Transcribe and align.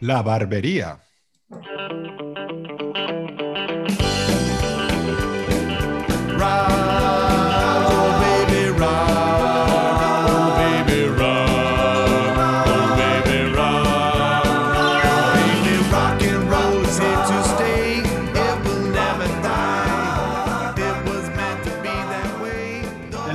La 0.00 0.22
barbería. 0.22 1.09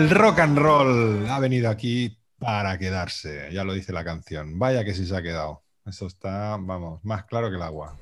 El 0.05 0.11
rock 0.11 0.37
and 0.37 0.55
roll 0.55 1.27
ha 1.31 1.39
venido 1.39 1.67
aquí 1.67 2.15
para 2.37 2.77
quedarse, 2.77 3.49
ya 3.51 3.63
lo 3.63 3.73
dice 3.73 3.91
la 3.91 4.03
canción. 4.03 4.59
Vaya 4.59 4.83
que 4.83 4.93
sí 4.93 5.03
se 5.03 5.17
ha 5.17 5.21
quedado. 5.23 5.63
Eso 5.83 6.05
está, 6.05 6.57
vamos, 6.59 7.03
más 7.03 7.25
claro 7.25 7.49
que 7.49 7.55
el 7.55 7.63
agua. 7.63 7.97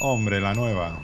Hombre, 0.00 0.40
la 0.40 0.54
nueva. 0.54 0.98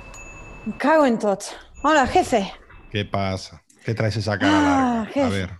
Cago 0.78 1.04
en 1.04 1.18
tot. 1.18 1.44
Hola, 1.82 2.06
jefe. 2.06 2.54
¿Qué 2.90 3.04
pasa? 3.04 3.62
¿Qué 3.84 3.92
traes 3.92 4.16
esa 4.16 4.38
cara 4.38 4.56
ah, 4.56 5.04
larga? 5.14 5.26
A 5.26 5.28
ver. 5.28 5.50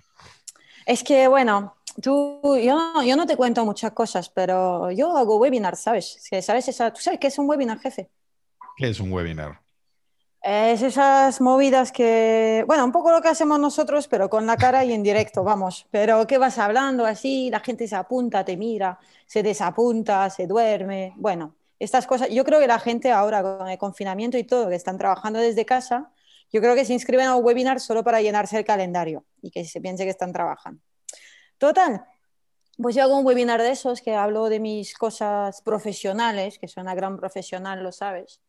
Es 0.87 1.05
que, 1.05 1.29
bueno, 1.29 1.77
tú, 2.01 2.41
yo, 2.57 3.03
yo 3.03 3.17
no 3.17 3.27
te 3.27 3.37
cuento 3.37 3.67
muchas 3.67 3.93
cosas, 3.93 4.31
pero 4.31 4.91
yo 4.93 5.15
hago 5.15 5.37
webinar, 5.37 5.77
¿sabes? 5.77 6.23
¿Sabes 6.41 6.69
esa, 6.69 6.91
¿Tú 6.91 7.03
sabes 7.03 7.21
qué 7.21 7.27
es 7.27 7.39
un 7.39 7.51
webinar, 7.51 7.79
jefe? 7.81 8.09
¿Qué 8.79 8.89
es 8.89 8.99
un 8.99 9.13
webinar? 9.13 9.61
Es 10.47 10.83
esas 10.83 11.41
movidas 11.41 11.91
que, 11.91 12.65
bueno, 12.67 12.85
un 12.85 12.93
poco 12.93 13.11
lo 13.11 13.23
que 13.23 13.29
hacemos 13.29 13.59
nosotros, 13.59 14.09
pero 14.09 14.29
con 14.29 14.45
la 14.45 14.59
cara 14.59 14.85
y 14.85 14.93
en 14.93 15.03
directo, 15.03 15.43
vamos. 15.43 15.87
Pero 15.91 16.27
que 16.27 16.37
vas 16.37 16.59
hablando 16.59 17.07
así, 17.07 17.49
la 17.49 17.61
gente 17.61 17.89
se 17.89 17.97
apunta, 17.97 18.45
te 18.45 18.55
mira, 18.59 18.99
se 19.25 19.43
desapunta, 19.43 20.29
se 20.29 20.47
duerme. 20.47 21.15
Bueno, 21.17 21.55
estas 21.79 22.07
cosas. 22.07 22.29
Yo 22.29 22.45
creo 22.45 22.61
que 22.61 22.67
la 22.67 22.79
gente 22.79 23.11
ahora 23.11 23.43
con 23.43 23.69
el 23.69 23.79
confinamiento 23.79 24.37
y 24.37 24.45
todo, 24.45 24.69
que 24.69 24.75
están 24.75 24.99
trabajando 24.99 25.39
desde 25.39 25.65
casa, 25.65 26.13
yo 26.53 26.61
creo 26.61 26.75
que 26.75 26.85
se 26.85 26.93
inscriben 26.93 27.27
a 27.27 27.37
un 27.37 27.43
webinar 27.43 27.81
solo 27.81 28.05
para 28.05 28.21
llenarse 28.21 28.59
el 28.59 28.67
calendario 28.67 29.25
y 29.41 29.51
que 29.51 29.65
se 29.65 29.81
piense 29.81 30.05
que 30.05 30.11
están 30.11 30.35
trabajando. 30.35 30.83
Total, 31.57 32.05
pues 32.77 32.95
yo 32.95 33.03
hago 33.03 33.19
un 33.19 33.25
webinar 33.25 33.63
de 33.63 33.71
esos 33.71 34.03
que 34.03 34.15
hablo 34.15 34.51
de 34.51 34.61
mis 34.61 34.93
cosas 34.93 35.63
profesionales, 35.63 36.59
que 36.59 36.69
soy 36.69 36.83
una 36.83 36.95
gran 36.95 37.17
profesional, 37.17 37.83
lo 37.83 37.93
sabes 37.93 38.43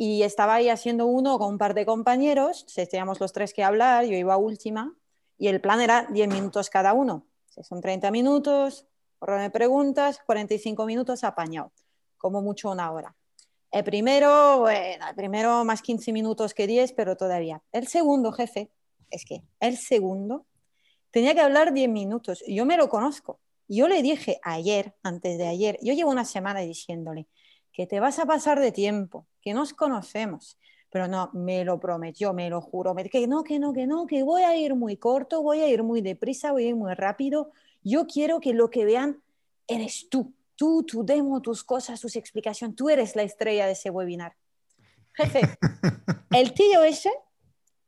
y 0.00 0.22
estaba 0.22 0.54
ahí 0.54 0.68
haciendo 0.68 1.06
uno 1.06 1.40
con 1.40 1.48
un 1.48 1.58
par 1.58 1.74
de 1.74 1.84
compañeros, 1.84 2.64
teníamos 2.88 3.18
los 3.18 3.32
tres 3.32 3.52
que 3.52 3.64
hablar, 3.64 4.04
yo 4.04 4.16
iba 4.16 4.36
última, 4.36 4.94
y 5.36 5.48
el 5.48 5.60
plan 5.60 5.80
era 5.80 6.06
10 6.08 6.28
minutos 6.28 6.70
cada 6.70 6.92
uno. 6.92 7.26
Son 7.62 7.80
30 7.80 8.12
minutos, 8.12 8.86
orden 9.18 9.40
de 9.40 9.50
preguntas, 9.50 10.20
45 10.24 10.86
minutos 10.86 11.24
apañado, 11.24 11.72
como 12.16 12.40
mucho 12.40 12.70
una 12.70 12.92
hora. 12.92 13.16
El 13.72 13.82
primero, 13.82 14.60
bueno, 14.60 15.08
el 15.08 15.16
primero 15.16 15.64
más 15.64 15.82
15 15.82 16.12
minutos 16.12 16.54
que 16.54 16.68
10, 16.68 16.92
pero 16.92 17.16
todavía. 17.16 17.60
El 17.72 17.88
segundo, 17.88 18.30
jefe, 18.30 18.70
es 19.10 19.24
que 19.24 19.42
el 19.58 19.76
segundo 19.76 20.46
tenía 21.10 21.34
que 21.34 21.40
hablar 21.40 21.72
10 21.72 21.88
minutos. 21.88 22.44
Yo 22.46 22.64
me 22.64 22.76
lo 22.76 22.88
conozco. 22.88 23.40
Yo 23.66 23.88
le 23.88 24.00
dije 24.00 24.38
ayer, 24.44 24.94
antes 25.02 25.38
de 25.38 25.48
ayer, 25.48 25.76
yo 25.82 25.92
llevo 25.92 26.12
una 26.12 26.24
semana 26.24 26.60
diciéndole 26.60 27.26
que 27.78 27.86
te 27.86 28.00
vas 28.00 28.18
a 28.18 28.26
pasar 28.26 28.58
de 28.58 28.72
tiempo, 28.72 29.24
que 29.40 29.54
nos 29.54 29.72
conocemos. 29.72 30.58
Pero 30.90 31.06
no, 31.06 31.30
me 31.32 31.64
lo 31.64 31.78
prometió, 31.78 32.34
me 32.34 32.50
lo 32.50 32.60
juro, 32.60 32.92
que 32.96 33.28
no, 33.28 33.44
que 33.44 33.60
no, 33.60 33.72
que 33.72 33.86
no, 33.86 34.04
que 34.04 34.24
voy 34.24 34.42
a 34.42 34.56
ir 34.56 34.74
muy 34.74 34.96
corto, 34.96 35.44
voy 35.44 35.60
a 35.60 35.68
ir 35.68 35.84
muy 35.84 36.00
deprisa, 36.00 36.50
voy 36.50 36.64
a 36.64 36.68
ir 36.70 36.74
muy 36.74 36.92
rápido. 36.94 37.52
Yo 37.84 38.08
quiero 38.08 38.40
que 38.40 38.52
lo 38.52 38.68
que 38.68 38.84
vean 38.84 39.22
eres 39.68 40.08
tú, 40.10 40.32
tú, 40.56 40.82
tu 40.82 41.06
demo, 41.06 41.40
tus 41.40 41.62
cosas, 41.62 42.00
tus 42.00 42.16
explicaciones, 42.16 42.74
tú 42.74 42.90
eres 42.90 43.14
la 43.14 43.22
estrella 43.22 43.66
de 43.66 43.72
ese 43.72 43.90
webinar. 43.90 44.34
Jefe, 45.12 45.42
el 46.32 46.54
tío 46.54 46.82
ese, 46.82 47.12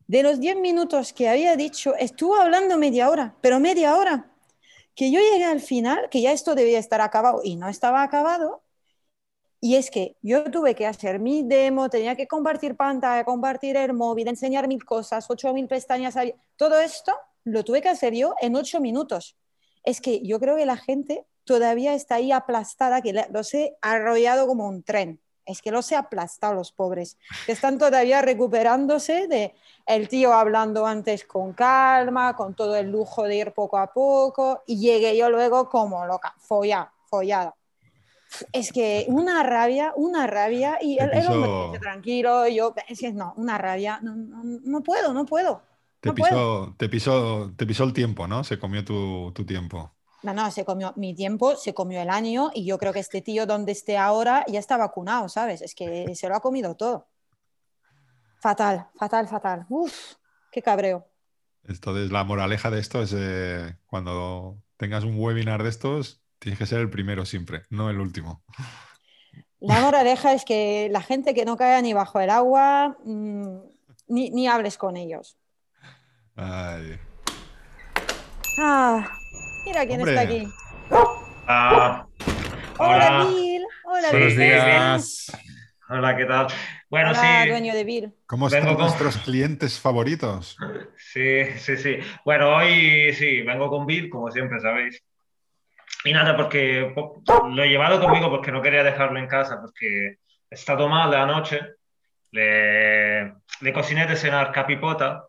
de 0.06 0.22
los 0.22 0.38
10 0.38 0.60
minutos 0.60 1.12
que 1.12 1.28
había 1.28 1.56
dicho, 1.56 1.96
estuvo 1.96 2.36
hablando 2.36 2.78
media 2.78 3.10
hora, 3.10 3.34
pero 3.40 3.58
media 3.58 3.96
hora. 3.96 4.30
Que 4.94 5.10
yo 5.10 5.18
llegué 5.18 5.46
al 5.46 5.60
final, 5.60 6.08
que 6.10 6.20
ya 6.22 6.30
esto 6.30 6.54
debía 6.54 6.78
estar 6.78 7.00
acabado 7.00 7.40
y 7.42 7.56
no 7.56 7.68
estaba 7.68 8.04
acabado, 8.04 8.62
y 9.60 9.76
es 9.76 9.90
que 9.90 10.16
yo 10.22 10.44
tuve 10.44 10.74
que 10.74 10.86
hacer 10.86 11.20
mi 11.20 11.42
demo, 11.42 11.90
tenía 11.90 12.16
que 12.16 12.26
compartir 12.26 12.76
pantalla, 12.76 13.24
compartir 13.24 13.76
el 13.76 13.92
móvil, 13.92 14.28
enseñar 14.28 14.66
mil 14.66 14.84
cosas, 14.84 15.26
ocho 15.28 15.52
mil 15.52 15.68
pestañas. 15.68 16.14
Todo 16.56 16.80
esto 16.80 17.14
lo 17.44 17.62
tuve 17.62 17.82
que 17.82 17.90
hacer 17.90 18.14
yo 18.14 18.34
en 18.40 18.56
ocho 18.56 18.80
minutos. 18.80 19.36
Es 19.84 20.00
que 20.00 20.22
yo 20.22 20.40
creo 20.40 20.56
que 20.56 20.64
la 20.64 20.78
gente 20.78 21.26
todavía 21.44 21.94
está 21.94 22.16
ahí 22.16 22.32
aplastada, 22.32 23.02
que 23.02 23.12
los 23.30 23.52
he 23.52 23.76
arrollado 23.82 24.46
como 24.46 24.66
un 24.66 24.82
tren. 24.82 25.20
Es 25.44 25.60
que 25.60 25.72
los 25.72 25.90
he 25.92 25.96
aplastado 25.96 26.54
los 26.54 26.72
pobres, 26.72 27.18
que 27.44 27.52
están 27.52 27.76
todavía 27.76 28.22
recuperándose 28.22 29.26
de 29.26 29.54
el 29.84 30.08
tío 30.08 30.32
hablando 30.32 30.86
antes 30.86 31.24
con 31.24 31.52
calma, 31.52 32.36
con 32.36 32.54
todo 32.54 32.76
el 32.76 32.90
lujo 32.90 33.24
de 33.24 33.36
ir 33.36 33.52
poco 33.52 33.76
a 33.76 33.92
poco, 33.92 34.62
y 34.66 34.78
llegué 34.78 35.16
yo 35.16 35.28
luego 35.28 35.68
como 35.68 36.06
loca, 36.06 36.34
follada, 36.38 36.92
follada 37.04 37.56
es 38.52 38.72
que 38.72 39.04
una 39.08 39.42
rabia, 39.42 39.92
una 39.96 40.26
rabia, 40.26 40.78
y 40.80 40.98
él, 40.98 41.10
dice 41.12 41.78
tranquilo, 41.80 42.46
y 42.46 42.56
yo, 42.56 42.74
es 42.88 42.98
que 42.98 43.12
no, 43.12 43.34
una 43.36 43.58
rabia, 43.58 43.98
no, 44.02 44.14
no, 44.16 44.82
puedo, 44.82 45.12
no 45.12 45.26
puedo. 45.26 45.62
Te, 46.00 46.12
pisó, 46.12 46.74
te, 46.78 46.88
pisó, 46.88 47.52
te 47.56 47.66
pisó 47.66 47.84
el 47.84 47.92
tiempo, 47.92 48.26
¿no? 48.26 48.44
Se 48.44 48.58
comió 48.58 48.84
tu, 48.84 49.32
tu, 49.32 49.44
tiempo. 49.44 49.92
No, 50.22 50.32
no, 50.32 50.50
se 50.50 50.64
comió 50.64 50.92
mi 50.96 51.14
tiempo, 51.14 51.56
se 51.56 51.74
comió 51.74 52.00
el 52.00 52.10
año, 52.10 52.50
y 52.54 52.64
yo 52.64 52.78
creo 52.78 52.92
que 52.92 53.00
este 53.00 53.20
tío 53.20 53.46
donde 53.46 53.72
esté 53.72 53.98
ahora 53.98 54.44
ya 54.48 54.58
está 54.58 54.76
vacunado, 54.76 55.28
¿sabes? 55.28 55.60
Es 55.60 55.74
que 55.74 56.14
se 56.14 56.28
lo 56.28 56.36
ha 56.36 56.40
comido 56.40 56.74
todo. 56.76 57.06
Fatal, 58.40 58.86
fatal, 58.96 59.28
fatal. 59.28 59.66
Uf, 59.68 60.14
qué 60.50 60.62
cabreo. 60.62 61.06
Entonces, 61.64 62.10
la 62.10 62.24
moraleja 62.24 62.70
de 62.70 62.80
esto 62.80 63.02
es 63.02 63.14
eh, 63.16 63.76
cuando 63.86 64.56
tengas 64.76 65.04
un 65.04 65.18
webinar 65.18 65.62
de 65.62 65.68
estos, 65.68 66.19
Tienes 66.40 66.58
que 66.58 66.64
ser 66.64 66.80
el 66.80 66.88
primero 66.88 67.26
siempre, 67.26 67.64
no 67.68 67.90
el 67.90 68.00
último. 68.00 68.42
La 69.60 69.78
moraleja 69.80 70.32
es 70.32 70.46
que 70.46 70.88
la 70.90 71.02
gente 71.02 71.34
que 71.34 71.44
no 71.44 71.58
caiga 71.58 71.82
ni 71.82 71.92
bajo 71.92 72.18
el 72.18 72.30
agua, 72.30 72.96
mm, 73.04 73.58
ni, 74.08 74.48
hables 74.48 74.78
con 74.78 74.96
ellos. 74.96 75.36
Ay. 76.34 76.98
Ah, 78.58 79.06
mira 79.66 79.86
quién 79.86 80.00
está 80.00 80.22
aquí. 80.22 80.48
Ah, 81.46 82.06
hola, 82.78 83.26
Bill. 83.28 83.62
Hola, 83.84 84.10
Buenos 84.10 84.36
días. 84.36 85.32
Hola, 85.90 86.16
¿qué 86.16 86.24
tal? 86.24 86.46
Bueno, 86.88 87.10
hola, 87.10 87.46
dueño 87.48 87.74
de 87.74 87.84
Bill. 87.84 88.14
¿Cómo 88.26 88.46
están 88.46 88.64
con... 88.64 88.78
nuestros 88.78 89.18
clientes 89.18 89.78
favoritos? 89.78 90.56
Sí, 90.96 91.44
sí, 91.58 91.76
sí. 91.76 91.98
Bueno, 92.24 92.56
hoy 92.56 93.12
sí, 93.12 93.42
vengo 93.42 93.68
con 93.68 93.84
Bill, 93.84 94.08
como 94.08 94.30
siempre 94.30 94.58
sabéis. 94.60 95.02
Y 96.04 96.12
nada, 96.12 96.36
porque 96.36 96.94
lo 97.50 97.62
he 97.62 97.68
llevado 97.68 98.00
conmigo 98.00 98.30
porque 98.30 98.52
no 98.52 98.62
quería 98.62 98.82
dejarlo 98.82 99.18
en 99.18 99.26
casa, 99.26 99.60
porque 99.60 100.16
he 100.50 100.54
estado 100.54 100.88
mal 100.88 101.10
de 101.10 101.16
anoche. 101.16 101.60
Le, 102.32 103.24
le 103.60 103.72
cociné 103.72 104.06
de 104.06 104.16
cenar 104.16 104.52
capipota 104.52 105.24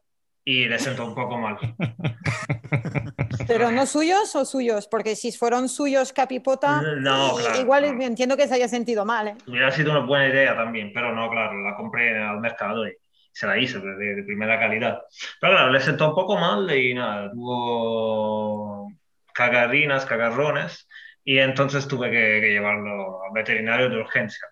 y 0.46 0.66
le 0.66 0.80
sentó 0.80 1.06
un 1.06 1.16
poco 1.16 1.38
mal. 1.38 1.58
¿Pero 3.48 3.72
no 3.72 3.86
suyos 3.86 4.36
o 4.36 4.46
suyos? 4.46 4.88
Porque 4.88 5.16
si 5.16 5.32
fueron 5.32 5.68
suyos 5.68 6.14
capipota, 6.14 6.82
no, 6.82 7.38
igual 7.60 7.86
entiendo 8.02 8.38
que 8.38 8.48
se 8.48 8.56
haya 8.56 8.68
sentido 8.68 9.04
mal. 9.04 9.30
¿eh? 9.30 9.36
Hubiera 9.48 9.72
sido 9.72 9.92
una 9.92 10.06
buena 10.06 10.28
idea 10.28 10.56
también, 10.56 10.92
pero 10.94 11.14
no, 11.14 11.30
claro, 11.30 11.62
la 11.62 11.76
compré 11.76 12.18
al 12.18 12.40
mercado 12.40 12.88
y 12.88 12.94
se 13.32 13.48
la 13.48 13.58
hice 13.58 13.80
de, 13.80 14.16
de 14.16 14.24
primera 14.24 14.60
calidad. 14.60 15.02
Pero 15.40 15.54
claro, 15.54 15.72
le 15.72 15.80
sentó 15.80 16.10
un 16.10 16.16
poco 16.16 16.38
mal 16.38 16.70
y 16.76 16.94
nada, 16.94 17.32
tuvo 17.32 18.92
cagarrinas, 19.34 20.06
cagarrones, 20.06 20.88
y 21.24 21.40
entonces 21.40 21.88
tuve 21.88 22.10
que, 22.12 22.42
llevarlo 22.52 23.24
al 23.24 23.32
veterinario 23.34 23.90
de 23.90 23.98
urgencia. 23.98 24.48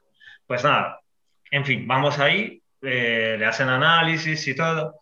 Pues 0.45 0.63
nada, 0.63 0.99
en 1.51 1.65
fin, 1.65 1.87
vamos 1.87 2.19
ahí, 2.19 2.61
eh, 2.81 3.35
le 3.37 3.45
hacen 3.45 3.69
análisis 3.69 4.47
y 4.47 4.55
todo. 4.55 4.99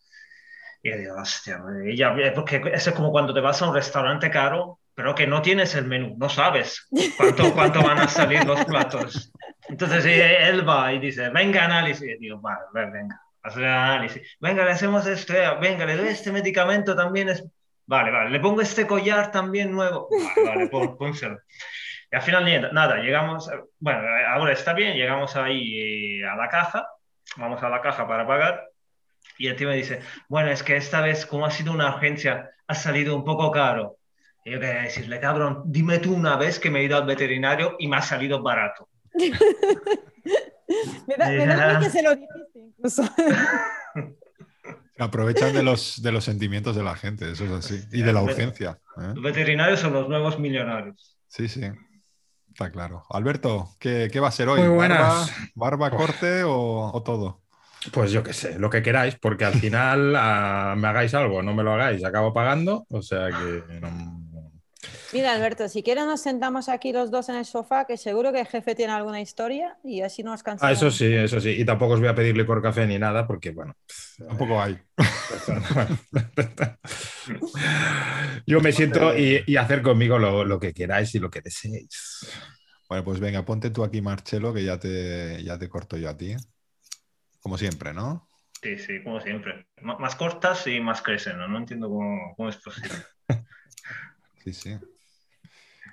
Y 0.81 0.91
yo 0.91 0.97
digo, 0.97 1.15
hostia, 1.15 1.61
ya, 1.93 2.15
porque 2.33 2.61
eso 2.73 2.89
es 2.89 2.95
como 2.95 3.11
cuando 3.11 3.33
te 3.33 3.41
vas 3.41 3.61
a 3.61 3.67
un 3.69 3.75
restaurante 3.75 4.29
caro, 4.29 4.79
pero 4.93 5.13
que 5.13 5.27
no 5.27 5.41
tienes 5.41 5.75
el 5.75 5.85
menú, 5.85 6.15
no 6.17 6.29
sabes 6.29 6.87
cuánto, 7.17 7.51
cuánto 7.53 7.83
van 7.83 7.99
a 7.99 8.07
salir 8.07 8.43
los 8.45 8.65
platos. 8.65 9.31
Entonces 9.69 10.05
él 10.05 10.67
va 10.67 10.93
y 10.93 10.99
dice, 10.99 11.29
venga, 11.29 11.65
análisis. 11.65 12.07
Y 12.07 12.17
digo, 12.17 12.39
vale, 12.39 12.91
venga, 12.91 13.21
hacer 13.43 13.65
análisis. 13.65 14.37
Venga, 14.39 14.63
le 14.65 14.71
hacemos 14.71 15.05
esto, 15.05 15.33
venga, 15.59 15.85
le 15.85 15.97
doy 15.97 16.07
este 16.07 16.31
medicamento 16.31 16.95
también, 16.95 17.29
es 17.29 17.43
Vale, 17.87 18.11
vale, 18.11 18.29
le 18.29 18.39
pongo 18.39 18.61
este 18.61 18.85
collar 18.85 19.31
también 19.31 19.71
nuevo. 19.71 20.09
Vale, 20.45 20.69
vale, 20.71 20.89
pónselo. 20.99 21.39
Y 22.11 22.15
al 22.15 22.21
final, 22.21 22.73
nada, 22.73 22.97
llegamos, 22.97 23.49
bueno, 23.79 24.01
ahora 24.29 24.53
está 24.53 24.73
bien, 24.73 24.95
llegamos 24.95 25.35
ahí 25.35 26.21
a 26.23 26.35
la 26.35 26.47
caja, 26.49 26.87
vamos 27.35 27.61
a 27.63 27.69
la 27.69 27.81
caja 27.81 28.07
para 28.07 28.25
pagar, 28.25 28.69
y 29.37 29.47
el 29.47 29.55
tío 29.55 29.67
me 29.67 29.75
dice, 29.75 30.01
bueno, 30.29 30.49
es 30.51 30.63
que 30.63 30.75
esta 30.75 31.01
vez, 31.01 31.25
como 31.25 31.45
ha 31.45 31.51
sido 31.51 31.73
una 31.73 31.95
urgencia, 31.95 32.51
ha 32.67 32.75
salido 32.75 33.15
un 33.15 33.23
poco 33.23 33.51
caro. 33.51 33.97
Y 34.45 34.51
yo 34.51 34.59
quería 34.59 34.83
decirle, 34.83 35.19
cabrón, 35.19 35.63
dime 35.65 35.99
tú 35.99 36.13
una 36.15 36.37
vez 36.37 36.59
que 36.59 36.69
me 36.69 36.79
he 36.79 36.83
ido 36.83 36.97
al 36.97 37.05
veterinario 37.05 37.75
y 37.79 37.87
me 37.87 37.97
ha 37.97 38.01
salido 38.01 38.41
barato. 38.41 38.89
me 41.07 41.15
da, 41.17 41.29
me 41.29 41.45
da 41.45 41.79
que 41.83 41.89
se 41.89 42.01
lo 42.01 42.15
dijiste 42.15 42.59
incluso. 42.59 43.03
Aprovechan 44.99 45.53
de 45.53 45.63
los, 45.63 46.01
de 46.01 46.11
los 46.11 46.23
sentimientos 46.23 46.75
de 46.75 46.83
la 46.83 46.95
gente, 46.95 47.31
eso 47.31 47.45
es 47.45 47.51
así. 47.51 47.83
Y 47.91 48.01
de 48.01 48.13
la 48.13 48.21
urgencia. 48.21 48.79
¿eh? 48.97 49.11
Los 49.13 49.23
veterinarios 49.23 49.79
son 49.79 49.93
los 49.93 50.09
nuevos 50.09 50.39
millonarios. 50.39 51.17
Sí, 51.27 51.47
sí. 51.47 51.61
Está 52.49 52.71
claro. 52.71 53.03
Alberto, 53.11 53.69
¿qué, 53.79 54.09
qué 54.11 54.19
va 54.19 54.29
a 54.29 54.31
ser 54.31 54.49
hoy? 54.49 54.61
Muy 54.61 54.69
buenas. 54.69 55.31
¿Barba, 55.53 55.91
corte 55.91 56.43
o, 56.43 56.91
o, 56.91 57.03
todo? 57.03 57.43
Pues 57.91 58.11
yo 58.11 58.23
qué 58.23 58.33
sé, 58.33 58.57
lo 58.57 58.69
que 58.69 58.81
queráis, 58.81 59.15
porque 59.19 59.45
al 59.45 59.53
final 59.53 60.15
a, 60.15 60.73
me 60.77 60.87
hagáis 60.87 61.13
algo, 61.13 61.43
no 61.43 61.53
me 61.53 61.63
lo 61.63 61.73
hagáis, 61.73 62.03
acabo 62.03 62.33
pagando, 62.33 62.87
o 62.89 63.01
sea 63.03 63.27
que 63.27 63.79
no, 63.79 64.26
Mira, 65.13 65.33
Alberto, 65.33 65.69
si 65.69 65.83
quieres 65.83 66.05
nos 66.05 66.21
sentamos 66.21 66.67
aquí 66.67 66.91
los 66.91 67.11
dos 67.11 67.29
en 67.29 67.35
el 67.35 67.45
sofá, 67.45 67.85
que 67.85 67.97
seguro 67.97 68.33
que 68.33 68.41
el 68.41 68.47
jefe 68.47 68.75
tiene 68.75 68.91
alguna 68.91 69.21
historia 69.21 69.77
y 69.83 70.01
así 70.01 70.21
no 70.21 70.31
nos 70.31 70.43
cansamos. 70.43 70.69
Ah, 70.69 70.73
eso 70.73 70.91
sí, 70.91 71.13
eso 71.13 71.39
sí. 71.39 71.51
Y 71.51 71.63
tampoco 71.63 71.93
os 71.93 71.99
voy 71.99 72.09
a 72.09 72.15
pedirle 72.15 72.43
por 72.43 72.61
café 72.61 72.85
ni 72.85 72.99
nada, 72.99 73.25
porque 73.25 73.51
bueno. 73.51 73.75
Tampoco 74.17 74.61
hay. 74.61 74.77
Yo 78.45 78.59
me 78.59 78.71
siento 78.71 79.17
y, 79.17 79.43
y 79.45 79.55
hacer 79.55 79.81
conmigo 79.81 80.19
lo, 80.19 80.43
lo, 80.43 80.59
que 80.59 80.73
queráis 80.73 81.13
y 81.15 81.19
lo 81.19 81.29
que 81.29 81.41
deseéis. 81.41 82.27
Bueno, 82.89 83.03
pues 83.03 83.19
venga, 83.19 83.45
ponte 83.45 83.69
tú 83.69 83.83
aquí, 83.83 84.01
Marcelo, 84.01 84.53
que 84.53 84.63
ya 84.63 84.79
te, 84.79 85.43
ya 85.43 85.57
te 85.57 85.69
corto 85.69 85.97
yo 85.97 86.09
a 86.09 86.17
ti. 86.17 86.35
Como 87.39 87.57
siempre, 87.57 87.93
¿no? 87.93 88.27
Sí, 88.61 88.77
sí, 88.77 89.03
como 89.03 89.21
siempre. 89.21 89.67
M 89.77 89.95
más 89.99 90.15
cortas 90.15 90.65
y 90.67 90.79
más 90.79 91.01
crecen, 91.01 91.37
¿no? 91.37 91.47
No 91.47 91.59
entiendo 91.59 91.89
cómo, 91.89 92.33
cómo 92.35 92.49
es 92.49 92.57
posible. 92.57 92.95
sí, 94.43 94.53
sí. 94.53 94.77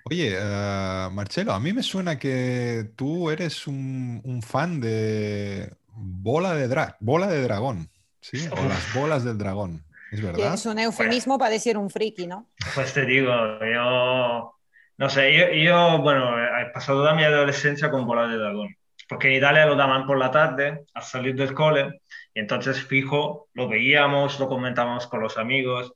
Oye, 0.07 0.37
uh, 0.39 1.11
Marcelo, 1.11 1.55
a 1.55 1.61
mí 1.61 1.73
me 1.73 1.83
suena 1.83 2.19
que 2.19 2.91
tú 2.95 3.31
eres 3.31 3.67
un, 3.67 4.21
un 4.23 4.43
fan 4.43 4.79
de 4.79 5.73
bola 5.95 6.55
de 6.55 6.69
drag, 6.69 6.97
bola 7.01 7.27
de 7.27 7.41
dragón, 7.41 7.89
¿sí? 8.21 8.47
O 8.51 8.69
las 8.69 8.93
bolas 8.93 9.25
del 9.25 9.39
dragón, 9.39 9.83
¿es 10.13 10.21
verdad? 10.21 10.53
Es 10.53 10.67
un 10.67 10.79
eufemismo 10.79 11.39
para 11.39 11.53
decir 11.53 11.79
un 11.79 11.89
friki, 11.89 12.27
¿no? 12.27 12.51
Pues 12.75 12.93
te 12.93 13.07
digo, 13.07 13.33
yo, 13.61 14.55
no 14.99 15.09
sé, 15.09 15.39
yo, 15.39 15.49
yo, 15.55 16.03
bueno, 16.03 16.37
he 16.61 16.67
pasado 16.67 16.99
toda 16.99 17.15
mi 17.15 17.25
adolescencia 17.25 17.91
con 17.91 18.07
bola 18.07 18.29
de 18.29 18.37
dragón, 18.37 18.77
porque 19.09 19.29
en 19.29 19.35
Italia 19.39 19.65
lo 19.65 19.75
daban 19.75 20.07
por 20.07 20.19
la 20.19 20.31
tarde 20.31 20.85
al 20.93 21.03
salir 21.03 21.35
del 21.35 21.55
cole, 21.55 22.03
y 22.35 22.41
entonces 22.41 22.79
fijo, 22.85 23.49
lo 23.55 23.69
veíamos, 23.71 24.39
lo 24.39 24.49
comentábamos 24.49 25.07
con 25.07 25.21
los 25.21 25.39
amigos, 25.39 25.95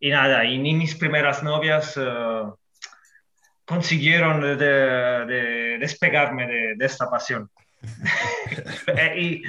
y 0.00 0.08
nada, 0.08 0.46
y 0.46 0.56
ni 0.56 0.72
mis 0.72 0.94
primeras 0.94 1.42
novias... 1.42 1.94
Uh, 1.98 2.56
consiguieron 3.68 4.40
de, 4.40 4.56
de 4.56 5.78
despegarme 5.78 6.46
de, 6.46 6.74
de, 6.76 6.86
esta 6.86 7.10
pasión. 7.10 7.50
y, 9.16 9.42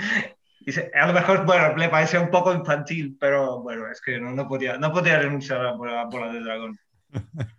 y, 0.60 0.80
a 0.94 1.08
lo 1.08 1.14
mejor, 1.14 1.46
bueno, 1.46 1.76
le 1.78 1.88
parece 1.88 2.20
un 2.20 2.30
poco 2.30 2.54
infantil, 2.54 3.16
pero 3.18 3.62
bueno, 3.62 3.90
es 3.90 4.02
que 4.02 4.20
no, 4.20 4.32
no 4.32 4.46
podía, 4.46 4.78
no 4.78 4.92
podía 4.92 5.20
renunciar 5.20 5.62
a 5.62 5.72
la 5.72 6.06
bola 6.06 6.34
de 6.34 6.42
dragón. 6.42 6.80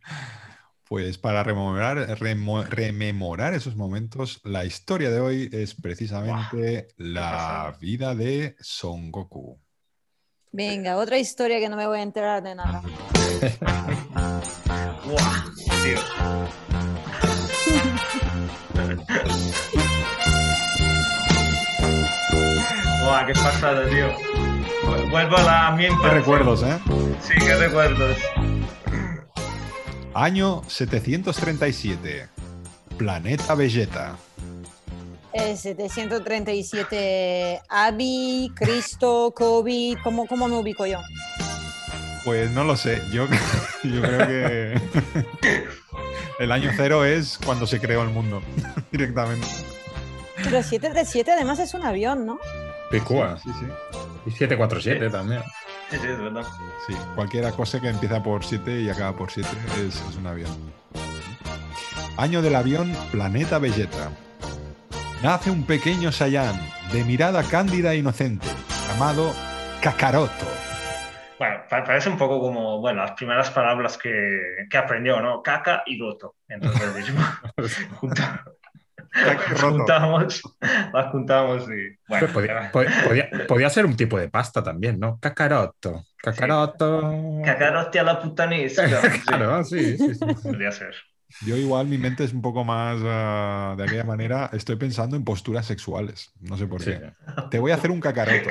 Pues 0.90 1.18
para 1.18 1.44
rememorar, 1.44 2.18
remo, 2.18 2.64
rememorar 2.64 3.54
esos 3.54 3.76
momentos, 3.76 4.40
la 4.42 4.64
historia 4.64 5.08
de 5.08 5.20
hoy 5.20 5.48
es 5.52 5.76
precisamente 5.76 6.88
wow, 6.98 7.06
la 7.06 7.76
vida 7.80 8.16
de 8.16 8.56
Son 8.58 9.12
Goku. 9.12 9.56
Venga, 10.52 10.96
otra 10.96 11.18
historia 11.18 11.60
que 11.60 11.68
no 11.68 11.76
me 11.76 11.86
voy 11.86 12.00
a 12.00 12.02
enterar 12.02 12.42
de 12.42 12.54
nada. 12.56 12.82
Buah, 23.04 23.26
qué 23.26 23.32
pasada, 23.32 23.88
tío. 23.88 24.08
Vuelvo 25.10 25.36
a 25.36 25.42
la 25.42 25.70
mi 25.72 25.86
Qué 25.86 26.10
recuerdos, 26.10 26.62
¿eh? 26.62 26.78
Sí, 27.20 27.34
qué 27.38 27.54
recuerdos. 27.56 28.18
Año 30.14 30.62
737. 30.68 32.28
Planeta 32.96 33.54
Vegeta. 33.54 34.16
Eh, 35.32 35.56
737. 35.56 37.62
Abby, 37.68 38.52
Cristo, 38.54 39.32
COVID. 39.34 39.98
¿Cómo, 40.02 40.26
¿Cómo 40.26 40.48
me 40.48 40.56
ubico 40.56 40.86
yo? 40.86 40.98
Pues 42.24 42.50
no 42.50 42.64
lo 42.64 42.76
sé. 42.76 43.02
Yo, 43.12 43.26
yo 43.84 44.02
creo 44.02 44.26
que 44.26 44.78
el 46.38 46.52
año 46.52 46.70
cero 46.76 47.04
es 47.04 47.38
cuando 47.44 47.66
se 47.66 47.80
creó 47.80 48.02
el 48.02 48.10
mundo 48.10 48.42
directamente. 48.92 49.46
Pero 50.36 50.62
737 50.62 51.32
además 51.32 51.58
es 51.58 51.74
un 51.74 51.84
avión, 51.84 52.26
¿no? 52.26 52.38
Picúa. 52.90 53.38
Sí, 53.38 53.50
sí. 53.58 53.66
Y 54.26 54.30
747 54.30 55.06
sí. 55.06 55.12
también. 55.12 55.42
Sí, 55.90 55.96
sí, 56.00 56.06
es 56.06 56.18
verdad. 56.18 56.44
Sí, 56.86 56.94
cualquier 57.14 57.50
cosa 57.52 57.80
que 57.80 57.88
empieza 57.88 58.22
por 58.22 58.44
7 58.44 58.80
y 58.80 58.88
acaba 58.88 59.16
por 59.16 59.30
7 59.30 59.48
es, 59.86 59.96
es 59.96 60.16
un 60.16 60.26
avión. 60.26 60.50
Año 62.16 62.42
del 62.42 62.54
avión 62.54 62.94
Planeta 63.10 63.58
Vegeta. 63.58 64.10
Nace 65.22 65.50
un 65.50 65.64
pequeño 65.64 66.10
Saiyan 66.10 66.58
de 66.90 67.04
mirada 67.04 67.42
cándida 67.42 67.92
e 67.92 67.98
inocente, 67.98 68.46
llamado 68.88 69.34
Kakaroto. 69.82 70.46
Bueno, 71.38 71.60
parece 71.68 72.08
un 72.08 72.16
poco 72.16 72.40
como, 72.40 72.80
bueno, 72.80 73.02
las 73.02 73.12
primeras 73.12 73.50
palabras 73.50 73.98
que, 73.98 74.66
que 74.70 74.78
aprendió, 74.78 75.20
¿no? 75.20 75.42
Caca 75.42 75.82
y 75.84 76.00
roto. 76.00 76.36
Entonces, 76.48 76.94
dijimos, 76.96 77.24
las 77.56 77.74
juntamos, 79.60 80.42
las 80.92 81.06
juntamos 81.10 81.68
y 81.68 81.98
bueno. 82.08 82.28
Podía, 82.32 82.70
podía, 82.72 83.30
podía, 83.46 83.68
ser 83.68 83.84
un 83.84 83.96
tipo 83.96 84.18
de 84.18 84.30
pasta 84.30 84.62
también, 84.62 84.98
¿no? 84.98 85.18
Cacaroto. 85.20 86.04
Cacaroto. 86.16 87.10
Sí. 87.10 87.42
Cacarotti 87.44 87.98
a 87.98 88.02
la 88.04 88.20
putanisca. 88.20 88.88
claro, 89.26 89.64
sí, 89.64 89.98
sí, 89.98 90.14
sí. 90.14 90.24
Podría 90.42 90.72
ser. 90.72 90.94
Yo 91.46 91.56
igual 91.56 91.86
mi 91.86 91.98
mente 91.98 92.24
es 92.24 92.32
un 92.32 92.42
poco 92.42 92.64
más 92.64 92.96
uh, 92.98 93.76
de 93.76 93.84
aquella 93.84 94.04
manera. 94.04 94.50
Estoy 94.52 94.76
pensando 94.76 95.16
en 95.16 95.24
posturas 95.24 95.66
sexuales. 95.66 96.32
No 96.40 96.56
sé 96.56 96.66
por 96.66 96.84
qué. 96.84 97.12
Te 97.50 97.58
voy 97.58 97.70
a 97.72 97.76
hacer 97.76 97.90
un 97.90 98.00
cacaroto. 98.00 98.50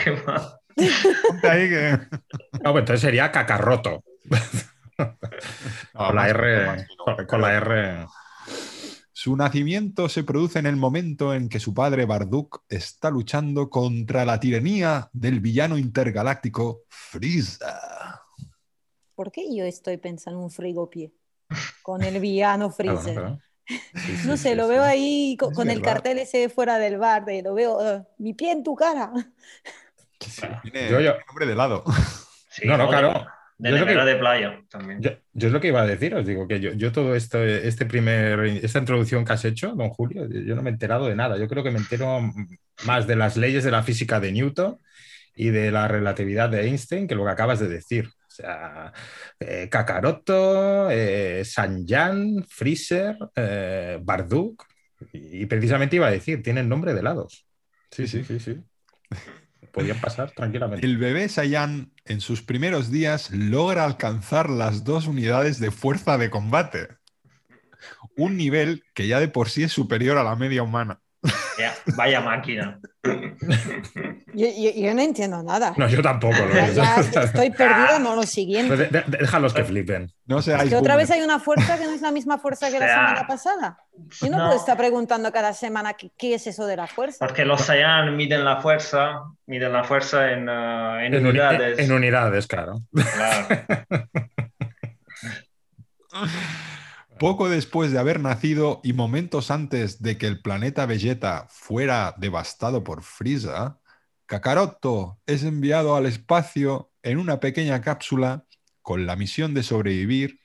Ponte 1.28 1.50
ahí 1.50 1.70
que... 1.70 2.00
No, 2.64 2.72
pues 2.72 2.82
entonces 2.82 3.02
sería 3.02 3.32
cacarroto. 3.32 4.04
No, 4.98 5.18
con, 5.94 6.16
la 6.16 6.30
R, 6.30 6.88
con, 7.06 7.26
con 7.26 7.42
la 7.42 7.54
R. 7.54 8.06
Su 9.14 9.36
nacimiento 9.36 10.08
se 10.08 10.24
produce 10.24 10.60
en 10.60 10.66
el 10.66 10.78
momento 10.78 11.34
en 11.34 11.50
que 11.50 11.60
su 11.60 11.74
padre 11.74 12.06
Barduk 12.06 12.64
está 12.70 13.10
luchando 13.10 13.70
contra 13.70 14.24
la 14.24 14.40
tiranía 14.40 15.10
del 15.12 15.42
villano 15.42 15.78
intergaláctico 15.78 16.84
Frieza. 16.88 18.22
¿Por 19.16 19.32
qué 19.34 19.54
yo 19.54 19.66
estoy 19.66 19.98
pensando 19.98 20.40
en 20.40 20.46
un 20.46 20.52
frigopié? 20.52 21.12
Con 21.82 22.04
el 22.04 22.20
villano 22.20 22.70
Freezer. 22.72 23.14
Claro, 23.14 23.22
claro. 23.22 23.40
Sí, 23.68 23.78
sí, 23.96 24.28
no 24.28 24.38
sé, 24.38 24.50
sí, 24.50 24.56
lo 24.56 24.68
veo 24.68 24.84
ahí 24.84 25.38
con, 25.40 25.54
con 25.54 25.70
el 25.70 25.82
cartel 25.82 26.18
ese 26.18 26.50
fuera 26.50 26.80
del 26.80 26.98
bar, 26.98 27.26
de, 27.26 27.44
lo 27.44 27.54
veo, 27.54 27.78
uh, 27.78 28.06
mi 28.18 28.34
pie 28.34 28.52
en 28.52 28.64
tu 28.64 28.76
cara. 28.76 29.12
Tiene 30.64 30.90
yo, 30.90 31.00
yo. 31.00 31.14
nombre 31.28 31.46
de 31.46 31.54
helado. 31.54 31.84
no, 32.64 32.78
no, 32.78 32.90
claro. 32.90 33.26
De 33.58 33.72
nevera 33.72 34.06
de 34.06 34.16
playa 34.16 34.62
también. 34.70 35.02
Yo, 35.02 35.12
yo, 35.34 35.48
es 35.48 35.54
lo 35.54 35.60
que 35.60 35.68
iba 35.68 35.82
a 35.82 35.86
decir, 35.86 36.16
os 36.16 36.26
digo 36.26 36.48
que 36.48 36.62
yo, 36.62 36.72
yo 36.72 36.94
todo 36.94 37.14
esto, 37.14 37.44
este 37.44 37.86
primer, 37.86 38.40
esta 38.40 38.80
introducción 38.80 39.26
que 39.26 39.34
has 39.34 39.44
hecho, 39.44 39.76
don 39.76 39.90
Julio, 39.90 40.30
yo 40.30 40.56
no 40.56 40.62
me 40.62 40.70
he 40.70 40.74
enterado 40.74 41.08
de 41.08 41.16
nada. 41.16 41.38
Yo 41.38 41.50
creo 41.50 41.62
que 41.62 41.72
me 41.72 41.80
entero 41.80 42.22
más 42.86 43.06
de 43.06 43.18
las 43.18 43.36
leyes 43.36 43.66
de 43.66 43.72
la 43.72 43.84
física 43.84 44.22
de 44.22 44.32
Newton 44.32 44.80
y 45.36 45.50
de 45.50 45.72
la 45.72 45.90
relatividad 45.90 46.50
de 46.50 46.68
Einstein 46.68 47.06
que 47.08 47.16
lo 47.16 47.26
que 47.26 47.32
acabas 47.32 47.60
de 47.60 47.68
decir. 47.68 48.10
O 48.40 48.42
sea, 48.42 48.94
eh, 49.38 49.68
Kakaroto, 49.70 50.90
eh, 50.90 51.44
Sanjan, 51.44 52.46
Freezer, 52.48 53.18
eh, 53.36 54.00
Barduk, 54.02 54.66
y 55.12 55.46
precisamente 55.46 55.98
iba 55.98 56.08
a 56.08 56.12
decir, 56.12 56.42
tienen 56.42 56.70
nombre 56.70 56.94
de 56.94 57.02
helados. 57.02 57.46
Sí, 57.92 58.08
sí, 58.08 58.24
sí, 58.24 58.40
sí. 58.40 58.58
Podían 59.74 60.00
pasar 60.00 60.32
tranquilamente. 60.32 60.86
El 60.86 60.98
bebé 60.98 61.28
Saiyan 61.28 61.92
en 62.06 62.22
sus 62.22 62.42
primeros 62.42 62.92
días 62.92 63.30
logra 63.32 63.84
alcanzar 63.84 64.50
las 64.50 64.86
dos 64.86 65.08
unidades 65.08 65.60
de 65.60 65.72
fuerza 65.72 66.18
de 66.18 66.30
combate. 66.30 66.88
Un 68.16 68.38
nivel 68.38 68.84
que 68.94 69.08
ya 69.08 69.20
de 69.20 69.28
por 69.28 69.50
sí 69.50 69.64
es 69.64 69.74
superior 69.74 70.18
a 70.18 70.24
la 70.24 70.36
media 70.36 70.64
humana. 70.64 71.02
Ya, 71.58 71.74
vaya 71.98 72.22
máquina. 72.22 72.80
Yo, 73.04 74.48
yo- 74.48 74.72
yo 74.76 74.94
no 74.94 75.02
entiendo 75.02 75.44
nada. 75.44 75.74
No, 75.76 75.88
yo 75.90 76.02
tampoco. 76.02 76.38
lo 76.38 76.54
Ya- 76.54 76.68
es. 76.68 76.76
ya 76.76 76.96
estoy 77.24 77.50
perdida, 77.50 78.00
no 78.00 78.16
lo 78.16 78.24
siguiente. 78.24 78.78
De- 78.78 78.88
de- 78.88 79.18
Déjalos 79.20 79.54
que 79.54 79.66
flipen. 79.66 80.10
No 80.28 80.42
seáis 80.42 80.70
Que 80.70 80.76
otra 80.78 80.96
vez 80.96 81.12
hay 81.12 81.22
una 81.22 81.40
fuerza 81.40 81.78
que 81.78 81.84
no 81.86 81.92
es 81.92 82.02
la 82.02 82.12
misma 82.12 82.38
fuerza 82.38 82.68
que 82.72 82.80
la 82.80 82.86
O 82.86 82.88
sea, 82.88 82.96
semana 83.08 83.28
pasada. 83.28 83.78
Y 84.22 84.30
no, 84.30 84.38
no. 84.38 84.46
puedo 84.46 84.58
estar 84.60 84.78
preguntando 84.78 85.32
cada 85.34 85.54
semana 85.54 85.94
qué, 85.96 86.10
qué 86.18 86.36
es 86.36 86.48
eso 86.48 86.66
de 86.66 86.78
la 86.78 86.88
fuerza. 86.88 87.26
Porque 87.28 87.44
los 87.44 87.62
Saiyan 87.62 88.16
miden 88.16 88.46
la 88.46 88.62
fuerza, 88.62 89.24
miden 89.46 89.74
la 89.74 89.84
fuerza 89.84 90.32
en, 90.32 90.48
ah, 90.48 91.06
en 91.06 91.14
En, 91.16 91.22
uni- 91.22 91.30
unidades. 91.32 91.80
en 91.80 91.92
unidades, 91.92 92.48
claro. 92.48 92.76
Claro. 92.94 93.48
Poco 97.20 97.50
después 97.50 97.92
de 97.92 98.00
haber 98.00 98.22
nacido 98.22 98.80
y 98.82 98.94
momentos 98.94 99.52
antes 99.52 100.02
de 100.02 100.18
que 100.18 100.26
el 100.26 100.42
planeta 100.42 100.86
Vegeta 100.86 101.48
fuera 101.50 102.16
devastado 102.18 102.86
por 102.86 103.04
Frieza, 103.04 103.78
Kakaroto 104.26 105.20
es 105.26 105.44
enviado 105.44 105.98
al 105.98 106.06
espacio 106.06 106.94
en 107.04 107.20
una 107.20 107.42
pequeña 107.42 107.82
cápsula 107.82 108.46
con 108.82 109.06
la 109.06 109.18
misión 109.18 109.54
de 109.54 109.64
sobrevivir 109.64 110.40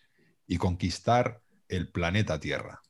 y 0.49 0.57
conquistar 0.57 1.43
el 1.69 1.93
planeta 1.93 2.40
Tierra. 2.40 2.81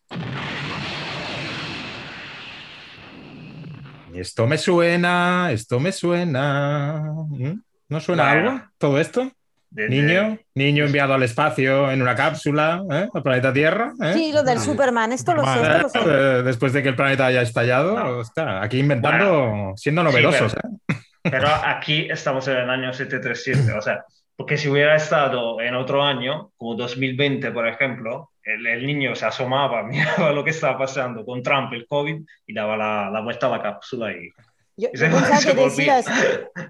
Esto 4.14 4.47
me 4.47 4.57
suena, 4.57 5.53
esto 5.53 5.79
me 5.79 5.93
suena. 5.93 7.03
¿Mm? 7.29 7.61
¿No 7.91 8.00
suena 8.00 8.31
algo 8.31 8.62
todo 8.79 8.99
esto? 8.99 9.31
Desde- 9.75 9.88
Niño, 9.90 10.38
niño 10.54 10.85
enviado 10.85 11.14
al 11.14 11.23
espacio 11.25 11.90
en 11.90 12.00
una 12.00 12.14
cápsula, 12.14 12.81
¿eh? 12.93 13.09
al 13.12 13.23
planeta 13.25 13.52
Tierra. 13.52 13.93
¿eh? 14.00 14.12
Sí, 14.14 14.33
lo 14.33 14.45
del 14.45 14.59
Ah, 14.59 14.61
Superman, 14.61 15.12
esto 15.12 15.35
lo 15.35 15.45
sé, 15.45 15.61
esto 15.62 15.78
lo 15.83 15.88
sé. 15.88 15.99
Eh, 16.07 16.43
Después 16.45 16.73
de 16.73 16.83
que 16.85 16.90
el 16.90 16.95
planeta 16.97 17.26
haya 17.26 17.43
estallado, 17.43 17.99
No. 17.99 18.21
está 18.21 18.62
aquí 18.62 18.78
inventando, 18.78 19.73
siendo 19.76 20.02
Sí, 20.02 20.07
novedosos. 20.09 20.54
pero- 20.54 20.69
¿eh? 21.00 21.02
Pero 21.25 21.49
aquí 21.64 22.07
estamos 22.11 22.47
en 22.49 22.57
el 22.59 22.71
año 22.71 22.93
737, 22.93 23.73
o 23.73 23.81
sea, 23.83 24.04
porque 24.37 24.57
si 24.59 24.69
hubiera 24.69 24.95
estado 24.95 25.61
en 25.61 25.75
otro 25.75 26.02
año, 26.04 26.50
como 26.57 26.75
2020, 26.76 27.50
por 27.50 27.66
ejemplo, 27.66 28.31
el, 28.45 28.64
el 28.66 28.87
niño 28.87 29.14
se 29.16 29.26
asomaba, 29.26 29.83
miraba 30.23 30.33
lo 30.33 30.45
que 30.45 30.50
estaba 30.50 30.78
pasando 30.78 31.25
con 31.25 31.43
Trump, 31.43 31.73
el 31.73 31.87
COVID, 31.88 32.21
y 32.47 32.54
daba 32.54 32.76
la, 32.76 33.11
la 33.11 33.21
vuelta 33.23 33.47
a 33.49 33.50
la 33.50 33.62
cápsula 33.62 34.12
y... 34.12 34.28
Yo, 34.76 34.88
y 34.93 34.99
yo 34.99 35.07
se- 35.07 35.11
pensaba 35.12 35.37
se 35.40 35.49
que 35.54 35.61
volvía. 35.61 35.97
decías, 35.97 36.07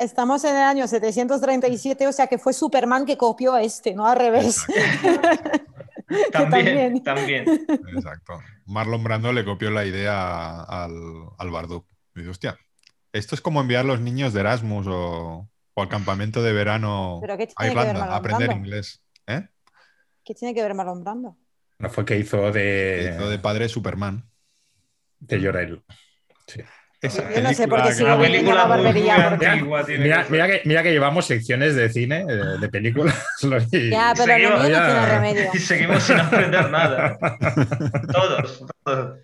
estamos 0.00 0.44
en 0.44 0.56
el 0.56 0.62
año 0.62 0.86
737, 0.86 2.06
o 2.06 2.12
sea 2.12 2.26
que 2.26 2.38
fue 2.38 2.52
Superman 2.52 3.06
que 3.06 3.16
copió 3.16 3.54
a 3.54 3.62
este, 3.62 3.94
no 3.94 4.06
al 4.06 4.16
revés. 4.18 4.64
También, 6.32 7.02
también. 7.02 7.44
Exacto. 7.96 8.38
Marlon 8.66 9.02
Brando 9.02 9.32
le 9.32 9.44
copió 9.44 9.70
la 9.70 9.84
idea 9.86 10.60
al, 10.62 10.92
al 11.38 11.50
Bardock. 11.50 11.86
Dice, 12.14 12.28
hostia, 12.28 12.58
esto 13.12 13.34
es 13.34 13.40
como 13.40 13.60
enviar 13.60 13.84
los 13.86 14.00
niños 14.00 14.32
de 14.34 14.40
Erasmus 14.40 14.86
o, 14.86 15.48
o 15.72 15.82
al 15.82 15.88
campamento 15.88 16.42
de 16.42 16.52
verano 16.52 17.18
¿Pero 17.22 17.36
qué 17.38 17.48
a 17.56 17.66
Irlanda 17.66 18.04
a 18.04 18.16
aprender 18.16 18.48
Brando? 18.48 18.66
inglés. 18.66 19.02
¿Eh? 19.26 19.48
¿Qué 20.24 20.34
tiene 20.34 20.54
que 20.54 20.62
ver 20.62 20.74
Marlon 20.74 21.02
Brando? 21.02 21.36
No 21.78 21.88
fue 21.90 22.04
que 22.04 22.18
hizo 22.18 22.52
de, 22.52 23.14
Hizo 23.16 23.28
de 23.30 23.38
padre 23.38 23.68
Superman. 23.68 24.28
de 25.20 25.40
Llorel. 25.40 25.82
Sí. 26.46 26.60
Esa 27.06 27.34
Yo 27.34 27.42
no 27.42 27.52
sé 27.52 27.68
por 27.68 27.82
qué 27.82 27.92
sigo 27.92 28.18
película 28.18 28.54
la 28.54 28.64
barbería. 28.66 29.28
porque- 29.30 29.46
antigua 29.46 29.84
Mira, 29.86 30.24
que 30.24 30.32
mira 30.32 30.46
que, 30.46 30.62
mira 30.64 30.82
que 30.82 30.90
llevamos 30.92 31.26
secciones 31.26 31.74
de 31.74 31.88
cine, 31.90 32.24
de, 32.24 32.58
de 32.58 32.68
películas. 32.68 33.14
y- 33.72 33.90
Ya, 33.90 34.12
pero 34.16 34.26
lo 34.26 34.34
Seguimos, 34.34 34.60
mío 34.68 34.78
no 34.80 34.86
tiene 34.86 35.06
remedio. 35.06 35.50
Y 35.52 35.58
seguimos 35.58 36.02
sin 36.02 36.16
aprender 36.18 36.70
nada. 36.70 37.18
Todos, 38.12 38.64
todos. 38.84 39.18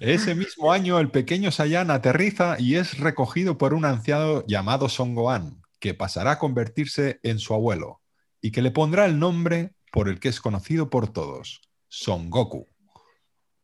Ese 0.00 0.34
mismo 0.34 0.72
año, 0.72 0.98
el 0.98 1.10
pequeño 1.10 1.50
Saiyan 1.50 1.90
aterriza 1.90 2.56
y 2.58 2.76
es 2.76 2.98
recogido 2.98 3.56
por 3.58 3.74
un 3.74 3.84
anciano 3.84 4.44
llamado 4.46 4.88
Son 4.88 5.14
Gohan, 5.14 5.62
que 5.80 5.94
pasará 5.94 6.32
a 6.32 6.38
convertirse 6.38 7.20
en 7.22 7.38
su 7.38 7.54
abuelo 7.54 8.00
y 8.42 8.50
que 8.50 8.60
le 8.62 8.70
pondrá 8.70 9.06
el 9.06 9.18
nombre 9.18 9.70
por 9.92 10.08
el 10.08 10.20
que 10.20 10.28
es 10.28 10.40
conocido 10.40 10.90
por 10.90 11.10
todos, 11.12 11.62
Son 11.88 12.28
Goku. 12.28 12.68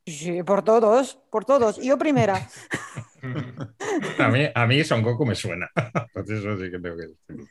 Sí, 0.06 0.42
por 0.42 0.62
todos, 0.62 1.18
por 1.30 1.44
todos. 1.44 1.80
Yo 1.80 1.98
primera. 1.98 2.48
A 4.18 4.28
mí, 4.28 4.46
a 4.54 4.66
mí 4.66 4.82
Son 4.82 5.02
Goku 5.02 5.26
me 5.26 5.34
suena. 5.34 5.68
Pues 6.14 6.30
eso 6.30 6.56
sí 6.56 6.70
que 6.70 6.78
tengo 6.78 6.96
que 6.96 7.06
decir. 7.06 7.48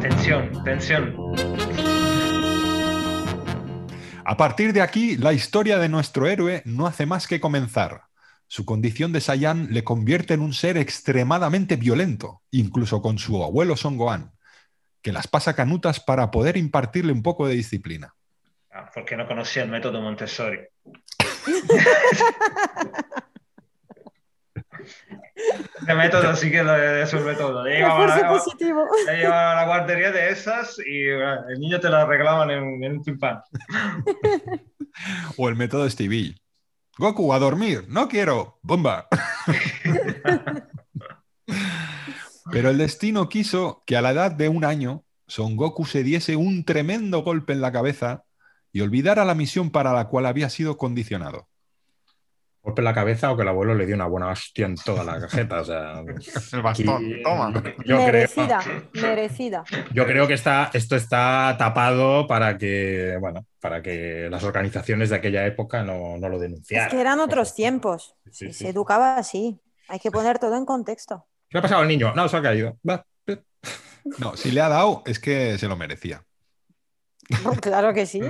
Tensión, 0.00 0.64
tensión. 0.64 1.14
A 4.24 4.36
partir 4.36 4.72
de 4.72 4.80
aquí, 4.80 5.16
la 5.16 5.32
historia 5.32 5.78
de 5.78 5.88
nuestro 5.88 6.26
héroe 6.26 6.62
no 6.64 6.86
hace 6.86 7.06
más 7.06 7.26
que 7.28 7.40
comenzar. 7.40 8.02
Su 8.48 8.64
condición 8.64 9.12
de 9.12 9.20
Saiyan 9.20 9.68
le 9.70 9.84
convierte 9.84 10.34
en 10.34 10.40
un 10.40 10.52
ser 10.52 10.76
extremadamente 10.76 11.76
violento, 11.76 12.42
incluso 12.50 13.00
con 13.02 13.18
su 13.18 13.42
abuelo 13.42 13.76
Son 13.76 13.96
Gohan, 13.96 14.32
que 15.02 15.12
las 15.12 15.26
pasa 15.28 15.54
canutas 15.54 16.00
para 16.00 16.30
poder 16.30 16.56
impartirle 16.56 17.12
un 17.12 17.22
poco 17.22 17.46
de 17.46 17.54
disciplina. 17.54 18.14
Ah, 18.72 18.90
porque 18.94 19.16
no 19.16 19.26
conocía 19.26 19.62
el 19.64 19.68
método 19.70 20.00
Montessori. 20.00 20.60
Ese 25.82 25.94
método 25.94 26.36
sí 26.36 26.50
que 26.50 26.62
lo- 26.62 26.76
es 26.76 27.12
un 27.12 27.24
método. 27.24 27.64
Le 27.64 27.76
llevaban 27.78 28.10
a, 28.24 28.28
positivo. 28.28 28.86
le 29.06 29.16
llevaban 29.18 29.48
a 29.58 29.60
la 29.60 29.66
guardería 29.66 30.12
de 30.12 30.30
esas 30.30 30.78
y 30.78 31.08
el 31.08 31.58
niño 31.58 31.80
te 31.80 31.88
la 31.90 32.02
arreglaban 32.02 32.50
en, 32.50 32.84
en 32.84 32.92
un 32.98 33.02
pimpán. 33.04 33.40
O 35.38 35.48
el 35.48 35.56
método 35.56 35.88
Stevie. 35.88 36.34
Goku, 36.98 37.32
a 37.32 37.38
dormir. 37.38 37.86
No 37.88 38.08
quiero. 38.08 38.58
Bomba. 38.62 39.08
Pero 42.52 42.68
el 42.68 42.76
destino 42.76 43.30
quiso 43.30 43.82
que 43.86 43.96
a 43.96 44.02
la 44.02 44.10
edad 44.10 44.30
de 44.30 44.48
un 44.50 44.64
año, 44.64 45.04
Son 45.26 45.56
Goku 45.56 45.86
se 45.86 46.02
diese 46.02 46.36
un 46.36 46.64
tremendo 46.64 47.22
golpe 47.22 47.54
en 47.54 47.62
la 47.62 47.72
cabeza 47.72 48.24
y 48.72 48.82
olvidara 48.82 49.24
la 49.24 49.34
misión 49.34 49.70
para 49.70 49.94
la 49.94 50.08
cual 50.08 50.26
había 50.26 50.50
sido 50.50 50.76
condicionado. 50.76 51.48
Golpe 52.60 52.82
en 52.82 52.84
la 52.84 52.94
cabeza 52.94 53.32
o 53.32 53.36
que 53.36 53.42
el 53.42 53.48
abuelo 53.48 53.74
le 53.74 53.86
dio 53.86 53.94
una 53.94 54.06
buena 54.06 54.28
hostia 54.28 54.66
en 54.66 54.76
toda 54.76 55.02
la 55.02 55.18
cajeta. 55.18 55.62
O 55.62 55.64
sea, 55.64 56.00
El 56.52 56.66
aquí, 56.66 56.84
toma. 57.24 57.52
Yo 57.86 57.96
creo, 57.96 57.98
merecida, 57.98 58.60
merecida. 58.92 59.64
yo 59.94 60.04
creo 60.04 60.28
que 60.28 60.34
está, 60.34 60.70
esto 60.74 60.94
está 60.94 61.56
tapado 61.58 62.26
para 62.26 62.58
que, 62.58 63.16
bueno, 63.18 63.46
para 63.60 63.82
que 63.82 64.28
las 64.30 64.44
organizaciones 64.44 65.08
de 65.08 65.16
aquella 65.16 65.46
época 65.46 65.82
no, 65.82 66.18
no 66.18 66.28
lo 66.28 66.38
denunciaran. 66.38 66.88
Es 66.88 66.94
que 66.94 67.00
eran 67.00 67.18
otros 67.18 67.54
tiempos. 67.54 68.14
Sí, 68.30 68.48
Y 68.48 68.52
sí. 68.52 68.64
Se 68.64 68.68
educaba 68.68 69.16
así. 69.16 69.58
Hay 69.88 69.98
que 69.98 70.10
poner 70.10 70.38
todo 70.38 70.56
en 70.56 70.66
contexto. 70.66 71.26
¿Qué 71.52 71.58
le 71.58 71.58
ha 71.58 71.62
pasado 71.62 71.82
al 71.82 71.88
niño? 71.88 72.12
No, 72.14 72.28
se 72.28 72.36
ha 72.36 72.42
caído. 72.42 72.78
Va. 72.88 73.04
No, 74.18 74.36
si 74.36 74.50
le 74.50 74.60
ha 74.60 74.68
dado 74.68 75.02
es 75.06 75.18
que 75.18 75.58
se 75.58 75.68
lo 75.68 75.76
merecía. 75.76 76.24
Claro 77.60 77.92
que 77.94 78.06
sí. 78.06 78.20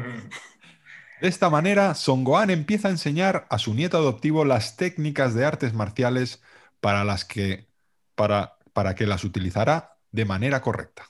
De 1.20 1.28
esta 1.28 1.50
manera, 1.50 1.94
Son 1.94 2.24
Gohan 2.24 2.50
empieza 2.50 2.88
a 2.88 2.90
enseñar 2.90 3.46
a 3.48 3.58
su 3.58 3.74
nieto 3.74 3.96
adoptivo 3.96 4.44
las 4.44 4.76
técnicas 4.76 5.34
de 5.34 5.44
artes 5.44 5.72
marciales 5.72 6.42
para 6.80 7.04
las 7.04 7.24
que 7.24 7.68
para, 8.16 8.56
para 8.72 8.94
que 8.94 9.06
las 9.06 9.24
utilizará 9.24 9.96
de 10.10 10.24
manera 10.24 10.60
correcta. 10.60 11.04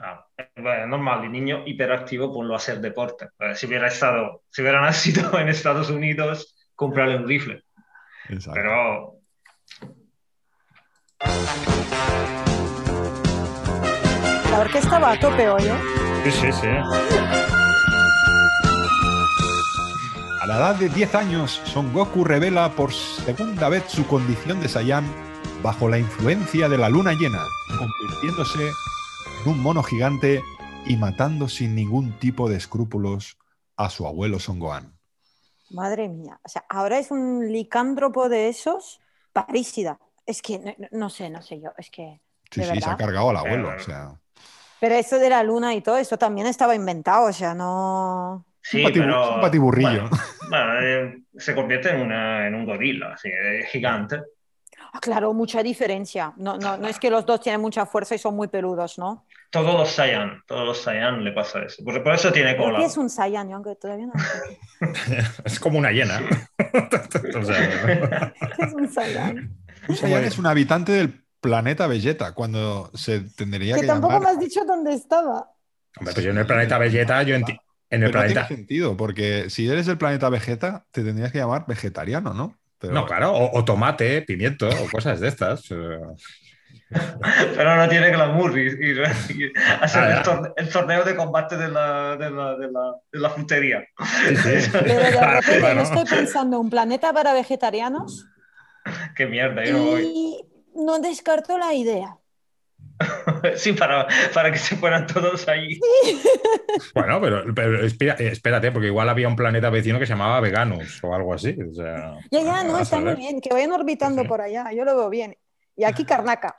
Ah, 0.00 0.26
bueno, 0.56 0.86
normal, 0.86 1.24
el 1.24 1.32
niño 1.32 1.62
hiperactivo 1.66 2.32
ponlo 2.32 2.54
a 2.54 2.56
hacer 2.56 2.80
deporte. 2.80 3.28
Eh, 3.38 3.54
Si 3.54 3.66
hubiera 3.66 3.88
estado, 3.88 4.42
si 4.50 4.62
hubiera 4.62 4.80
nacido 4.88 5.38
en 5.38 5.48
Estados 5.48 5.90
Unidos, 5.90 6.56
comprarle 6.74 7.16
un 7.16 7.28
rifle. 7.28 7.62
Exacto. 8.28 8.60
Pero 8.60 9.19
La 14.50 14.60
orquesta 14.60 14.98
va 14.98 15.12
a 15.12 15.20
tope 15.20 15.48
hoy, 15.48 15.62
¿eh? 15.64 15.78
Sí, 16.24 16.30
sí, 16.30 16.52
sí. 16.52 16.68
A 20.40 20.46
la 20.46 20.56
edad 20.56 20.74
de 20.76 20.88
10 20.88 21.14
años, 21.14 21.60
Son 21.64 21.92
Goku 21.92 22.24
revela 22.24 22.70
por 22.70 22.92
segunda 22.92 23.68
vez 23.68 23.84
su 23.88 24.06
condición 24.06 24.60
de 24.60 24.68
Saiyan 24.68 25.04
bajo 25.62 25.88
la 25.88 25.98
influencia 25.98 26.68
de 26.68 26.78
la 26.78 26.88
luna 26.88 27.12
llena, 27.12 27.44
convirtiéndose 27.78 28.70
en 29.42 29.50
un 29.50 29.62
mono 29.62 29.82
gigante 29.82 30.42
y 30.86 30.96
matando 30.96 31.48
sin 31.48 31.74
ningún 31.74 32.18
tipo 32.18 32.48
de 32.48 32.56
escrúpulos 32.56 33.36
a 33.76 33.90
su 33.90 34.06
abuelo 34.06 34.38
Son 34.38 34.58
Gohan. 34.58 34.98
Madre 35.70 36.08
mía. 36.08 36.40
O 36.42 36.48
sea, 36.48 36.64
ahora 36.68 36.98
es 36.98 37.10
un 37.10 37.52
licántropo 37.52 38.30
de 38.30 38.48
esos 38.48 39.00
parísida. 39.32 39.98
Es 40.26 40.42
que 40.42 40.58
no, 40.58 40.74
no- 40.92 41.10
sé, 41.10 41.30
no 41.30 41.42
sé 41.42 41.60
yo. 41.60 41.70
Es 41.78 41.90
que. 41.90 42.20
Sí, 42.50 42.60
¿De 42.60 42.66
sí, 42.66 42.72
se 42.80 42.84
ha 42.84 42.88
verdad? 42.90 42.98
cargado 42.98 43.30
al 43.30 43.36
abuelo. 43.38 43.64
Claro. 43.68 43.80
O 43.80 43.84
sea, 43.84 44.10
Pero 44.80 44.94
esto 44.96 45.18
de 45.18 45.28
la 45.30 45.42
luna 45.42 45.74
y 45.74 45.80
todo, 45.82 45.96
esto 45.98 46.18
también 46.18 46.46
estaba 46.46 46.74
inventado. 46.74 47.26
O 47.28 47.32
sea, 47.32 47.54
no. 47.54 48.44
sí, 48.62 48.82
un, 48.84 48.90
patibu- 48.90 49.00
pero 49.04 49.34
un 49.36 49.40
patiburrillo. 49.40 50.08
Bueno, 50.08 50.18
bueno, 50.48 50.80
eh, 50.82 51.22
se 51.36 51.54
convierte 51.54 51.90
en, 51.90 52.00
una, 52.00 52.46
en 52.48 52.54
un 52.54 52.64
gorila, 52.66 53.12
así, 53.14 53.28
eh, 53.28 53.64
gigante. 53.70 54.20
Ah, 54.92 54.98
claro, 55.00 55.32
mucha 55.32 55.62
diferencia. 55.62 56.32
No, 56.36 56.56
no, 56.58 56.76
no 56.76 56.88
es 56.88 56.98
que 56.98 57.10
los 57.10 57.24
dos 57.24 57.40
tienen 57.40 57.60
mucha 57.60 57.86
fuerza 57.86 58.16
y 58.16 58.18
son 58.18 58.34
muy 58.34 58.48
peludos, 58.48 58.98
¿no? 58.98 59.24
Todos 59.50 59.74
los 59.78 59.88
Saiyan, 59.90 60.42
todos 60.46 60.66
los 60.66 60.78
Saiyan 60.80 61.22
le 61.22 61.30
pasa 61.32 61.60
eso. 61.62 61.84
Por, 61.84 62.02
por 62.02 62.14
eso 62.14 62.32
tiene 62.32 62.56
cola. 62.56 62.78
que 62.80 62.86
es 62.86 62.96
un 62.96 63.08
Saiyan, 63.08 63.48
yo 63.48 63.54
aunque 63.56 63.76
todavía 63.76 64.06
no 64.06 64.12
sé 64.18 65.22
Es 65.44 65.60
como 65.60 65.78
una 65.78 65.92
hiena. 65.92 66.20
O 67.38 67.44
sea, 67.44 68.32
qué 68.56 68.62
es 68.64 68.72
un 68.74 68.88
Saiyan. 68.92 69.56
Un 69.88 69.96
Saiyan 69.96 70.24
es 70.24 70.38
un 70.38 70.46
habitante 70.46 70.92
del 70.92 71.24
planeta 71.40 71.86
Vegeta, 71.86 72.32
cuando 72.32 72.90
se 72.94 73.20
tendría 73.20 73.74
Que 73.74 73.82
que, 73.82 73.86
tampoco 73.86 74.14
llamar... 74.14 74.28
me 74.28 74.34
has 74.34 74.40
dicho 74.40 74.64
dónde 74.64 74.92
estaba. 74.94 75.50
hombre, 75.96 76.14
pues 76.14 76.24
yo 76.24 76.30
en 76.32 76.38
el 76.38 76.46
planeta 76.46 76.78
Vegeta, 76.78 77.22
yo 77.22 77.34
enti- 77.36 77.58
en 77.90 78.02
el 78.02 78.10
Pero 78.10 78.20
no 78.20 78.26
tiene 78.26 78.34
planeta. 78.34 78.48
sentido, 78.48 78.96
porque 78.96 79.50
si 79.50 79.68
eres 79.68 79.88
el 79.88 79.98
planeta 79.98 80.28
Vegeta, 80.28 80.84
te 80.90 81.02
tendrías 81.02 81.32
que 81.32 81.38
llamar 81.38 81.64
vegetariano, 81.66 82.34
¿no? 82.34 82.56
Pero 82.78 82.94
No, 82.94 83.04
claro, 83.06 83.32
o, 83.32 83.58
o 83.58 83.64
tomate, 83.64 84.22
pimiento, 84.22 84.68
o 84.68 84.88
cosas 84.90 85.20
de 85.20 85.28
estas. 85.28 85.62
Pero 87.56 87.76
no 87.76 87.88
tiene 87.88 88.10
glamour 88.10 88.58
y, 88.58 88.62
y- 88.68 88.92
y 88.92 89.52
hacer 89.80 90.02
Ah, 90.26 90.52
el, 90.56 90.68
torneo 90.70 91.04
de 91.04 91.14
combate 91.16 91.56
de 91.56 91.68
la, 91.68 92.16
de 92.16 92.30
la, 92.30 92.56
de 92.56 92.70
la, 92.70 92.94
de 93.12 93.18
la 93.18 93.30
frutería. 93.30 93.84
Sí, 94.26 94.36
sí. 94.36 94.70
Pero 94.72 94.94
de 95.10 95.26
repente 95.26 95.74
yo 95.74 95.80
estoy 95.82 96.04
pensando 96.18 96.58
un 96.60 96.70
planeta 96.70 97.12
para 97.12 97.32
vegetarianos 97.32 98.26
Qué 99.16 99.26
mierda, 99.26 99.64
yo 99.64 99.72
no 99.74 99.84
voy. 99.84 100.02
y 100.04 100.44
no 100.74 100.98
descarto 101.00 101.58
la 101.58 101.74
idea. 101.74 102.16
Sí, 103.56 103.72
para, 103.72 104.06
para 104.34 104.50
que 104.52 104.58
se 104.58 104.76
fueran 104.76 105.06
todos 105.06 105.48
allí. 105.48 105.80
Bueno, 106.94 107.20
pero, 107.20 107.52
pero 107.54 107.84
espera- 107.84 108.14
espérate, 108.18 108.70
porque 108.70 108.86
igual 108.86 109.08
había 109.08 109.26
un 109.26 109.34
planeta 109.34 109.70
vecino 109.70 109.98
que 109.98 110.06
se 110.06 110.12
llamaba 110.12 110.40
Veganus 110.40 111.02
o 111.02 111.12
algo 111.14 111.34
así. 111.34 111.56
o 111.68 111.74
sea, 111.74 112.16
Ya, 112.30 112.42
ya, 112.42 112.62
no, 112.64 112.78
está 112.78 113.00
muy 113.00 113.14
bien, 113.16 113.40
que 113.40 113.52
vayan 113.52 113.72
orbitando 113.72 114.22
Sí. 114.22 114.28
por 114.28 114.40
allá, 114.40 114.70
yo 114.72 114.84
lo 114.84 114.96
veo 114.96 115.08
bien. 115.10 115.36
Y 115.76 115.82
aquí 115.84 116.04
Karnaka. 116.04 116.54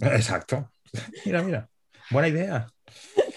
Exacto. 0.00 0.70
Mira, 1.26 1.42
mira. 1.42 1.68
Buena 2.10 2.28
idea. 2.28 2.66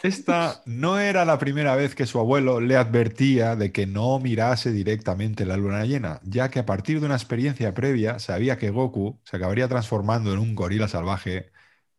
Esta 0.07 0.63
no 0.65 0.99
era 0.99 1.23
la 1.25 1.37
primera 1.37 1.75
vez 1.75 1.93
que 1.93 2.05
su 2.05 2.19
abuelo 2.19 2.59
le 2.59 2.75
advertía 2.75 3.55
de 3.55 3.71
que 3.71 3.85
no 3.85 4.19
mirase 4.19 4.71
directamente 4.71 5.45
la 5.45 5.57
luna 5.57 5.85
llena, 5.85 6.19
ya 6.23 6.49
que 6.49 6.59
a 6.59 6.65
partir 6.65 6.99
de 6.99 7.05
una 7.05 7.15
experiencia 7.15 7.73
previa 7.73 8.17
sabía 8.19 8.57
que 8.57 8.71
Goku 8.71 9.19
se 9.23 9.37
acabaría 9.37 9.67
transformando 9.67 10.33
en 10.33 10.39
un 10.39 10.55
gorila 10.55 10.87
salvaje 10.87 11.51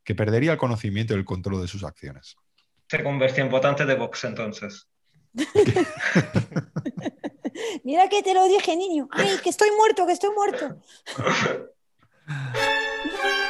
que 0.02 0.14
perdería 0.14 0.52
el 0.52 0.58
conocimiento 0.58 1.14
y 1.14 1.18
el 1.18 1.24
control 1.24 1.60
de 1.60 1.68
sus 1.68 1.84
acciones. 1.84 2.36
Se 2.88 3.02
convirtió 3.04 3.44
en 3.44 3.50
votante 3.50 3.84
de 3.84 3.94
Vox 3.94 4.24
entonces. 4.24 4.88
Mira 7.84 8.08
que 8.08 8.22
te 8.22 8.34
lo 8.34 8.48
dije, 8.48 8.76
niño. 8.76 9.08
Ay, 9.12 9.38
que 9.42 9.50
estoy 9.50 9.68
muerto, 9.76 10.06
que 10.06 10.12
estoy 10.12 10.30
muerto. 10.34 10.80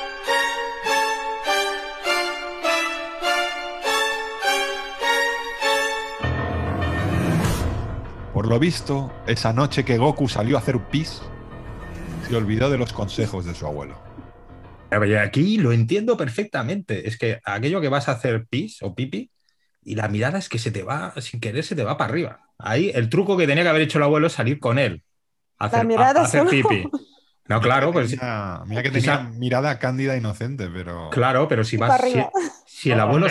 lo 8.49 8.59
visto, 8.59 9.13
esa 9.27 9.53
noche 9.53 9.85
que 9.85 9.99
Goku 9.99 10.29
salió 10.29 10.57
a 10.57 10.61
hacer 10.61 10.79
pis, 10.91 11.23
se 12.29 12.37
olvidó 12.37 12.71
de 12.71 12.79
los 12.79 12.93
consejos 12.93 13.45
de 13.45 13.55
su 13.55 13.67
abuelo. 13.67 13.99
Aquí 15.23 15.59
lo 15.59 15.73
entiendo 15.73 16.17
perfectamente. 16.17 17.09
Es 17.09 17.19
que 17.19 17.41
aquello 17.45 17.81
que 17.81 17.89
vas 17.89 18.09
a 18.09 18.13
hacer 18.13 18.47
pis 18.49 18.83
o 18.83 18.95
pipi 18.95 19.31
y 19.83 19.95
la 19.95 20.09
mirada 20.09 20.39
es 20.39 20.49
que 20.49 20.59
se 20.59 20.71
te 20.71 20.83
va, 20.83 21.13
sin 21.21 21.41
querer, 21.41 21.65
se 21.65 21.75
te 21.77 21.85
va 21.85 21.97
para 21.99 22.11
arriba. 22.11 22.41
Ahí 22.59 22.91
el 22.95 23.09
truco 23.09 23.37
que 23.37 23.47
tenía 23.47 23.63
que 23.63 23.69
haber 23.69 23.83
hecho 23.83 23.99
el 23.99 24.05
abuelo 24.05 24.27
es 24.27 24.33
salir 24.33 24.59
con 24.61 24.79
él. 24.79 25.03
a 25.61 25.67
hacer, 25.67 25.87
mirada 25.87 26.21
a- 26.21 26.23
a 26.23 26.27
hacer 26.27 26.41
solo. 26.41 26.51
pipi. 26.51 26.89
No, 27.49 27.61
claro, 27.61 27.93
pues 27.93 28.13
mira 28.13 28.83
que 28.83 28.91
quizá- 28.93 29.19
tenía 29.19 29.39
mirada 29.39 29.79
cándida 29.81 30.15
e 30.15 30.19
inocente, 30.19 30.69
pero 30.73 31.11
claro, 31.11 31.49
pero 31.49 31.65
si 31.65 31.77
vas, 31.77 32.01
si, 32.67 32.91
el 32.93 33.01
abuelo, 33.01 33.27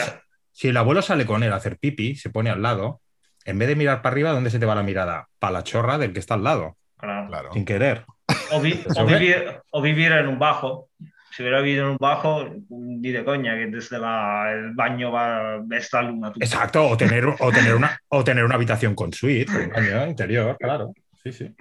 si 0.51 0.67
el 0.67 0.75
abuelo 0.75 1.01
sale 1.01 1.25
con 1.25 1.43
él 1.43 1.53
a 1.53 1.55
hacer 1.55 1.77
pipi, 1.77 2.15
se 2.15 2.29
pone 2.29 2.49
al 2.49 2.61
lado, 2.61 3.01
en 3.47 3.57
vez 3.57 3.67
de 3.67 3.75
mirar 3.75 4.01
para 4.01 4.13
arriba, 4.13 4.31
¿dónde 4.31 4.49
se 4.51 4.59
te 4.59 4.65
va 4.65 4.75
la 4.75 4.83
mirada? 4.83 5.27
Para 5.39 5.53
la 5.53 5.63
chorra 5.63 5.97
del 5.97 6.13
que 6.13 6.19
está 6.19 6.35
al 6.35 6.43
lado, 6.43 6.77
Claro. 6.97 7.27
claro. 7.27 7.53
sin 7.53 7.65
querer. 7.65 8.05
O, 8.51 8.59
vi- 8.61 8.83
vivir, 9.07 9.61
o 9.71 9.81
vivir 9.81 10.11
en 10.11 10.27
un 10.27 10.37
bajo. 10.37 10.89
Si 11.31 11.43
hubiera 11.43 11.61
vivido 11.61 11.85
en 11.85 11.91
un 11.91 11.97
bajo, 11.97 12.45
ni 12.69 13.11
de 13.11 13.23
coña, 13.23 13.55
que 13.55 13.67
desde 13.67 13.99
la- 13.99 14.51
el 14.51 14.73
baño 14.73 15.11
va, 15.11 15.59
ves 15.63 15.89
la 15.93 16.01
luna. 16.01 16.31
tú. 16.33 16.39
Exacto, 16.41 16.87
o 16.87 16.97
tener, 16.97 17.25
o 17.27 17.51
tener, 17.51 17.75
una, 17.75 17.99
o 18.09 18.23
tener 18.23 18.43
una 18.43 18.55
habitación 18.55 18.95
con 18.95 19.13
suite, 19.13 19.45
con 19.51 19.69
baño 19.69 20.07
interior, 20.07 20.57
claro. 20.59 20.93
Sí, 21.23 21.31
sí. 21.31 21.55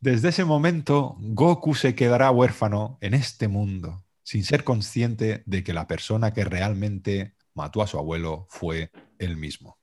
Desde 0.00 0.28
ese 0.30 0.44
momento, 0.44 1.16
Goku 1.18 1.74
se 1.74 1.94
quedará 1.94 2.30
huérfano 2.30 2.98
en 3.00 3.14
este 3.14 3.48
mundo, 3.48 4.04
sin 4.22 4.42
ser 4.44 4.64
consciente 4.64 5.42
de 5.46 5.62
que 5.62 5.72
la 5.72 5.86
persona 5.86 6.32
que 6.32 6.44
realmente 6.44 7.34
mató 7.54 7.82
a 7.82 7.86
su 7.86 7.98
abuelo 7.98 8.46
fue 8.50 8.90
él 9.18 9.36
mismo. 9.36 9.78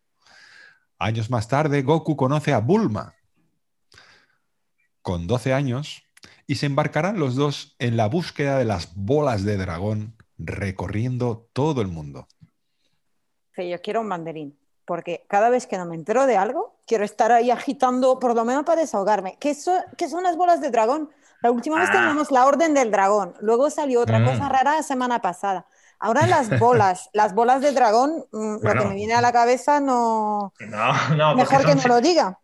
Años 1.04 1.32
más 1.32 1.48
tarde, 1.48 1.82
Goku 1.82 2.16
conoce 2.16 2.54
a 2.54 2.60
Bulma, 2.60 3.16
con 5.02 5.26
12 5.26 5.52
años, 5.52 6.04
y 6.46 6.56
se 6.56 6.68
embarcarán 6.68 7.20
los 7.20 7.36
dos 7.36 7.76
en 7.80 7.98
la 7.98 8.08
búsqueda 8.08 8.60
de 8.60 8.66
las 8.66 8.94
bolas 8.96 9.44
de 9.44 9.58
dragón, 9.58 10.16
recorriendo 10.38 11.50
todo 11.54 11.82
el 11.82 11.88
mundo. 11.88 12.28
Que 13.56 13.68
yo 13.68 13.82
quiero 13.82 14.02
un 14.02 14.10
banderín, 14.10 14.60
porque 14.86 15.26
cada 15.28 15.50
vez 15.50 15.66
que 15.66 15.80
no 15.80 15.86
me 15.86 15.96
entero 15.96 16.28
de 16.28 16.38
algo, 16.38 16.80
quiero 16.86 17.04
estar 17.04 17.32
ahí 17.32 17.50
agitando, 17.50 18.20
por 18.20 18.36
lo 18.36 18.46
menos 18.46 18.64
para 18.64 18.82
desahogarme. 18.82 19.38
¿Qué, 19.40 19.56
so- 19.56 19.84
qué 19.98 20.08
son 20.08 20.22
las 20.22 20.38
bolas 20.38 20.62
de 20.62 20.70
dragón? 20.70 21.10
La 21.42 21.50
última 21.50 21.80
vez 21.80 21.90
Ah. 21.90 21.94
teníamos 21.94 22.30
la 22.30 22.46
orden 22.46 22.76
del 22.76 22.92
dragón, 22.92 23.34
luego 23.42 23.72
salió 23.72 24.02
otra 24.02 24.20
Mm. 24.20 24.26
cosa 24.26 24.50
rara 24.50 24.76
la 24.76 24.84
semana 24.84 25.20
pasada. 25.20 25.66
Ahora 26.02 26.26
las 26.28 26.50
bolas, 26.60 27.10
las 27.14 27.34
bolas 27.34 27.62
de 27.62 27.72
dragón, 27.72 28.26
mm, 28.32 28.56
lo 28.62 28.74
que 28.74 28.86
me 28.86 28.96
viene 28.96 29.14
a 29.14 29.22
la 29.22 29.32
cabeza 29.32 29.80
no... 29.80 30.52
No, 30.60 30.94
no, 31.16 31.36
porque 31.38 31.56
Mejor 31.56 31.66
que 31.66 31.76
no 31.76 31.96
lo 31.96 32.02
diga. 32.02 32.40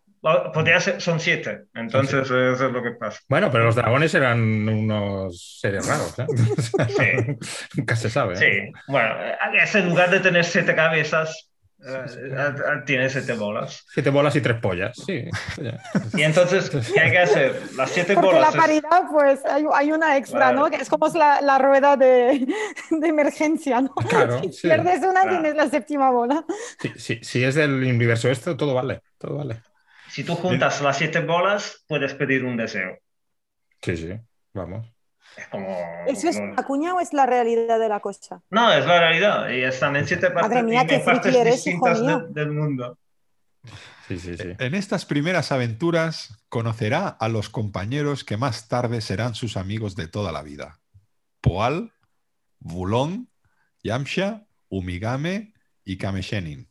podría 0.54 0.80
ser- 0.80 1.00
son 1.00 1.18
siete. 1.20 1.64
Entonces, 1.74 2.22
eso 2.30 2.66
es 2.66 2.72
lo 2.72 2.82
que 2.82 2.92
pasa. 2.92 3.20
Bueno, 3.28 3.50
pero 3.50 3.64
los 3.64 3.74
dragones 3.74 4.14
eran 4.14 4.40
unos 4.68 5.58
seres 5.60 5.86
raros, 5.86 6.18
¿eh? 6.18 7.36
Nunca 7.76 7.96
se 7.96 8.10
sabe. 8.10 8.34
¿eh? 8.34 8.36
Sí, 8.36 8.82
bueno, 8.86 9.08
eh, 9.20 9.36
en 9.74 9.88
lugar 9.88 10.10
de 10.10 10.20
tener 10.20 10.44
siete 10.44 10.74
cabezas, 10.74 11.47
tiene 12.86 13.08
siete 13.08 13.32
bolas. 13.34 13.84
Siete 13.92 14.10
bolas 14.10 14.34
y 14.36 14.40
tres 14.40 14.60
pollas, 14.60 14.96
sí. 15.06 15.24
Y 16.16 16.22
entonces, 16.22 16.70
¿qué 16.92 17.00
hay 17.00 17.10
que 17.10 17.18
hacer? 17.18 17.62
Las 17.76 17.90
siete 17.90 18.14
Porque 18.14 18.30
la 18.40 18.50
bolas. 18.50 18.54
es- 18.54 18.60
paridad, 18.60 19.02
pues 19.10 19.44
hay, 19.44 19.64
hay 19.72 19.92
una 19.92 20.16
extra, 20.16 20.38
Claro. 20.38 20.58
¿no? 20.60 20.70
Que 20.70 20.76
es 20.76 20.88
como 20.88 21.06
es 21.06 21.14
la, 21.14 21.40
la 21.40 21.58
rueda 21.58 21.96
de, 21.96 22.46
de 22.90 23.08
emergencia, 23.08 23.80
¿no? 23.80 23.94
Claro, 23.94 24.40
si 24.42 24.52
sí. 24.52 24.62
pierdes 24.62 24.98
una, 25.02 25.12
Claro. 25.22 25.30
tienes 25.30 25.54
la 25.54 25.68
séptima 25.68 26.10
bola. 26.10 26.44
Sí, 26.80 26.92
sí, 26.96 27.18
si 27.22 27.44
es 27.44 27.54
del 27.54 27.72
universo 27.84 28.28
esto, 28.30 28.56
todo 28.56 28.74
vale. 28.74 29.02
Todo 29.18 29.36
vale. 29.36 29.62
Si 30.10 30.24
tú 30.24 30.34
juntas 30.34 30.80
las 30.82 30.96
siete 30.98 31.20
bolas, 31.20 31.84
puedes 31.86 32.14
pedir 32.14 32.44
un 32.44 32.56
deseo. 32.56 32.98
Sí, 33.82 33.96
sí, 33.96 34.08
vamos. 34.52 34.86
Es 35.38 35.46
como. 35.48 35.68
¿Eso 36.06 36.28
es 36.28 36.36
como- 36.36 36.52
una 36.52 36.62
cuña 36.64 36.94
o 36.94 37.00
es 37.00 37.12
la 37.12 37.26
realidad 37.26 37.78
de 37.78 37.88
la 37.88 38.00
cosa? 38.00 38.42
No, 38.50 38.72
es 38.72 38.84
la 38.86 38.98
realidad. 38.98 39.48
Y 39.50 39.62
están 39.62 39.96
en 39.96 40.06
siete 40.06 40.30
partes, 40.30 40.50
Madre 40.50 40.62
mía, 40.64 40.86
qué 40.86 40.98
partes 41.00 41.34
eres, 41.34 41.66
hijo 41.66 41.86
distintas 41.88 42.00
mío. 42.00 42.18
de- 42.28 42.40
del 42.40 42.52
mundo. 42.52 42.98
Sí, 44.08 44.18
sí, 44.18 44.36
sí. 44.38 44.48
En 44.58 44.74
estas 44.74 45.04
primeras 45.04 45.52
aventuras 45.52 46.42
conocerá 46.48 47.08
a 47.08 47.28
los 47.28 47.50
compañeros 47.50 48.24
que 48.24 48.36
más 48.38 48.66
tarde 48.68 49.00
serán 49.02 49.34
sus 49.34 49.56
amigos 49.56 49.96
de 49.96 50.08
toda 50.08 50.32
la 50.32 50.42
vida. 50.42 50.80
Poal, 51.42 51.92
Bulon, 52.58 53.28
Yamcha, 53.82 54.46
Umigame 54.70 55.52
y 55.84 55.98
Kameshenin, 55.98 56.70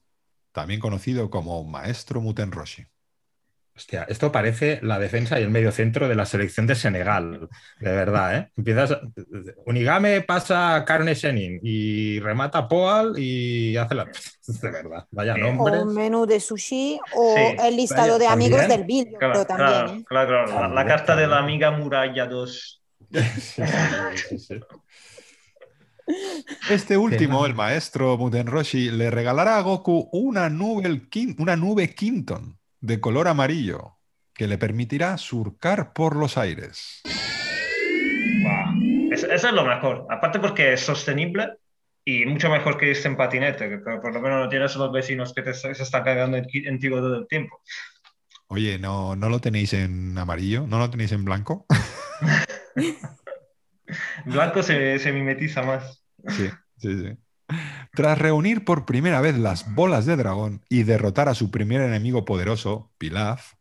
también 0.52 0.80
conocido 0.80 1.30
como 1.30 1.64
Maestro 1.64 2.22
Mutenroshi. 2.22 2.86
Hostia, 3.78 4.08
esto 4.10 4.32
parece 4.32 4.80
la 4.82 4.98
defensa 4.98 5.40
y 5.40 5.44
el 5.44 5.52
medio 5.52 5.72
centro 5.72 6.08
de 6.10 6.16
la 6.16 6.26
selección 6.26 6.66
de 6.66 6.74
Senegal, 6.74 7.48
de 7.80 7.92
verdad, 7.92 8.36
¿eh? 8.36 8.52
Empiezas, 8.58 8.98
Unigame 9.68 10.22
pasa 10.22 10.76
a 10.76 10.84
Carne 10.84 11.14
Shenin 11.14 11.60
y 11.62 12.20
remata 12.20 12.68
Poal 12.68 13.14
y 13.20 13.78
hace 13.78 13.94
la... 13.94 14.06
De 14.48 14.72
verdad, 14.72 15.06
vaya. 15.12 15.36
O 15.36 15.38
nombre. 15.38 15.80
un 15.84 15.94
menú 15.94 16.26
de 16.26 16.40
sushi 16.40 17.00
o 17.16 17.36
Sí, 17.36 17.56
el 17.60 17.76
listado 17.76 18.14
vaya, 18.14 18.18
de 18.18 18.28
amigos 18.28 18.68
también. 18.68 18.80
del 18.80 18.84
Bill, 18.88 19.10
yo 19.12 19.18
Claro, 19.20 19.46
también. 19.46 19.86
claro, 19.86 19.94
¿eh? 19.94 20.04
claro, 20.08 20.46
claro. 20.46 20.48
La, 20.48 20.68
la 20.70 20.86
También, 20.86 20.88
carta 20.88 21.16
de 21.16 21.28
la 21.28 21.38
amiga 21.40 21.72
Muralla 21.72 22.26
2. 22.26 22.84
Sí, 23.40 23.64
sí, 23.68 24.18
sí, 24.30 24.40
sí. 24.40 24.60
Este 26.70 26.98
último, 26.98 27.46
el 27.46 27.54
maestro 27.56 28.18
Mutenroshi, 28.18 28.92
le 28.92 29.12
regalará 29.12 29.58
a 29.58 29.62
Goku 29.62 30.10
una 30.14 30.50
nube, 30.50 31.02
una 31.40 31.56
nube 31.56 31.94
Quinton 31.94 32.58
de 32.88 33.02
color 33.02 33.28
amarillo 33.28 33.98
que 34.34 34.48
le 34.48 34.58
permitirá 34.58 35.18
surcar 35.18 35.92
por 35.92 36.16
los 36.16 36.38
aires. 36.38 37.02
Es- 39.12 39.24
Eso 39.24 39.48
es 39.50 39.54
lo 39.54 39.66
mejor. 39.66 40.08
Aparte 40.10 40.40
porque 40.40 40.72
es 40.74 40.80
sostenible 40.82 41.58
y 42.06 42.26
mucho 42.26 42.50
mejor 42.50 42.78
que 42.78 42.90
irse 42.92 43.10
en 43.10 43.18
patinete, 43.18 43.68
que 43.70 43.78
por 43.80 44.14
lo 44.14 44.22
menos 44.22 44.44
no 44.46 44.50
tienes 44.50 44.74
a 44.76 44.80
los 44.80 44.92
vecinos 44.94 45.34
que 45.34 45.42
te, 45.42 45.54
se 45.54 45.72
están 45.72 46.04
cagando 46.06 46.38
en, 46.38 46.48
en 46.54 46.80
ti 46.80 46.90
todo 46.90 47.18
el 47.18 47.28
tiempo. 47.28 47.62
Oye, 48.48 48.80
¿no, 48.80 49.18
¿no 49.18 49.28
lo 49.28 49.40
tenéis 49.40 49.74
en 49.74 50.18
amarillo? 50.18 50.66
¿No 50.66 50.80
lo 50.80 50.90
tenéis 50.90 51.12
en 51.12 51.26
blanco? 51.26 51.66
Blanco 54.26 54.64
se, 54.64 54.98
se 55.00 55.12
mimetiza 55.12 55.62
más. 55.64 56.02
Sí, 56.30 56.50
sí, 56.78 56.98
sí. 57.02 57.18
Tras 57.98 58.20
reunir 58.20 58.64
por 58.64 58.86
primera 58.86 59.22
vez 59.22 59.40
las 59.40 59.74
bolas 59.74 60.06
de 60.06 60.16
dragón 60.18 60.62
y 60.70 60.84
derrotar 60.84 61.30
a 61.30 61.34
su 61.34 61.50
primer 61.50 61.82
enemigo 61.82 62.26
poderoso, 62.26 62.92
Pilaf, 63.00 63.54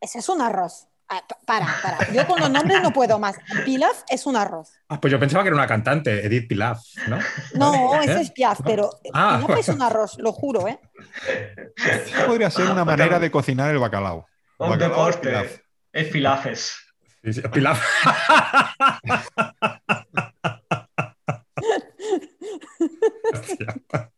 Ese 0.00 0.20
es 0.20 0.28
un 0.28 0.40
arroz. 0.40 0.86
Ah, 1.08 1.20
pa- 1.28 1.36
para, 1.44 1.66
para. 1.82 2.12
Yo 2.12 2.24
con 2.28 2.38
los 2.38 2.48
nombres 2.48 2.80
no 2.80 2.92
puedo 2.92 3.18
más. 3.18 3.34
Pilaf 3.64 4.04
es 4.08 4.24
un 4.24 4.36
arroz. 4.36 4.70
Ah, 4.88 5.00
pues 5.00 5.10
yo 5.10 5.18
pensaba 5.18 5.42
que 5.42 5.48
era 5.48 5.56
una 5.56 5.66
cantante, 5.66 6.24
Edith 6.24 6.46
Piaf, 6.48 6.78
¿no? 7.08 7.18
No, 7.54 7.94
¿Eh? 8.00 8.04
ese 8.04 8.20
es 8.20 8.30
Piaf, 8.30 8.60
pero 8.64 8.88
Ah. 9.12 9.40
Pilaf 9.44 9.58
es 9.58 9.68
un 9.68 9.82
arroz, 9.82 10.16
lo 10.18 10.30
juro, 10.32 10.68
¿eh? 10.68 10.78
podría 12.28 12.52
ser 12.52 12.70
una 12.70 12.84
manera 12.84 13.18
de 13.18 13.32
cocinar 13.32 13.68
el 13.72 13.80
bacalao. 13.80 14.28
Un 14.58 14.70
Bacalao, 14.70 15.06
deporte. 15.08 15.64
Pilaf. 16.12 16.46
Es. 16.46 16.76
Sí, 17.24 17.32
sí, 17.32 17.42
Piaf. 17.52 17.82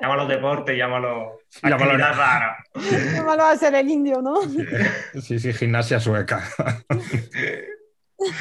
Llámalo 0.00 0.26
deporte, 0.26 0.76
llámalo 0.76 1.38
Llámalo- 1.62 1.96
rara. 1.96 2.56
Qué 2.74 3.22
malo 3.22 3.44
va 3.44 3.52
a 3.52 3.56
ser 3.56 3.74
el 3.74 3.88
indio, 3.88 4.20
¿no? 4.20 4.36
Sí, 5.20 5.38
sí, 5.38 5.52
gimnasia 5.54 5.98
sueca. 6.00 6.46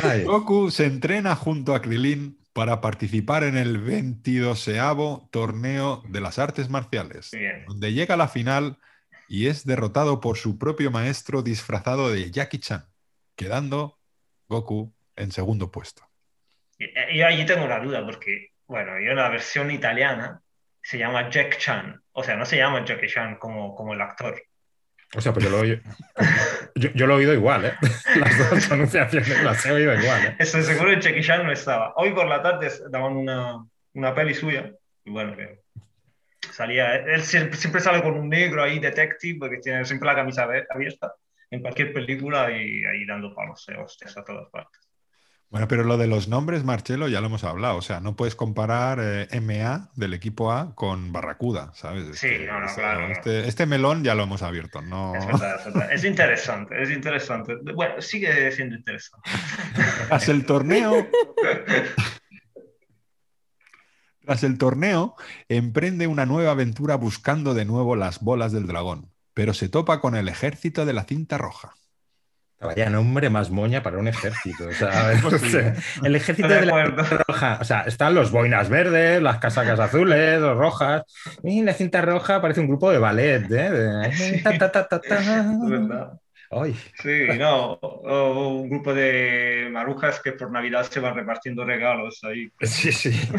Ay, 0.03 0.23
Goku 0.23 0.69
se 0.71 0.85
entrena 0.85 1.35
junto 1.35 1.73
a 1.73 1.81
Krilin 1.81 2.37
para 2.53 2.81
participar 2.81 3.43
en 3.43 3.57
el 3.57 3.77
22 3.79 4.59
torneo 5.31 6.03
de 6.09 6.21
las 6.21 6.39
artes 6.39 6.69
marciales, 6.69 7.31
Bien. 7.31 7.65
donde 7.67 7.93
llega 7.93 8.15
a 8.15 8.17
la 8.17 8.27
final 8.27 8.77
y 9.27 9.47
es 9.47 9.65
derrotado 9.65 10.19
por 10.19 10.37
su 10.37 10.57
propio 10.57 10.91
maestro 10.91 11.41
disfrazado 11.41 12.11
de 12.11 12.31
Jackie 12.31 12.59
Chan, 12.59 12.85
quedando 13.35 13.97
Goku 14.49 14.93
en 15.15 15.31
segundo 15.31 15.71
puesto. 15.71 16.03
Y- 16.77 16.85
y 17.15 17.19
Yo 17.19 17.27
allí 17.27 17.45
tengo 17.45 17.65
una 17.65 17.79
duda 17.79 18.05
porque, 18.05 18.51
bueno, 18.67 18.97
en 18.97 19.15
la 19.15 19.29
versión 19.29 19.71
italiana 19.71 20.41
se 20.81 20.97
llama 20.97 21.29
Jack 21.29 21.57
Chan. 21.57 22.01
O 22.13 22.23
sea, 22.23 22.35
no 22.35 22.45
se 22.45 22.57
llama 22.57 22.83
Jackie 22.85 23.07
Chan 23.07 23.35
como, 23.37 23.75
como 23.75 23.93
el 23.93 24.01
actor. 24.01 24.41
o 25.15 25.21
sea, 25.21 25.33
pues 25.33 25.45
yo 25.45 25.51
lo, 25.51 25.59
oído- 25.61 25.79
yo, 26.75 26.89
yo 26.93 27.07
lo 27.07 27.13
he 27.13 27.17
oído 27.17 27.33
igual, 27.33 27.65
¿eh? 27.65 27.73
Las 28.15 28.49
dos 28.49 28.67
pronunciaciones 28.67 29.43
las 29.43 29.65
he 29.65 29.71
oído 29.71 29.93
igual, 29.93 30.25
¿eh? 30.25 30.35
Estoy 30.39 30.63
seguro 30.63 30.91
que 30.91 31.01
Jackie 31.01 31.21
Chan 31.21 31.45
no 31.45 31.51
estaba. 31.51 31.93
Hoy 31.97 32.11
por 32.13 32.27
la 32.27 32.41
tarde 32.41 32.71
daban 32.89 33.15
una, 33.17 33.65
una 33.93 34.13
peli 34.15 34.33
suya. 34.33 34.71
Y 35.03 35.11
bueno, 35.11 35.35
que 35.35 35.61
salía. 36.51 36.95
Él 36.95 37.21
siempre, 37.23 37.57
siempre 37.57 37.81
sale 37.81 38.01
con 38.01 38.13
un 38.17 38.29
negro 38.29 38.63
ahí, 38.63 38.79
detective, 38.79 39.37
porque 39.39 39.57
tiene 39.57 39.85
siempre 39.85 40.07
la 40.07 40.15
camisa 40.15 40.47
abierta 40.69 41.13
en 41.51 41.61
cualquier 41.61 41.93
película 41.93 42.49
y 42.51 42.83
ahí 42.85 43.05
dando 43.05 43.33
palos 43.35 43.63
de 43.67 43.77
hostias 43.77 44.17
a 44.17 44.23
todas 44.23 44.49
partes. 44.49 44.81
Bueno, 45.51 45.67
pero 45.69 45.83
lo 45.83 45.97
de 45.97 46.07
los 46.07 46.27
nombres, 46.27 46.63
Marcelo, 46.65 47.07
ya 47.07 47.21
lo 47.21 47.27
hemos 47.27 47.43
hablado. 47.45 47.77
O 47.77 47.81
sea, 47.81 48.01
no 48.01 48.15
puedes 48.15 48.35
comparar 48.35 48.99
eh, 49.01 49.27
MA 49.39 49.89
del 49.95 50.13
equipo 50.13 50.51
A 50.51 50.75
con 50.75 51.13
Barracuda, 51.13 51.71
¿sabes? 51.75 52.07
Es 52.09 52.19
Sí, 52.19 52.29
no, 52.45 52.59
no, 52.59 52.65
eso- 52.65 52.75
claro. 52.75 53.07
Este, 53.07 53.47
este 53.47 53.65
melón 53.65 54.03
ya 54.03 54.15
lo 54.15 54.23
hemos 54.23 54.41
abierto, 54.41 54.81
no. 54.81 55.15
Es 55.15 55.25
verdad, 55.25 55.55
es 55.59 55.65
verdad. 55.65 55.93
Es 55.93 56.03
interesante, 56.03 56.81
es 56.81 56.89
interesante. 56.91 57.55
Bueno, 57.73 58.01
sigue 58.01 58.51
siendo 58.51 58.75
interesante. 58.75 59.29
Tras 60.09 60.27
el 60.27 60.45
torneo. 60.45 61.07
Tras 64.25 64.43
el 64.43 64.57
torneo, 64.57 65.15
emprende 65.49 66.07
una 66.07 66.25
nueva 66.25 66.51
aventura 66.51 66.95
buscando 66.95 67.53
de 67.53 67.63
nuevo 67.65 67.95
las 67.95 68.19
bolas 68.21 68.51
del 68.51 68.65
dragón, 68.65 69.11
pero 69.35 69.53
se 69.53 69.69
topa 69.69 70.01
con 70.01 70.15
el 70.15 70.27
ejército 70.27 70.85
de 70.85 70.93
la 70.93 71.03
cinta 71.03 71.37
roja. 71.37 71.75
Vaya 72.61 72.89
nombre 72.89 73.29
más 73.29 73.51
moña 73.51 73.83
para 73.83 73.97
un 73.97 74.07
ejército. 74.07 74.67
O 74.67 74.71
sea, 74.71 74.89
a 74.89 75.07
ver, 75.09 75.21
Pues 75.21 75.41
sí. 75.41 75.47
o 75.47 75.49
sea, 75.51 75.75
el 76.03 76.15
ejército 76.15 76.47
de 76.47 76.61
de 76.61 76.65
la 76.65 76.85
roja. 77.27 77.57
O 77.61 77.63
sea, 77.63 77.81
están 77.81 78.15
los 78.15 78.31
boinas 78.31 78.69
verdes, 78.69 79.21
las 79.21 79.37
casacas 79.39 79.79
azules, 79.79 80.39
los 80.39 80.57
rojas. 80.57 81.03
Y 81.43 81.61
la 81.63 81.73
cinta 81.73 82.01
roja 82.01 82.41
parece 82.41 82.61
un 82.61 82.67
grupo 82.67 82.89
de 82.91 82.97
ballet, 82.97 83.43
¿eh? 83.51 83.69
De- 83.71 84.11
Sí. 84.15 84.41
ta, 84.41 84.57
ta, 84.57 84.71
ta, 84.71 84.87
ta, 84.87 84.99
ta. 85.01 85.19
Es 85.19 85.69
verdad. 85.69 86.13
Ay, 86.51 86.75
Sí, 87.01 87.27
no, 87.37 87.73
o 87.73 88.49
un 88.61 88.69
grupo 88.69 88.93
de 88.93 89.67
marujas 89.71 90.21
que 90.21 90.31
por 90.31 90.51
Navidad 90.51 90.83
se 90.89 90.99
van 90.99 91.15
repartiendo 91.15 91.65
regalos 91.65 92.23
ahí. 92.23 92.49
sí, 92.61 92.91
sí. 92.91 93.11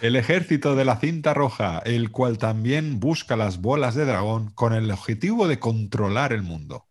El 0.00 0.16
ejército 0.16 0.74
de 0.76 0.84
la 0.86 0.96
cinta 0.96 1.34
roja, 1.34 1.80
el 1.84 2.10
cual 2.10 2.38
también 2.38 3.00
busca 3.00 3.36
las 3.36 3.60
bolas 3.60 3.94
de 3.94 4.06
dragón 4.06 4.50
con 4.54 4.72
el 4.72 4.90
objetivo 4.90 5.46
de 5.46 5.58
controlar 5.58 6.32
el 6.32 6.42
mundo. 6.42 6.86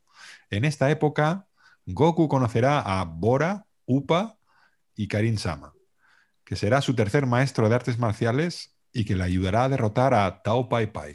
En 0.52 0.66
esta 0.66 0.90
época, 0.90 1.48
Goku 1.86 2.28
conocerá 2.28 2.80
a 2.82 3.04
Bora, 3.06 3.68
Upa 3.86 4.38
y 4.96 5.08
Karin 5.08 5.38
Sama, 5.38 5.74
que 6.44 6.56
será 6.56 6.82
su 6.82 6.96
tercer 6.96 7.28
maestro 7.28 7.70
de 7.70 7.76
artes 7.76 8.00
marciales 8.00 8.76
y 8.92 9.06
que 9.06 9.16
le 9.16 9.24
ayudará 9.24 9.66
a 9.66 9.70
derrotar 9.70 10.16
a 10.16 10.42
Tao 10.42 10.68
Pai 10.68 10.88
Pai. 10.92 11.14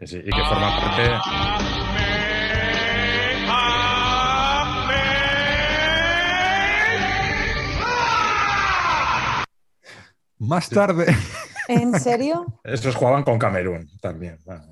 Sí, 0.00 0.06
sí, 0.06 0.18
Y 0.18 0.30
que 0.30 0.44
forma 0.46 0.78
parte. 0.78 1.10
Más 10.38 10.68
tarde, 10.68 11.06
¿En 11.70 11.98
serio? 12.00 12.46
Estos 12.64 12.96
jugaban 12.96 13.22
con 13.22 13.38
Camerún 13.38 13.88
también. 14.00 14.38
Bueno. 14.44 14.69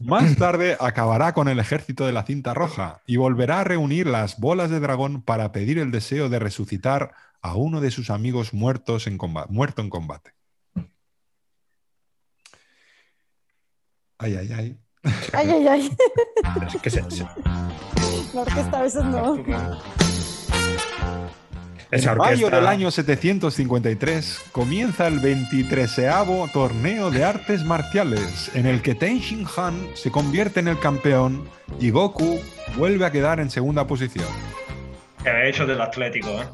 Más 0.00 0.36
tarde 0.36 0.76
acabará 0.80 1.32
con 1.34 1.48
el 1.48 1.58
ejército 1.58 2.06
de 2.06 2.12
la 2.12 2.24
cinta 2.24 2.54
roja 2.54 3.00
y 3.06 3.16
volverá 3.16 3.60
a 3.60 3.64
reunir 3.64 4.06
las 4.06 4.38
bolas 4.38 4.70
de 4.70 4.80
dragón 4.80 5.22
para 5.22 5.52
pedir 5.52 5.78
el 5.78 5.90
deseo 5.90 6.28
de 6.28 6.38
resucitar 6.38 7.12
a 7.42 7.54
uno 7.54 7.80
de 7.80 7.90
sus 7.90 8.10
amigos 8.10 8.52
muertos 8.54 9.06
en 9.06 9.18
comba- 9.18 9.46
muerto 9.48 9.82
en 9.82 9.90
combate. 9.90 10.32
Ay, 14.18 14.34
ay, 14.36 14.52
ay. 14.52 14.78
Ay, 15.32 15.50
ay, 15.50 15.68
ay. 15.68 15.96
Es 16.74 16.82
que 16.82 16.90
se- 16.90 17.08
se- 17.10 17.26
La 18.34 18.40
orquesta 18.42 18.78
a 18.78 18.82
veces 18.82 19.04
no. 19.04 19.36
Esa 21.90 22.12
En 22.12 22.18
mayo 22.18 22.50
del 22.50 22.66
año 22.66 22.90
753 22.90 24.50
comienza 24.52 25.06
el 25.06 25.20
23 25.20 25.90
torneo 26.52 27.10
de 27.10 27.24
artes 27.24 27.64
marciales, 27.64 28.50
en 28.54 28.66
el 28.66 28.82
que 28.82 28.94
Ten 28.94 29.20
Shin 29.20 29.46
Han 29.56 29.88
se 29.94 30.10
convierte 30.10 30.60
en 30.60 30.68
el 30.68 30.78
campeón 30.78 31.48
y 31.80 31.88
Goku 31.90 32.38
vuelve 32.76 33.06
a 33.06 33.10
quedar 33.10 33.40
en 33.40 33.50
segunda 33.50 33.86
posición. 33.86 34.28
Que 35.22 35.30
hecho 35.48 35.66
del 35.66 35.80
Atlético, 35.80 36.28
¿eh? 36.28 36.46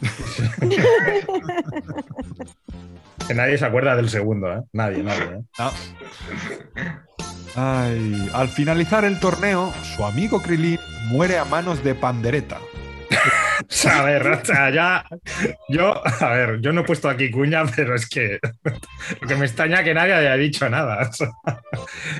Que 3.28 3.34
nadie 3.34 3.58
se 3.58 3.66
acuerda 3.66 3.94
del 3.94 4.08
segundo, 4.08 4.50
¿eh? 4.50 4.62
Nadie, 4.72 5.02
nadie. 5.02 5.24
¿eh? 5.24 5.42
Ah. 5.58 5.72
Ay, 7.84 8.30
al 8.34 8.48
finalizar 8.48 9.04
el 9.04 9.18
torneo, 9.18 9.72
su 9.82 10.04
amigo 10.04 10.40
Krilin 10.40 10.78
muere 11.08 11.38
a 11.38 11.44
manos 11.44 11.82
de 11.82 11.94
Pandereta. 11.94 12.58
A 13.90 14.02
ver, 14.02 14.26
o 14.26 14.44
sea, 14.44 14.70
ya. 14.70 15.04
Yo, 15.68 16.02
a 16.06 16.28
ver, 16.30 16.60
yo 16.60 16.72
no 16.72 16.82
he 16.82 16.84
puesto 16.84 17.08
aquí 17.08 17.30
cuña, 17.30 17.64
pero 17.74 17.94
es 17.94 18.08
que 18.08 18.38
lo 19.20 19.28
que 19.28 19.36
me 19.36 19.46
extraña 19.46 19.82
que 19.82 19.94
nadie 19.94 20.14
haya 20.14 20.34
dicho 20.34 20.68
nada. 20.68 21.08
o 21.08 21.12
sea, 21.12 21.30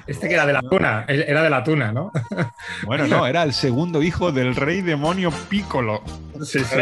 este 0.07 0.29
que 0.29 0.35
era 0.35 0.46
de 0.46 0.53
la 0.53 0.62
tuna, 0.62 1.05
era 1.09 1.42
de 1.42 1.51
la 1.51 1.64
tuna, 1.64 1.92
¿no? 1.92 2.11
Bueno, 2.85 3.07
no, 3.07 3.27
era 3.27 3.42
el 3.42 3.53
segundo 3.53 4.03
hijo 4.03 4.33
del 4.33 4.55
rey 4.57 4.83
demonio 4.83 5.31
Piccolo. 5.48 6.03
Sí, 6.42 6.61
sí. 6.61 6.77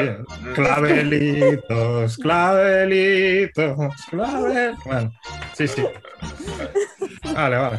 Clavelitos, 0.54 2.16
clavelitos, 2.18 3.94
clavelitos. 4.10 4.84
Bueno, 4.84 5.12
sí, 5.54 5.66
sí. 5.68 5.84
Vale, 7.34 7.56
vale. 7.56 7.78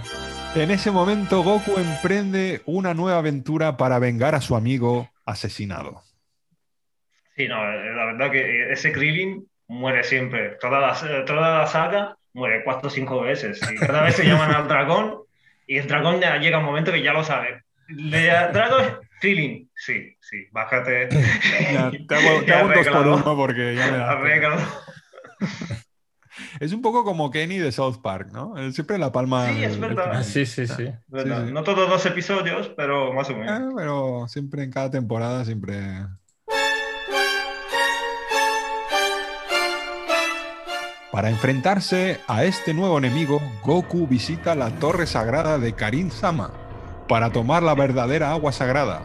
En 0.56 0.72
ese 0.72 0.90
momento, 0.90 1.44
Goku 1.44 1.78
emprende 1.78 2.62
una 2.66 2.94
nueva 2.94 3.20
aventura 3.20 3.78
para 3.78 4.00
vengar 4.00 4.34
a 4.34 4.42
su 4.42 4.56
amigo 4.56 5.10
asesinado. 5.26 6.07
Sí, 7.38 7.47
no, 7.47 7.63
eh, 7.71 7.93
la 7.95 8.06
verdad 8.06 8.32
que 8.32 8.71
ese 8.71 8.91
Krillin 8.91 9.47
muere 9.67 10.04
siempre. 10.04 10.58
Toda 10.60 10.80
la, 10.80 11.23
toda 11.26 11.60
la 11.60 11.67
saga 11.67 12.17
muere 12.34 12.63
cuatro 12.63 12.88
o 12.88 12.91
cinco 12.91 13.21
veces. 13.21 13.60
Y 13.71 13.76
cada 13.78 14.02
vez 14.04 14.15
se 14.15 14.26
llaman 14.26 14.52
al 14.54 14.67
dragón 14.67 15.19
y 15.67 15.78
el 15.78 15.88
dragón 15.88 16.19
ya 16.19 16.38
llega 16.38 16.58
un 16.60 16.65
momento 16.65 16.91
que 16.91 17.04
ya 17.04 17.13
lo 17.13 17.23
sabe. 17.23 17.63
Le 17.89 18.28
dragón, 18.52 19.00
Krillin, 19.21 19.69
sí, 19.76 20.15
sí, 20.19 20.47
bájate. 20.52 21.10
Ya, 21.71 21.91
te 22.08 22.15
hago, 22.15 22.43
te 22.43 22.54
hago 22.54 22.67
un 22.69 22.73
dos 22.73 22.88
por 22.88 23.08
uno 23.08 23.36
porque 23.38 23.76
ya 23.76 23.91
me 23.91 23.97
da. 23.97 24.58
Es 26.60 26.73
un 26.73 26.82
poco 26.82 27.04
como 27.04 27.30
Kenny 27.32 27.58
de 27.58 27.71
South 27.71 28.02
Park, 28.02 28.30
¿no? 28.32 28.58
Él 28.58 28.73
Siempre 28.73 28.97
la 28.97 29.12
palma. 29.12 29.47
Sí, 29.50 29.63
es 29.63 29.80
verdad. 29.80 30.12
Ah, 30.13 30.23
sí, 30.23 30.45
sí, 30.45 30.67
sí. 30.67 30.89
¿Verdad? 31.08 31.45
sí. 31.47 31.52
No 31.54 31.63
todos 31.63 31.89
los 31.89 32.06
episodios, 32.06 32.69
pero 32.76 33.13
más 33.13 33.30
o 33.30 33.34
Eh, 33.34 33.36
menos. 33.38 33.73
pero 33.76 34.26
siempre 34.28 34.63
en 34.63 34.71
cada 34.71 34.89
temporada, 34.91 35.45
siempre. 35.45 35.76
Para 41.17 41.32
enfrentarse 41.32 42.19
a 42.27 42.43
este 42.43 42.75
nuevo 42.75 42.99
enemigo, 42.99 43.41
Goku 43.63 44.06
visita 44.06 44.53
la 44.53 44.69
torre 44.69 45.08
sagrada 45.08 45.58
de 45.58 45.73
Karin 45.73 46.12
Sama 46.12 46.53
para 47.08 47.32
tomar 47.32 47.63
la 47.63 47.73
verdadera 47.73 48.30
agua 48.30 48.51
sagrada. 48.51 49.01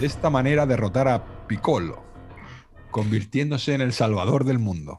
De 0.00 0.06
esta 0.08 0.30
manera 0.30 0.66
derrotar 0.66 1.06
a 1.06 1.22
Piccolo, 1.46 2.02
convirtiéndose 2.90 3.72
en 3.74 3.82
el 3.82 3.92
salvador 3.92 4.42
del 4.44 4.58
mundo. 4.58 4.98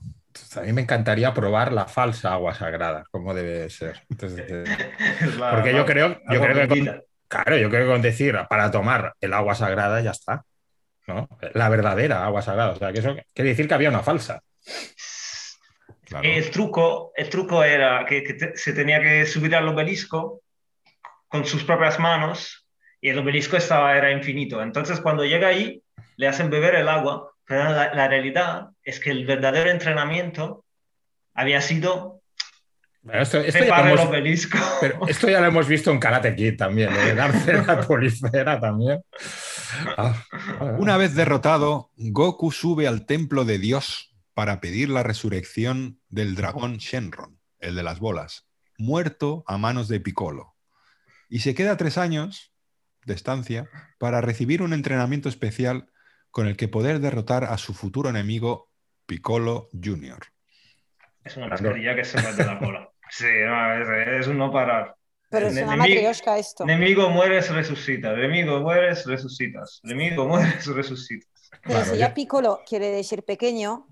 A 0.55 0.61
mí 0.61 0.71
me 0.71 0.83
encantaría 0.83 1.33
probar 1.33 1.73
la 1.73 1.87
falsa 1.87 2.31
agua 2.31 2.55
sagrada, 2.55 3.03
como 3.11 3.33
debe 3.33 3.69
ser. 3.69 4.03
Entonces, 4.09 4.45
porque 5.51 5.73
yo 5.73 5.85
creo, 5.85 6.21
yo 6.31 6.39
creo 6.39 6.55
que 6.55 6.67
con, 6.69 7.03
claro, 7.27 7.57
yo 7.57 7.69
creo 7.69 7.85
que 7.85 7.91
con 7.91 8.01
decir 8.01 8.39
para 8.49 8.71
tomar 8.71 9.13
el 9.19 9.33
agua 9.33 9.55
sagrada 9.55 9.99
ya 9.99 10.11
está. 10.11 10.45
¿no? 11.05 11.27
La 11.53 11.67
verdadera 11.67 12.23
agua 12.23 12.41
sagrada. 12.41 12.71
O 12.71 12.77
sea, 12.77 12.93
que 12.93 12.99
eso 12.99 13.17
quiere 13.33 13.49
decir 13.49 13.67
que 13.67 13.73
había 13.73 13.89
una 13.89 14.03
falsa. 14.03 14.41
Claro. 16.09 16.27
El 16.27 16.49
truco, 16.49 17.11
el 17.15 17.29
truco 17.29 17.63
era 17.63 18.05
que, 18.05 18.23
que 18.23 18.33
te- 18.33 18.57
se 18.57 18.73
tenía 18.73 18.99
que 19.01 19.25
subir 19.25 19.55
al 19.55 19.67
obelisco 19.67 20.41
con 21.27 21.45
sus 21.45 21.63
propias 21.63 21.99
manos 21.99 22.65
y 22.99 23.09
el 23.09 23.19
obelisco 23.19 23.55
estaba, 23.57 23.95
era 23.95 24.11
infinito. 24.11 24.61
Entonces 24.61 24.99
cuando 25.01 25.23
llega 25.23 25.47
ahí 25.49 25.81
le 26.17 26.27
hacen 26.27 26.49
beber 26.49 26.75
el 26.75 26.89
agua, 26.89 27.31
pero 27.45 27.63
la, 27.65 27.93
la 27.93 28.07
realidad 28.07 28.69
es 28.83 28.99
que 28.99 29.11
el 29.11 29.25
verdadero 29.25 29.69
entrenamiento 29.69 30.65
había 31.35 31.61
sido 31.61 32.21
Bueno, 33.03 33.21
esto, 33.21 33.39
esto 33.39 33.63
ya 33.63 33.79
el 33.81 33.87
hemos, 33.89 34.01
obelisco. 34.07 34.57
pero 34.81 35.07
esto 35.07 35.29
ya 35.29 35.39
lo 35.39 35.47
hemos 35.47 35.67
visto 35.67 35.91
en 35.91 35.99
Karate 35.99 36.35
Kid 36.35 36.57
también, 36.57 36.91
lo 36.93 36.99
de 36.99 37.13
darse 37.15 37.53
la 37.53 37.81
policera 37.87 38.59
también. 38.59 39.01
Ah, 39.95 40.15
ah, 40.59 40.75
Una 40.79 40.97
vez 40.97 41.13
derrotado, 41.15 41.91
Goku 41.95 42.51
sube 42.51 42.87
al 42.87 43.05
templo 43.05 43.45
de 43.45 43.59
Dios 43.59 44.15
para 44.33 44.59
pedir 44.59 44.89
la 44.89 45.03
resurrección 45.03 45.98
del 46.09 46.35
dragón 46.35 46.77
Shenron, 46.77 47.39
el 47.59 47.75
de 47.75 47.83
las 47.83 47.99
bolas, 47.99 48.47
muerto 48.77 49.43
a 49.47 49.57
manos 49.57 49.87
de 49.87 49.99
Piccolo. 49.99 50.55
Y 51.29 51.39
se 51.39 51.53
queda 51.53 51.77
tres 51.77 51.97
años 51.97 52.51
de 53.05 53.13
estancia 53.13 53.69
para 53.97 54.21
recibir 54.21 54.61
un 54.61 54.73
entrenamiento 54.73 55.29
especial 55.29 55.89
con 56.31 56.47
el 56.47 56.57
que 56.57 56.67
poder 56.67 56.99
derrotar 56.99 57.43
a 57.45 57.57
su 57.57 57.73
futuro 57.73 58.09
enemigo 58.09 58.69
Piccolo 59.05 59.69
Jr. 59.73 60.19
Es 61.23 61.37
una 61.37 61.47
mascarilla 61.47 61.95
que 61.95 62.05
se 62.05 62.17
mete 62.21 62.41
en 62.41 62.47
la 62.47 62.59
cola. 62.59 62.89
Sí, 63.11 63.25
no, 63.25 63.73
es, 63.73 64.21
es 64.21 64.27
un 64.27 64.37
no 64.37 64.51
parar. 64.51 64.95
Pero 65.31 65.47
es 65.47 65.57
una 65.57 65.75
matrioshka 65.75 66.37
esto. 66.37 66.63
Enemigo 66.63 67.09
mueres, 67.09 67.49
resucitas. 67.49 68.15
Enemigo 68.15 68.59
mueres, 68.59 69.03
resucitas. 69.07 69.79
Enemigo 69.83 70.27
mueres, 70.27 70.67
resucitas. 70.67 71.49
Pero 71.49 71.61
Claro, 71.63 71.85
si 71.85 71.97
ya- 71.97 72.07
ya 72.09 72.13
Piccolo 72.13 72.59
quiere 72.69 72.91
decir 72.91 73.23
pequeño, 73.23 73.87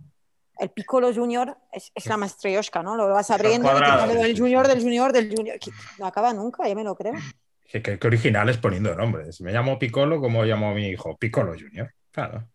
el 0.59 0.69
Piccolo 0.69 1.13
Junior 1.13 1.57
es, 1.71 1.91
es 1.93 2.05
la 2.05 2.17
matrioshka, 2.17 2.81
¿no? 2.83 2.95
Lo 2.95 3.09
vas 3.09 3.29
abriendo 3.31 3.67
sí, 3.69 3.73
Junior, 4.37 4.67
del 4.67 4.81
Junior, 4.81 5.13
del 5.13 5.29
Junior. 5.35 5.59
que 5.59 5.71
No 5.99 6.05
acaba 6.05 6.33
nunca, 6.33 6.67
ya 6.67 6.75
me 6.75 6.83
lo 6.83 6.95
creo. 6.95 7.13
Qué, 7.69 7.81
qué- 7.81 7.99
qué 7.99 8.07
originales 8.07 8.57
poniendo 8.57 8.93
nombres. 8.95 9.41
Me 9.41 9.51
llamo 9.51 9.77
Piccolo 9.77 10.19
como 10.21 10.43
llamo 10.43 10.69
a 10.69 10.73
mi 10.73 10.87
hijo, 10.87 11.17
Piccolo 11.17 11.53
Junior. 11.53 11.93
Claro. 12.11 12.47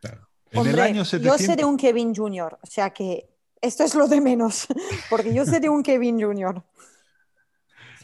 claro. 0.00 0.28
En 0.50 0.58
Hombre, 0.58 0.72
el 0.74 0.80
año 0.80 0.96
yo 0.98 1.04
700... 1.04 1.40
sé 1.40 1.56
de 1.56 1.64
un 1.64 1.76
Kevin 1.76 2.14
Junior, 2.14 2.58
o 2.62 2.66
sea 2.66 2.90
que 2.90 3.28
esto 3.60 3.84
es 3.84 3.94
lo 3.94 4.06
de 4.08 4.20
menos, 4.20 4.66
porque 5.10 5.34
yo 5.34 5.44
sé 5.44 5.60
de 5.60 5.68
un 5.68 5.82
Kevin 5.82 6.20
Junior. 6.20 6.62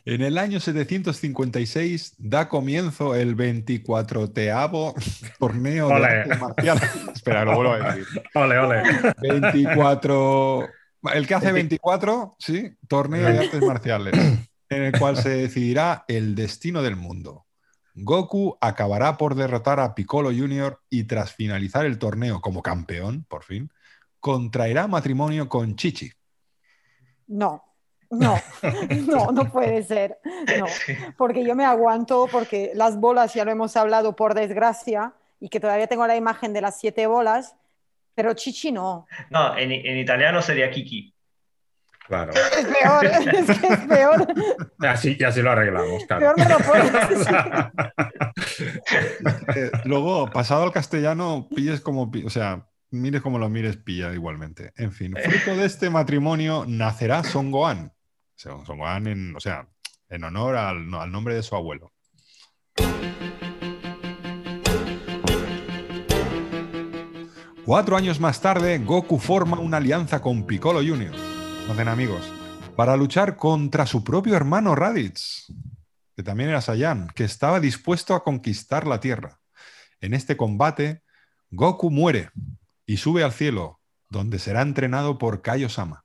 En 0.04 0.20
el 0.20 0.36
año 0.36 0.58
756 0.58 2.14
da 2.18 2.48
comienzo 2.48 3.14
el 3.14 3.36
24 3.36 4.28
torneo 5.38 5.88
de 5.88 6.36
marciales. 6.40 6.90
Espera, 7.22 7.44
lo 7.44 7.54
vuelvo 7.54 7.72
a 7.74 7.92
decir. 7.92 8.06
Ole, 8.34 8.58
ole. 8.58 8.82
24. 9.20 10.68
El 11.14 11.26
que 11.28 11.34
hace 11.34 11.52
24, 11.52 12.34
sí, 12.36 12.76
torneo 12.88 13.28
de 13.28 13.38
artes 13.38 13.62
marciales, 13.62 14.12
en 14.68 14.82
el 14.82 14.98
cual 14.98 15.16
se 15.16 15.28
decidirá 15.28 16.04
el 16.08 16.34
destino 16.34 16.82
del 16.82 16.96
mundo. 16.96 17.46
Goku 17.94 18.58
acabará 18.60 19.16
por 19.16 19.36
derrotar 19.36 19.78
a 19.78 19.94
Piccolo 19.94 20.30
Jr. 20.30 20.80
y 20.90 21.04
tras 21.04 21.32
finalizar 21.32 21.86
el 21.86 21.98
torneo 21.98 22.40
como 22.40 22.60
campeón, 22.60 23.24
por 23.28 23.44
fin, 23.44 23.70
contraerá 24.18 24.88
matrimonio 24.88 25.48
con 25.48 25.76
Chichi. 25.76 26.10
No, 27.28 27.62
no, 28.10 28.34
no, 29.06 29.30
no 29.30 29.52
puede 29.52 29.84
ser. 29.84 30.18
No, 30.58 30.66
porque 31.16 31.44
yo 31.44 31.54
me 31.54 31.64
aguanto, 31.64 32.26
porque 32.32 32.72
las 32.74 32.98
bolas 32.98 33.32
ya 33.34 33.44
lo 33.44 33.52
hemos 33.52 33.76
hablado 33.76 34.16
por 34.16 34.34
desgracia, 34.34 35.14
y 35.42 35.48
que 35.48 35.58
todavía 35.58 35.88
tengo 35.88 36.06
la 36.06 36.14
imagen 36.14 36.52
de 36.52 36.60
las 36.60 36.78
siete 36.78 37.08
bolas, 37.08 37.56
pero 38.14 38.32
Chichi 38.32 38.70
no. 38.70 39.06
No, 39.28 39.58
en, 39.58 39.72
en 39.72 39.98
italiano 39.98 40.40
sería 40.40 40.70
Kiki. 40.70 41.12
Claro. 42.06 42.32
Es 42.32 42.66
peor, 42.66 43.04
es 43.06 43.58
que 43.58 43.66
es 43.66 43.80
peor. 43.80 44.26
Así, 44.78 45.16
y 45.18 45.24
así 45.24 45.42
lo 45.42 45.50
arreglamos, 45.50 46.04
Peor 46.04 46.34
claro. 46.34 46.34
me 46.36 46.48
lo 46.48 46.58
puedes 46.58 46.92
decir. 47.08 47.36
Eh, 49.54 49.70
luego, 49.84 50.30
pasado 50.30 50.64
al 50.64 50.72
castellano, 50.72 51.48
pilles 51.54 51.80
como, 51.80 52.10
o 52.24 52.30
sea, 52.30 52.66
mires 52.90 53.20
como 53.20 53.38
lo 53.38 53.48
mires, 53.48 53.76
pilla 53.76 54.12
igualmente. 54.12 54.72
En 54.76 54.92
fin, 54.92 55.14
fruto 55.14 55.56
de 55.56 55.66
este 55.66 55.90
matrimonio 55.90 56.64
nacerá 56.66 57.22
Son 57.24 57.50
Gohan. 57.50 57.92
Son 58.34 58.64
Gohan 58.64 59.06
en, 59.06 59.36
o 59.36 59.40
sea, 59.40 59.68
en 60.08 60.24
honor 60.24 60.56
al, 60.56 60.92
al 60.94 61.12
nombre 61.12 61.34
de 61.34 61.42
su 61.42 61.54
abuelo. 61.54 61.92
Cuatro 67.64 67.96
años 67.96 68.18
más 68.18 68.40
tarde, 68.40 68.78
Goku 68.78 69.18
forma 69.18 69.60
una 69.60 69.76
alianza 69.76 70.20
con 70.20 70.44
Piccolo 70.46 70.80
Jr., 70.80 71.14
hacen 71.70 71.86
amigos, 71.86 72.32
para 72.74 72.96
luchar 72.96 73.36
contra 73.36 73.86
su 73.86 74.02
propio 74.02 74.34
hermano 74.34 74.74
Raditz, 74.74 75.46
que 76.16 76.24
también 76.24 76.50
era 76.50 76.60
Saiyan, 76.60 77.08
que 77.14 77.22
estaba 77.22 77.60
dispuesto 77.60 78.16
a 78.16 78.24
conquistar 78.24 78.88
la 78.88 78.98
Tierra. 78.98 79.38
En 80.00 80.12
este 80.12 80.36
combate, 80.36 81.02
Goku 81.52 81.90
muere 81.90 82.30
y 82.84 82.96
sube 82.96 83.22
al 83.22 83.32
cielo, 83.32 83.78
donde 84.08 84.40
será 84.40 84.62
entrenado 84.62 85.16
por 85.16 85.40
Kaio-sama. 85.40 86.04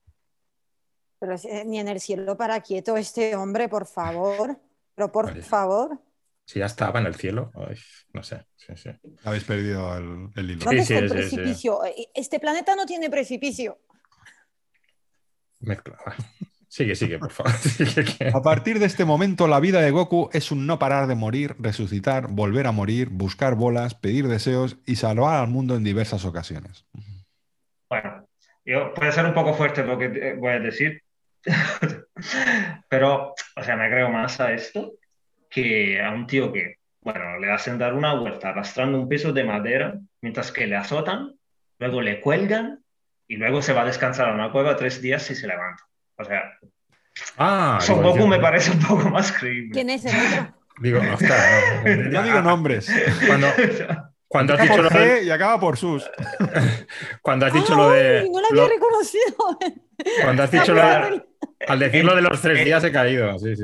Pero 1.19 1.35
eh, 1.43 1.63
ni 1.65 1.79
en 1.79 1.87
el 1.87 1.99
cielo 1.99 2.37
para 2.37 2.61
quieto 2.61 2.97
este 2.97 3.35
hombre, 3.35 3.67
por 3.67 3.87
favor. 3.87 4.59
Pero 4.93 5.11
por 5.11 5.25
Vale. 5.25 5.41
favor. 5.41 5.99
Si 6.47 6.59
ya 6.59 6.65
estaba 6.67 7.01
en 7.01 7.07
el 7.07 7.15
cielo, 7.15 7.51
ay, 7.55 7.75
no 8.13 8.23
sé. 8.23 8.45
Sí, 8.55 8.71
sí. 8.77 8.89
Habéis 9.25 9.43
perdido 9.43 9.97
el, 9.97 10.29
el 10.33 10.51
hilo. 10.51 10.63
¿Dónde 10.63 10.85
sí, 10.85 10.93
está 10.93 11.03
el 11.03 11.09
sí, 11.09 11.29
sí. 11.29 11.35
precipicio? 11.35 11.79
Este 12.15 12.39
planeta 12.39 12.73
no 12.73 12.85
tiene 12.85 13.09
precipicio. 13.09 13.79
Mezcla. 15.59 15.97
Sigue, 16.69 16.95
sigue, 16.95 17.19
por 17.19 17.31
favor. 17.31 17.51
Sigue, 17.57 18.05
que- 18.05 18.27
A 18.29 18.41
partir 18.41 18.79
de 18.79 18.85
este 18.85 19.03
momento, 19.03 19.49
la 19.49 19.59
vida 19.59 19.81
de 19.81 19.91
Goku 19.91 20.29
es 20.31 20.49
un 20.53 20.65
no 20.65 20.79
parar 20.79 21.07
de 21.07 21.15
morir, 21.15 21.53
resucitar, 21.59 22.27
volver 22.29 22.65
a 22.67 22.71
morir, 22.71 23.09
buscar 23.09 23.55
bolas, 23.55 23.93
pedir 23.95 24.29
deseos 24.29 24.77
y 24.85 24.95
salvar 24.95 25.41
al 25.41 25.49
mundo 25.49 25.75
en 25.75 25.83
diversas 25.83 26.23
ocasiones. 26.23 26.85
Bueno, 27.89 28.25
yo, 28.63 28.93
puede 28.93 29.11
ser 29.11 29.25
un 29.25 29.33
poco 29.33 29.53
fuerte 29.53 29.83
lo 29.83 29.97
que 29.97 30.05
eh, 30.05 30.35
voy 30.39 30.51
a 30.51 30.59
decir, 30.59 31.01
pero, 32.89 33.33
o 33.57 33.63
sea, 33.63 33.75
me 33.75 33.89
creo 33.89 34.09
más 34.09 34.39
a 34.39 34.53
esto 34.53 34.93
que 35.61 35.99
a 36.01 36.11
un 36.11 36.27
tío 36.27 36.53
que, 36.53 36.75
bueno, 37.01 37.39
le 37.39 37.51
hacen 37.51 37.79
dar 37.79 37.93
una 37.95 38.13
vuelta 38.13 38.49
arrastrando 38.49 38.99
un 38.99 39.09
peso 39.09 39.33
de 39.33 39.43
madera 39.43 39.95
mientras 40.21 40.51
que 40.51 40.67
le 40.67 40.75
azotan, 40.75 41.33
luego 41.79 42.01
le 42.01 42.21
cuelgan 42.21 42.83
y 43.27 43.37
luego 43.37 43.61
se 43.63 43.73
va 43.73 43.81
a 43.81 43.85
descansar 43.85 44.29
a 44.29 44.33
una 44.33 44.51
cueva 44.51 44.75
tres 44.75 45.01
días 45.01 45.29
y 45.31 45.35
se 45.35 45.47
levanta. 45.47 45.83
O 46.17 46.23
sea, 46.25 46.43
Ah, 47.39 47.79
Son 47.81 48.03
Goku 48.03 48.19
yo- 48.19 48.27
me 48.27 48.37
parece 48.39 48.69
un 48.69 48.79
poco 48.79 49.09
más 49.09 49.31
creíble. 49.31 49.71
¿Quién 49.73 49.89
es 49.89 50.05
el 50.05 50.13
otro? 50.15 50.53
Digo, 50.79 50.99
ostras, 51.11 51.83
no. 51.83 52.11
No 52.11 52.21
digo 52.23 52.41
nombres. 52.43 52.87
Cuando, 53.25 53.47
cuando 54.27 54.53
has 54.53 54.61
dicho 54.61 54.81
lo 54.83 54.89
de, 54.89 55.23
y 55.23 55.29
acaba 55.31 55.59
por 55.59 55.77
sus. 55.77 56.07
cuando 57.23 57.47
has 57.47 57.53
dicho 57.53 57.73
lo 57.75 57.89
de, 57.89 58.29
no 58.31 58.39
lo 58.41 58.47
había 58.47 58.61
lo- 58.63 58.69
reconocido. 58.69 59.35
cuando 60.21 60.43
has 60.43 60.51
dicho 60.51 60.73
lo 60.75 60.81
de- 60.81 61.23
al 61.67 61.79
decir 61.79 62.05
lo 62.05 62.15
de 62.15 62.21
los 62.21 62.39
tres 62.39 62.63
días 62.63 62.83
he 62.83 62.91
caído, 62.91 63.39
sí, 63.39 63.55
sí. 63.55 63.63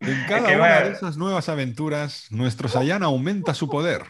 En 0.00 0.24
cada 0.26 0.46
que 0.46 0.56
una 0.56 0.80
de 0.80 0.92
esas 0.92 1.16
nuevas 1.16 1.48
aventuras, 1.48 2.26
nuestro 2.30 2.68
Saiyan 2.68 3.02
aumenta 3.02 3.54
su 3.54 3.68
poder. 3.68 4.02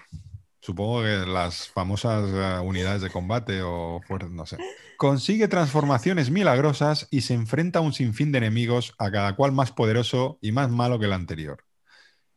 Supongo 0.61 1.03
que 1.03 1.25
las 1.27 1.69
famosas 1.69 2.29
eh, 2.29 2.61
unidades 2.63 3.01
de 3.01 3.11
combate 3.11 3.63
o 3.63 4.01
fuerzas, 4.07 4.31
no 4.31 4.45
sé. 4.45 4.59
Consigue 4.99 5.49
transformaciones 5.49 6.31
milagrosas 6.31 7.09
y 7.11 7.23
se 7.23 7.35
enfrenta 7.35 7.79
a 7.79 7.83
un 7.83 7.93
sinfín 7.93 8.33
de 8.33 8.39
enemigos, 8.39 8.95
a 8.99 9.11
cada 9.11 9.35
cual 9.35 9.53
más 9.53 9.73
poderoso 9.73 10.39
y 10.43 10.53
más 10.53 10.71
malo 10.71 10.99
que 10.99 11.07
el 11.07 11.13
anterior. 11.13 11.65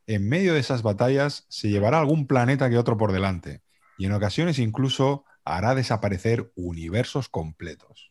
En 0.08 0.30
medio 0.30 0.54
de 0.54 0.60
esas 0.60 0.82
batallas 0.82 1.46
se 1.50 1.70
llevará 1.70 2.00
algún 2.00 2.28
planeta 2.28 2.70
que 2.70 2.78
otro 2.78 2.98
por 2.98 3.12
delante, 3.12 3.64
y 3.98 4.06
en 4.06 4.14
ocasiones 4.14 4.60
incluso 4.60 5.26
hará 5.44 5.76
desaparecer 5.76 6.52
universos 6.56 7.30
completos. 7.30 8.11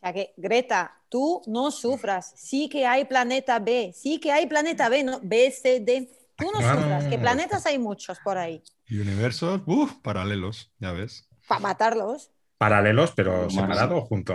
O 0.00 0.06
sea 0.06 0.14
que, 0.14 0.32
Greta, 0.38 0.96
tú 1.10 1.42
no 1.46 1.70
sufras. 1.70 2.32
Sí 2.34 2.70
que 2.70 2.86
hay 2.86 3.04
planeta 3.04 3.58
B. 3.58 3.92
Sí 3.94 4.18
que 4.18 4.32
hay 4.32 4.46
planeta 4.46 4.88
B. 4.88 5.04
No, 5.04 5.20
B, 5.22 5.50
C, 5.50 5.80
D. 5.80 6.08
Tú 6.36 6.46
no 6.52 6.58
sufras, 6.62 7.04
que 7.04 7.18
planetas 7.18 7.66
hay 7.66 7.78
muchos 7.78 8.18
por 8.20 8.38
ahí. 8.38 8.62
Y 8.86 8.98
universos, 8.98 9.60
uff, 9.66 9.92
paralelos, 10.02 10.72
ya 10.78 10.92
ves. 10.92 11.28
Para 11.46 11.60
matarlos. 11.60 12.30
Paralelos, 12.56 13.12
pero 13.14 13.42
Más. 13.42 13.52
separado 13.52 13.98
o 13.98 14.00
junto. 14.06 14.32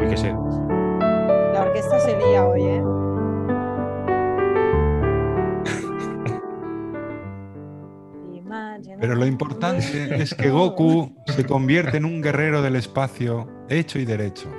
Uy, 0.00 0.08
qué 0.10 0.16
sé. 0.18 0.34
Pero 9.00 9.14
lo 9.14 9.26
importante 9.26 10.20
es 10.22 10.34
que 10.34 10.50
Goku 10.50 11.14
se 11.26 11.44
convierte 11.44 11.98
en 11.98 12.04
un 12.04 12.22
guerrero 12.22 12.62
del 12.62 12.76
espacio 12.76 13.46
hecho 13.68 13.98
y 13.98 14.04
derecho, 14.04 14.50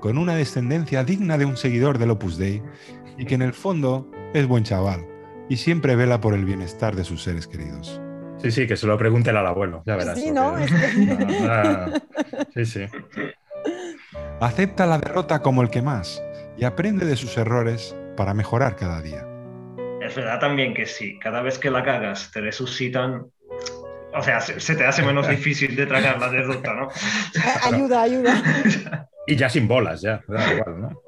con 0.00 0.18
una 0.18 0.34
descendencia 0.34 1.04
digna 1.04 1.38
de 1.38 1.46
un 1.46 1.56
seguidor 1.56 1.98
del 1.98 2.10
Opus 2.10 2.36
Dei 2.36 2.62
y 3.16 3.24
que 3.24 3.34
en 3.34 3.42
el 3.42 3.54
fondo 3.54 4.10
es 4.34 4.46
buen 4.46 4.64
chaval 4.64 5.06
y 5.48 5.56
siempre 5.56 5.96
vela 5.96 6.20
por 6.20 6.34
el 6.34 6.44
bienestar 6.44 6.94
de 6.94 7.04
sus 7.04 7.22
seres 7.22 7.46
queridos. 7.46 8.00
Sí, 8.38 8.50
sí, 8.50 8.66
que 8.66 8.76
se 8.76 8.86
lo 8.86 8.96
pregunte 8.96 9.30
al 9.30 9.46
abuelo, 9.46 9.82
ya 9.86 9.96
verás. 9.96 10.18
Sí, 10.18 10.30
¿no? 10.30 10.56
Es 10.58 10.70
que- 10.70 11.16
Ah, 11.48 11.86
ah, 11.92 12.44
sí, 12.54 12.64
sí. 12.64 12.80
Acepta 14.40 14.86
la 14.86 14.98
derrota 14.98 15.40
como 15.42 15.62
el 15.62 15.68
que 15.70 15.82
más 15.82 16.22
y 16.56 16.64
aprende 16.64 17.04
de 17.04 17.16
sus 17.16 17.36
errores 17.36 17.94
para 18.16 18.32
mejorar 18.34 18.76
cada 18.76 19.00
día. 19.02 19.26
Es 20.10 20.16
verdad 20.16 20.40
también 20.40 20.74
que 20.74 20.86
sí, 20.86 21.20
cada 21.20 21.40
vez 21.40 21.56
que 21.56 21.70
la 21.70 21.84
cagas 21.84 22.32
te 22.32 22.40
resucitan. 22.40 23.26
O 24.12 24.22
sea, 24.24 24.40
se, 24.40 24.58
se 24.58 24.74
te 24.74 24.84
hace 24.84 25.04
menos 25.04 25.28
difícil 25.36 25.76
de 25.76 25.86
tragar 25.86 26.18
la 26.18 26.28
derrota, 26.28 26.74
¿no? 26.74 26.88
ayuda, 27.62 28.02
ayuda. 28.02 29.08
Y 29.28 29.36
ya 29.36 29.48
sin 29.48 29.68
bolas, 29.68 30.00
ya. 30.00 30.20
da 30.26 30.52
igual, 30.52 30.80
¿no? 30.80 31.02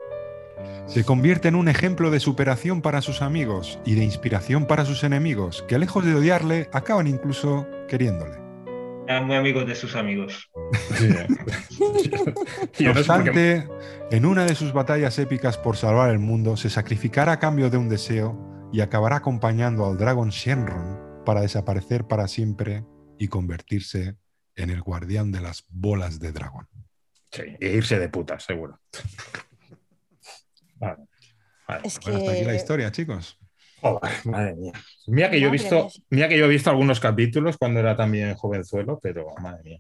Se 0.87 1.03
convierte 1.03 1.49
en 1.49 1.57
un 1.57 1.67
ejemplo 1.67 2.13
de 2.13 2.21
superación 2.21 2.81
para 2.81 3.03
sus 3.03 3.23
amigos 3.23 3.81
y 3.85 3.97
de 3.97 4.05
inspiración 4.05 4.67
para 4.67 4.85
sus 4.85 5.03
enemigos, 5.03 5.65
que 5.67 5.81
lejos 5.81 6.05
de 6.05 6.15
odiarle, 6.15 6.69
acaban 6.73 7.09
incluso 7.09 7.67
queriéndole. 7.89 8.37
Eran 9.09 9.27
muy 9.27 9.35
amigos 9.35 9.67
de 9.67 9.75
sus 9.75 9.97
amigos. 9.97 10.49
Sí. 10.95 11.09
Yo 12.79 12.95
No 12.95 13.01
obstante, 13.01 13.67
en 14.13 14.27
una 14.27 14.45
de 14.45 14.55
sus 14.55 14.73
batallas 14.73 15.19
épicas 15.19 15.59
por 15.59 15.77
salvar 15.77 16.11
el 16.11 16.21
mundo, 16.21 16.57
se 16.57 16.71
sacrificará 16.71 17.33
a 17.33 17.39
cambio 17.41 17.69
de 17.69 17.79
un 17.79 17.89
deseo 17.89 18.52
y 18.73 18.81
acabará 18.81 19.17
acompañando 19.17 19.87
al 19.87 19.99
dragón 19.99 20.31
Shenron 20.31 21.25
para 21.25 21.43
desaparecer 21.43 22.07
para 22.07 22.27
siempre 22.27 22.85
y 23.19 23.29
convertirse 23.29 24.17
en 24.57 24.71
el 24.71 24.83
guardián 24.83 25.31
de 25.31 25.41
las 25.41 25.65
bolas 25.69 26.19
de 26.19 26.33
dragón. 26.33 26.67
Sí, 27.31 27.43
e 27.61 27.69
irse 27.69 27.99
de 27.99 28.09
puta, 28.09 28.39
seguro. 28.41 28.81
Vale. 30.77 31.05
Vale. 31.69 31.81
Es 31.85 32.01
Bueno, 32.01 32.19
hasta 32.19 32.33
aquí 32.33 32.45
la 32.45 32.51
que 32.51 32.57
historia, 32.57 32.93
chicos. 32.93 33.39
Joder, 33.81 34.13
madre 34.25 34.55
mía. 34.55 34.73
Mira 35.07 35.31
que 35.31 35.41
yo 35.41 35.49
he 35.49 35.51
visto, 35.51 35.85
mía. 35.85 35.91
mira 36.11 36.29
que 36.29 36.39
yo 36.39 36.47
he 36.47 36.49
visto 36.49 36.71
algunos 36.71 37.01
capítulos 37.01 37.57
cuando 37.59 37.81
era 37.81 37.97
también 37.97 38.35
jovenzuelo, 38.35 38.99
pero 39.03 39.27
madre 39.41 39.63
mía. 39.63 39.79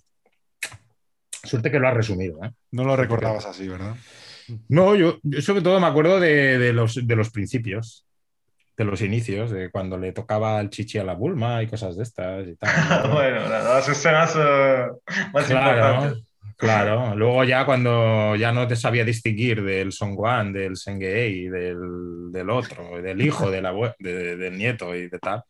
Suerte 1.44 1.70
que 1.70 1.78
lo 1.78 1.88
has 1.88 1.94
resumido, 1.94 2.42
¿eh? 2.44 2.52
No 2.70 2.84
lo 2.84 2.96
recordabas 2.96 3.46
así, 3.46 3.68
¿verdad? 3.68 3.96
No, 4.68 4.94
yo, 4.94 5.18
yo 5.22 5.40
sobre 5.40 5.62
todo 5.62 5.80
me 5.80 5.86
acuerdo 5.86 6.20
de, 6.20 6.58
de 6.58 6.72
los, 6.72 7.06
de 7.06 7.16
los 7.16 7.30
principios, 7.30 8.06
de 8.84 8.90
los 8.90 9.00
inicios, 9.02 9.50
de 9.50 9.70
cuando 9.70 9.96
le 9.98 10.12
tocaba 10.12 10.60
el 10.60 10.70
chichi 10.70 10.98
a 10.98 11.04
la 11.04 11.14
Bulma 11.14 11.62
y 11.62 11.66
cosas 11.68 11.96
de 11.96 12.02
estas 12.02 12.46
y 12.48 12.56
tal. 12.56 12.70
bueno, 13.12 13.48
la- 13.48 13.62
las 13.62 13.88
escenas 13.88 14.34
eh, 14.36 14.86
más 15.32 15.46
Claro, 15.46 15.94
importantes. 15.94 16.28
claro. 16.56 17.14
Luego 17.16 17.44
ya 17.44 17.64
cuando 17.64 18.36
ya 18.36 18.52
no 18.52 18.66
te 18.66 18.76
sabía 18.76 19.04
distinguir 19.04 19.62
del 19.62 19.92
Songwan, 19.92 20.52
del 20.52 20.76
Sengei, 20.76 21.48
del, 21.48 21.78
del 22.32 22.50
otro, 22.50 23.00
del 23.00 23.20
hijo, 23.22 23.50
del, 23.50 23.66
abue- 23.66 23.94
de- 23.98 24.36
del 24.36 24.58
nieto 24.58 24.94
y 24.94 25.08
de 25.08 25.18
tal, 25.18 25.42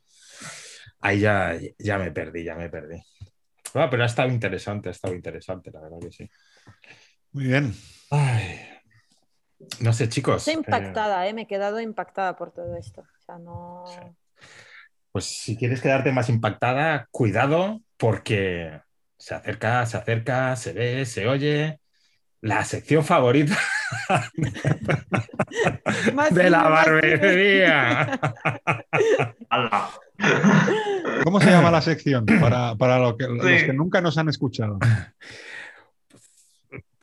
ahí 1.01 1.21
ya, 1.21 1.59
ya 1.79 1.99
me 1.99 2.11
perdí, 2.13 2.45
ya 2.45 2.55
me 2.55 2.69
perdí. 2.69 3.03
Ah, 3.75 3.89
pero 3.91 4.03
ha 4.03 4.07
estado 4.07 4.29
interesante, 4.31 4.89
ha 4.91 4.93
estado 4.93 5.15
interesante, 5.15 5.71
la 5.73 5.81
verdad 5.81 5.99
que 6.01 6.13
sí. 6.13 6.29
Muy 7.33 7.45
bien. 7.45 7.73
Ay. 8.11 8.61
No 9.81 9.93
sé, 9.93 10.09
chicos. 10.09 10.39
estoy 10.39 10.55
eh, 10.55 10.59
impactada, 10.59 11.27
¿eh? 11.27 11.35
me 11.35 11.43
he 11.43 11.47
quedado 11.47 11.81
impactada 11.81 12.37
por 12.37 12.53
todo 12.53 12.77
esto. 12.77 13.03
O 13.03 13.21
sea, 13.25 13.39
no... 13.39 13.85
Sí. 13.87 13.99
pues 15.13 15.25
si 15.25 15.57
quieres 15.57 15.81
quedarte 15.81 16.13
más 16.13 16.29
impactada, 16.29 17.09
cuidado 17.11 17.81
porque 17.97 18.81
se 19.19 19.35
acerca, 19.35 19.87
se 19.87 19.97
acerca, 19.97 20.57
se 20.57 20.73
ve, 20.73 21.07
se 21.07 21.27
oye. 21.29 21.79
La 22.41 22.65
sección 22.65 23.05
favorita 23.05 23.57
Más 26.15 26.35
de 26.35 26.51
la 26.51 26.65
barbería. 26.65 28.19
¿Cómo 31.25 31.41
se 31.41 31.51
llama 31.51 31.71
la 31.71 31.81
sección? 31.83 32.27
Para, 32.27 32.75
para 32.75 32.99
lo 32.99 33.17
que- 33.17 33.29
los 33.29 33.63
que 33.63 33.73
nunca 33.73 34.01
nos 34.01 34.19
han 34.19 34.29
escuchado. 34.29 34.79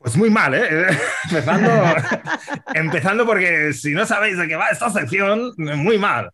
Pues 0.02 0.16
muy 0.16 0.30
mal, 0.30 0.54
¿eh? 0.54 0.86
Empezando, 1.30 1.70
empezando 2.74 3.26
porque 3.26 3.72
si 3.74 3.92
no 3.92 4.06
sabéis 4.06 4.38
de 4.38 4.48
qué 4.48 4.56
va 4.56 4.68
esta 4.70 4.88
sección, 4.90 5.52
muy 5.58 5.98
mal. 5.98 6.30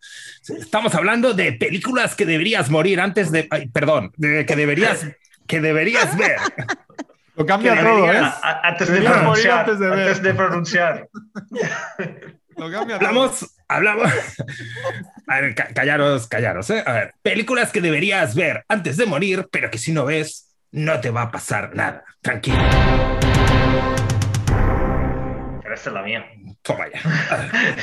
Estamos 0.47 0.95
hablando 0.95 1.33
de 1.33 1.51
películas 1.51 2.15
que 2.15 2.25
deberías 2.25 2.69
morir 2.69 3.01
antes 3.01 3.29
de... 3.31 3.47
ay, 3.51 3.67
perdón, 3.67 4.13
de 4.15 4.45
que 4.45 4.55
deberías, 4.55 5.05
que 5.47 5.59
deberías 5.59 6.15
ver. 6.17 6.37
Lo 7.35 7.43
Que 7.45 7.49
cambia 7.49 7.75
todo, 7.83 8.05
debería- 8.05 8.29
¿eh? 8.29 8.57
antes 8.63 8.87
de 8.87 8.99
morir 9.01 9.11
pronunciar. 9.11 9.59
antes 9.59 9.79
de 9.79 9.89
ver. 9.89 9.99
Antes 9.99 10.21
de 10.23 10.33
pronunciar. 10.33 11.09
Lo 12.55 12.71
cambia 12.71 12.97
todo. 12.99 13.07
Hablamos, 13.09 13.55
hablamos... 13.67 14.11
A 15.27 15.41
ver, 15.41 15.55
ca- 15.55 15.73
callaros, 15.73 16.27
callaros, 16.27 16.69
¿eh? 16.69 16.83
A 16.85 16.93
ver, 16.93 17.13
películas 17.21 17.71
que 17.73 17.81
deberías 17.81 18.33
ver 18.33 18.63
antes 18.69 18.95
de 18.95 19.05
morir, 19.05 19.47
pero 19.51 19.69
que 19.69 19.77
si 19.77 19.91
no 19.91 20.05
ves, 20.05 20.55
no 20.71 21.01
te 21.01 21.09
va 21.11 21.23
a 21.23 21.31
pasar 21.31 21.75
nada. 21.75 22.05
Tranquilo. 22.21 22.57
Pero 25.61 25.73
esta 25.75 25.89
es 25.89 25.93
la 25.93 26.01
mía. 26.01 26.25
Toma 26.61 26.85
ya. 26.93 26.99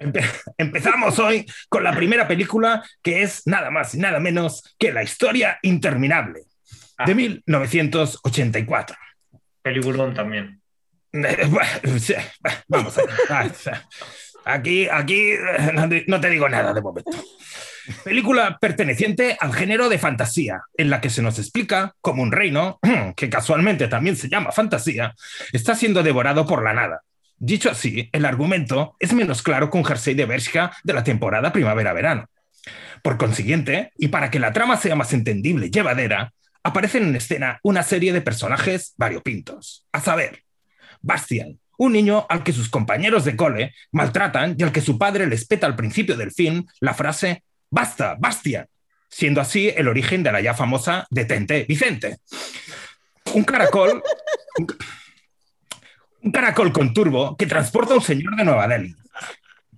Empe- 0.00 0.24
empezamos 0.58 1.18
hoy 1.18 1.46
con 1.68 1.82
la 1.82 1.94
primera 1.94 2.28
película 2.28 2.84
que 3.02 3.22
es 3.22 3.46
nada 3.46 3.70
más 3.70 3.94
y 3.94 3.98
nada 3.98 4.20
menos 4.20 4.74
que 4.78 4.92
La 4.92 5.02
historia 5.02 5.58
interminable 5.62 6.42
de 7.06 7.14
1984. 7.14 8.96
Peliculón 9.62 10.14
también. 10.14 10.60
Vamos 12.68 12.98
a 12.98 13.02
ver. 13.02 13.14
Ah. 13.30 13.48
Aquí, 14.44 14.88
aquí 14.88 15.32
eh, 15.32 16.04
no 16.06 16.20
te 16.20 16.28
digo 16.30 16.48
nada 16.48 16.72
de 16.72 16.80
momento. 16.80 17.10
Película 18.04 18.58
perteneciente 18.60 19.36
al 19.38 19.54
género 19.54 19.88
de 19.88 19.98
fantasía, 19.98 20.62
en 20.76 20.90
la 20.90 21.00
que 21.00 21.10
se 21.10 21.22
nos 21.22 21.38
explica 21.38 21.94
cómo 22.00 22.22
un 22.22 22.32
reino, 22.32 22.78
que 23.16 23.30
casualmente 23.30 23.88
también 23.88 24.16
se 24.16 24.28
llama 24.28 24.52
fantasía, 24.52 25.14
está 25.52 25.74
siendo 25.74 26.02
devorado 26.02 26.46
por 26.46 26.62
la 26.64 26.72
nada. 26.72 27.02
Dicho 27.38 27.70
así, 27.70 28.08
el 28.12 28.24
argumento 28.24 28.96
es 28.98 29.12
menos 29.12 29.42
claro 29.42 29.70
que 29.70 29.78
un 29.78 29.84
jersey 29.84 30.14
de 30.14 30.24
Bershka 30.24 30.72
de 30.82 30.94
la 30.94 31.04
temporada 31.04 31.52
primavera-verano. 31.52 32.28
Por 33.02 33.18
consiguiente, 33.18 33.92
y 33.98 34.08
para 34.08 34.30
que 34.30 34.40
la 34.40 34.52
trama 34.52 34.76
sea 34.76 34.96
más 34.96 35.12
entendible 35.12 35.66
y 35.66 35.70
llevadera, 35.70 36.32
aparecen 36.62 37.04
en 37.04 37.16
escena 37.16 37.60
una 37.62 37.82
serie 37.82 38.12
de 38.12 38.22
personajes 38.22 38.94
variopintos, 38.96 39.86
a 39.92 40.00
saber, 40.00 40.42
Bastian, 41.02 41.60
un 41.78 41.92
niño 41.92 42.26
al 42.28 42.42
que 42.42 42.52
sus 42.52 42.68
compañeros 42.68 43.24
de 43.24 43.36
cole 43.36 43.74
maltratan 43.92 44.56
y 44.58 44.62
al 44.62 44.72
que 44.72 44.80
su 44.80 44.98
padre 44.98 45.26
les 45.26 45.46
peta 45.46 45.66
al 45.66 45.76
principio 45.76 46.16
del 46.16 46.32
film 46.32 46.66
la 46.80 46.94
frase 46.94 47.44
Basta, 47.76 48.16
Bastian, 48.18 48.66
siendo 49.10 49.38
así 49.38 49.68
el 49.68 49.86
origen 49.88 50.22
de 50.22 50.32
la 50.32 50.40
ya 50.40 50.54
famosa 50.54 51.06
Detente, 51.10 51.66
Vicente. 51.68 52.20
Un 53.34 53.44
caracol, 53.44 54.02
un, 56.22 56.32
caracol 56.32 56.72
con 56.72 56.94
turbo 56.94 57.36
que 57.36 57.44
transporta 57.44 57.92
a 57.92 57.96
un 57.98 58.02
señor 58.02 58.34
de 58.34 58.44
Nueva 58.44 58.66
Delhi, 58.66 58.96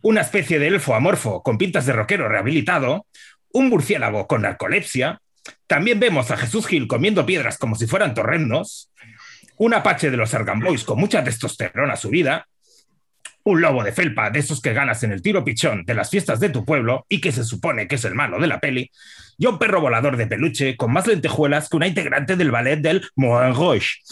una 0.03 0.21
especie 0.21 0.61
de 0.61 0.69
elfo 0.69 0.95
amorfo 0.95 1.43
con 1.43 1.59
pintas 1.59 1.87
de 1.87 1.93
rockero 1.93 2.29
rehabilitado, 2.29 3.05
un 3.53 3.69
murciélago 3.69 4.29
con 4.29 4.43
narcolepsia, 4.43 5.21
también 5.67 5.99
vemos 5.99 6.31
a 6.31 6.37
Jesús 6.37 6.69
Gil 6.69 6.87
comiendo 6.87 7.27
piedras 7.27 7.59
como 7.59 7.75
si 7.75 7.89
fueran 7.89 8.15
torrendos, 8.15 8.93
un 9.57 9.75
apache 9.75 10.13
de 10.13 10.17
los 10.17 10.33
Argan 10.35 10.61
Boys 10.61 10.85
con 10.85 11.01
mucha 11.01 11.25
testosterona 11.25 11.97
subida, 11.97 12.47
un 13.49 13.63
lobo 13.63 13.83
de 13.83 13.93
felpa 13.93 14.29
de 14.29 14.41
esos 14.41 14.61
que 14.61 14.75
ganas 14.75 15.03
en 15.05 15.13
el 15.13 15.23
tiro 15.23 15.43
pichón 15.43 15.85
de 15.87 15.95
las 15.95 16.11
fiestas 16.11 16.39
de 16.39 16.51
tu 16.51 16.67
pueblo 16.67 17.07
y 17.09 17.21
que 17.23 17.33
se 17.33 17.45
supone 17.45 17.89
que 17.89 17.95
es 17.95 18.05
el 18.05 18.15
malo 18.15 18.39
de 18.39 18.47
la 18.47 18.61
peli, 18.61 18.91
y 19.39 19.47
un 19.47 19.59
perro 19.59 19.81
volador 19.81 20.19
de 20.19 20.27
peluche 20.27 20.77
con 20.77 20.93
más 20.93 21.07
lentejuelas 21.07 21.71
que 21.71 21.77
una 21.79 21.87
integrante 21.87 22.37
del 22.37 22.51
ballet 22.51 22.77
del 22.77 23.09
Moulin 23.17 23.55
Rouge. 23.55 24.03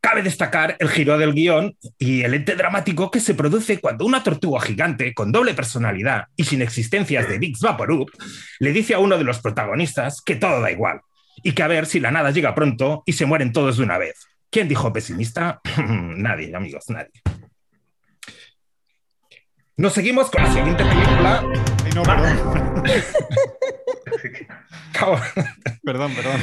Cabe 0.00 0.22
destacar 0.22 0.76
el 0.80 0.88
giro 0.88 1.16
del 1.16 1.32
guion 1.32 1.76
y 1.96 2.22
el 2.22 2.34
ente 2.34 2.56
dramático 2.56 3.08
que 3.08 3.20
se 3.20 3.34
produce 3.34 3.78
cuando 3.78 4.04
una 4.04 4.24
tortuga 4.24 4.60
gigante 4.60 5.14
con 5.14 5.30
doble 5.30 5.54
personalidad 5.54 6.24
y 6.34 6.42
sin 6.42 6.62
existencias 6.62 7.28
de 7.28 7.38
Big 7.38 7.56
Vaporub 7.60 8.10
le 8.58 8.72
dice 8.72 8.94
a 8.94 8.98
uno 8.98 9.16
de 9.16 9.24
los 9.24 9.40
protagonistas 9.40 10.22
que 10.22 10.34
todo 10.34 10.60
da 10.60 10.72
igual 10.72 11.02
y 11.44 11.52
que 11.52 11.62
a 11.62 11.68
ver 11.68 11.86
si 11.86 12.00
la 12.00 12.10
nada 12.10 12.32
llega 12.32 12.54
pronto 12.54 13.04
y 13.06 13.12
se 13.12 13.26
mueren 13.26 13.52
todos 13.52 13.76
de 13.76 13.84
una 13.84 13.98
vez. 13.98 14.26
¿Quién 14.50 14.66
dijo 14.66 14.92
pesimista? 14.92 15.60
nadie, 15.86 16.54
amigos, 16.56 16.84
nadie. 16.88 17.12
Nos 19.76 19.92
seguimos 19.92 20.30
con 20.30 20.42
la 20.42 20.50
siguiente 20.52 20.84
película. 20.84 21.44
Ay, 21.84 21.92
no, 21.94 22.02
perdón. 22.02 22.82
Perdón, 25.84 26.12
perdón. 26.14 26.40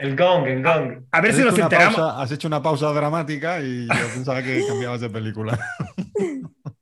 El 0.00 0.16
gong, 0.16 0.46
el 0.46 0.62
gong. 0.62 1.04
A 1.10 1.20
ver 1.20 1.30
Has 1.30 1.36
si 1.36 1.42
hecho 1.42 1.46
nos 1.50 1.54
una 1.54 1.62
enteramos. 1.64 1.96
pausa- 1.96 2.22
has 2.22 2.32
hecho 2.32 2.48
una 2.48 2.62
pausa 2.62 2.92
dramática 2.92 3.60
y 3.60 3.86
yo 3.86 4.08
pensaba 4.14 4.42
que 4.42 4.64
cambiabas 4.66 5.00
de 5.00 5.08
película. 5.10 5.58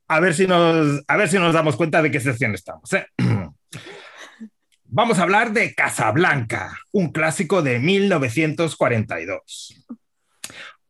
A 0.07 0.19
ver 0.19 0.33
si 0.33 0.45
nos, 0.47 1.01
a 1.07 1.17
ver 1.17 1.29
si 1.29 1.37
nos 1.39 1.53
damos 1.53 1.75
cuenta 1.77 2.01
de 2.01 2.11
qué 2.11 2.19
sección 2.19 2.53
estamos. 2.53 2.91
¿eh? 2.93 3.05
Vamos 4.85 5.19
a 5.19 5.23
hablar 5.23 5.53
de 5.53 5.73
Casablanca, 5.73 6.75
un 6.91 7.11
clásico 7.11 7.61
de 7.61 7.79
1942. 7.79 9.85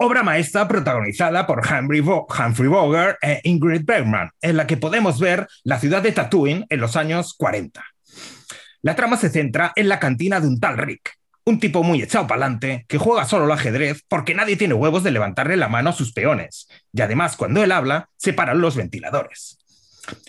Obra 0.06 0.22
maestra 0.22 0.68
protagonizada 0.68 1.48
por 1.48 1.62
Humphrey, 1.66 2.02
Bogart 2.02 3.18
e 3.22 3.40
Ingrid 3.44 3.86
Bergman, 3.86 4.32
en 4.42 4.58
la 4.58 4.68
que 4.68 4.76
podemos 4.76 5.18
ver 5.18 5.48
la 5.64 5.80
ciudad 5.80 6.02
de 6.02 6.12
Tatooine 6.12 6.66
en 6.68 6.82
los 6.82 6.98
años 6.98 7.34
40. 7.38 7.82
La 8.82 8.98
trama 8.98 9.16
se 9.16 9.30
centra 9.30 9.72
en 9.78 9.88
la 9.88 10.02
cantina 10.02 10.42
de 10.42 10.48
un 10.50 10.60
tal 10.60 10.78
Rick, 10.78 11.18
un 11.46 11.58
tipo 11.58 11.84
muy 11.84 12.02
echado 12.02 12.28
para 12.28 12.42
adelante 12.42 12.84
que 12.90 12.98
juega 12.98 13.24
solo 13.24 13.46
al 13.46 13.54
ajedrez 13.54 14.04
porque 14.10 14.36
nadie 14.36 14.58
tiene 14.58 14.74
huevos 14.74 15.04
de 15.04 15.12
levantarle 15.12 15.56
la 15.56 15.70
mano 15.70 15.92
a 15.92 15.94
sus 15.94 16.12
peones. 16.12 16.68
Y 16.92 17.00
además, 17.00 17.38
cuando 17.38 17.64
él 17.64 17.72
habla, 17.72 18.10
se 18.18 18.34
paran 18.34 18.60
los 18.60 18.76
ventiladores. 18.76 19.58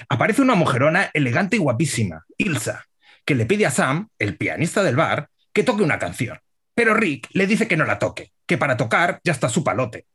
Aparece 0.09 0.41
una 0.41 0.55
mujerona 0.55 1.11
elegante 1.15 1.57
y 1.57 1.59
guapísima, 1.59 2.25
Ilsa, 2.39 2.85
que 3.25 3.35
le 3.35 3.45
pide 3.45 3.67
a 3.67 3.73
Sam, 3.73 4.09
el 4.21 4.37
pianista 4.37 4.85
del 4.85 4.95
bar, 4.95 5.31
que 5.53 5.65
toque 5.65 5.83
una 5.83 5.99
canción. 5.99 6.39
Pero 6.77 6.95
Rick 6.95 7.27
le 7.33 7.49
dice 7.49 7.67
que 7.67 7.77
no 7.77 7.85
la 7.85 7.99
toque, 7.99 8.34
que 8.47 8.59
para 8.59 8.77
tocar 8.77 9.21
ya 9.25 9.33
está 9.33 9.49
su 9.49 9.65
palote. 9.65 10.07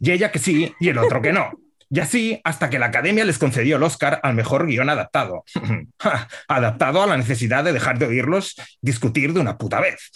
Y 0.00 0.10
ella 0.10 0.32
que 0.32 0.38
sí 0.38 0.74
y 0.80 0.88
el 0.88 0.98
otro 0.98 1.22
que 1.22 1.32
no. 1.32 1.50
Y 1.88 2.00
así 2.00 2.40
hasta 2.44 2.68
que 2.68 2.78
la 2.78 2.86
Academia 2.86 3.24
les 3.24 3.38
concedió 3.38 3.76
el 3.76 3.82
Oscar 3.82 4.20
al 4.22 4.34
mejor 4.34 4.66
guion 4.66 4.90
adaptado. 4.90 5.44
adaptado 6.48 7.02
a 7.02 7.06
la 7.06 7.16
necesidad 7.16 7.64
de 7.64 7.72
dejar 7.72 7.98
de 7.98 8.06
oírlos 8.06 8.54
discutir 8.80 9.32
de 9.32 9.40
una 9.40 9.56
puta 9.56 9.80
vez. 9.80 10.10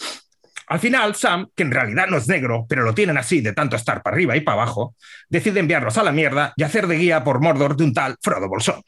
Al 0.67 0.79
final, 0.79 1.15
Sam, 1.15 1.49
que 1.55 1.63
en 1.63 1.71
realidad 1.71 2.07
no 2.07 2.17
es 2.17 2.27
negro, 2.29 2.65
pero 2.67 2.83
lo 2.83 2.93
tienen 2.93 3.17
así 3.17 3.41
de 3.41 3.51
tanto 3.51 3.75
estar 3.75 4.01
para 4.01 4.15
arriba 4.15 4.37
y 4.37 4.41
para 4.41 4.61
abajo, 4.61 4.95
decide 5.27 5.59
enviarlos 5.59 5.97
a 5.97 6.03
la 6.03 6.13
mierda 6.13 6.53
y 6.55 6.63
hacer 6.63 6.87
de 6.87 6.97
guía 6.97 7.23
por 7.23 7.41
Mordor 7.41 7.75
de 7.75 7.83
un 7.83 7.93
tal 7.93 8.15
Frodo 8.21 8.47
Bolsón. 8.47 8.81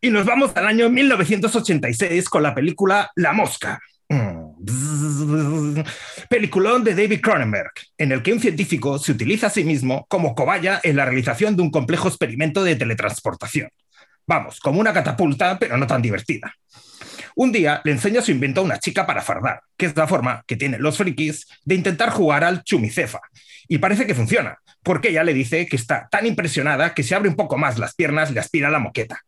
Y 0.00 0.10
nos 0.10 0.26
vamos 0.26 0.52
al 0.54 0.66
año 0.66 0.90
1986 0.90 2.28
con 2.28 2.42
la 2.42 2.54
película 2.54 3.10
La 3.16 3.32
Mosca. 3.32 3.80
Peliculón 6.28 6.84
de 6.84 6.94
David 6.94 7.20
Cronenberg, 7.22 7.72
en 7.96 8.12
el 8.12 8.22
que 8.22 8.32
un 8.32 8.40
científico 8.40 8.98
se 8.98 9.12
utiliza 9.12 9.46
a 9.48 9.50
sí 9.50 9.64
mismo 9.64 10.06
como 10.08 10.34
cobaya 10.34 10.80
en 10.82 10.96
la 10.96 11.06
realización 11.06 11.56
de 11.56 11.62
un 11.62 11.70
complejo 11.70 12.08
experimento 12.08 12.62
de 12.62 12.76
teletransportación. 12.76 13.70
Vamos, 14.26 14.60
como 14.60 14.80
una 14.80 14.92
catapulta, 14.92 15.58
pero 15.58 15.76
no 15.76 15.86
tan 15.86 16.02
divertida. 16.02 16.54
Un 17.34 17.52
día 17.52 17.80
le 17.84 17.92
enseña 17.92 18.22
su 18.22 18.30
invento 18.30 18.60
a 18.60 18.64
una 18.64 18.78
chica 18.78 19.06
para 19.06 19.22
fardar, 19.22 19.62
que 19.76 19.86
es 19.86 19.96
la 19.96 20.06
forma 20.06 20.42
que 20.46 20.56
tienen 20.56 20.82
los 20.82 20.96
frikis 20.98 21.46
de 21.64 21.74
intentar 21.74 22.10
jugar 22.10 22.44
al 22.44 22.64
chumicefa. 22.64 23.20
Y 23.68 23.78
parece 23.78 24.06
que 24.06 24.14
funciona, 24.14 24.58
porque 24.82 25.08
ella 25.08 25.24
le 25.24 25.34
dice 25.34 25.66
que 25.66 25.76
está 25.76 26.08
tan 26.10 26.26
impresionada 26.26 26.94
que 26.94 27.02
si 27.02 27.14
abre 27.14 27.28
un 27.28 27.36
poco 27.36 27.56
más 27.56 27.78
las 27.78 27.94
piernas 27.94 28.30
le 28.30 28.40
aspira 28.40 28.70
la 28.70 28.78
moqueta. 28.78 29.22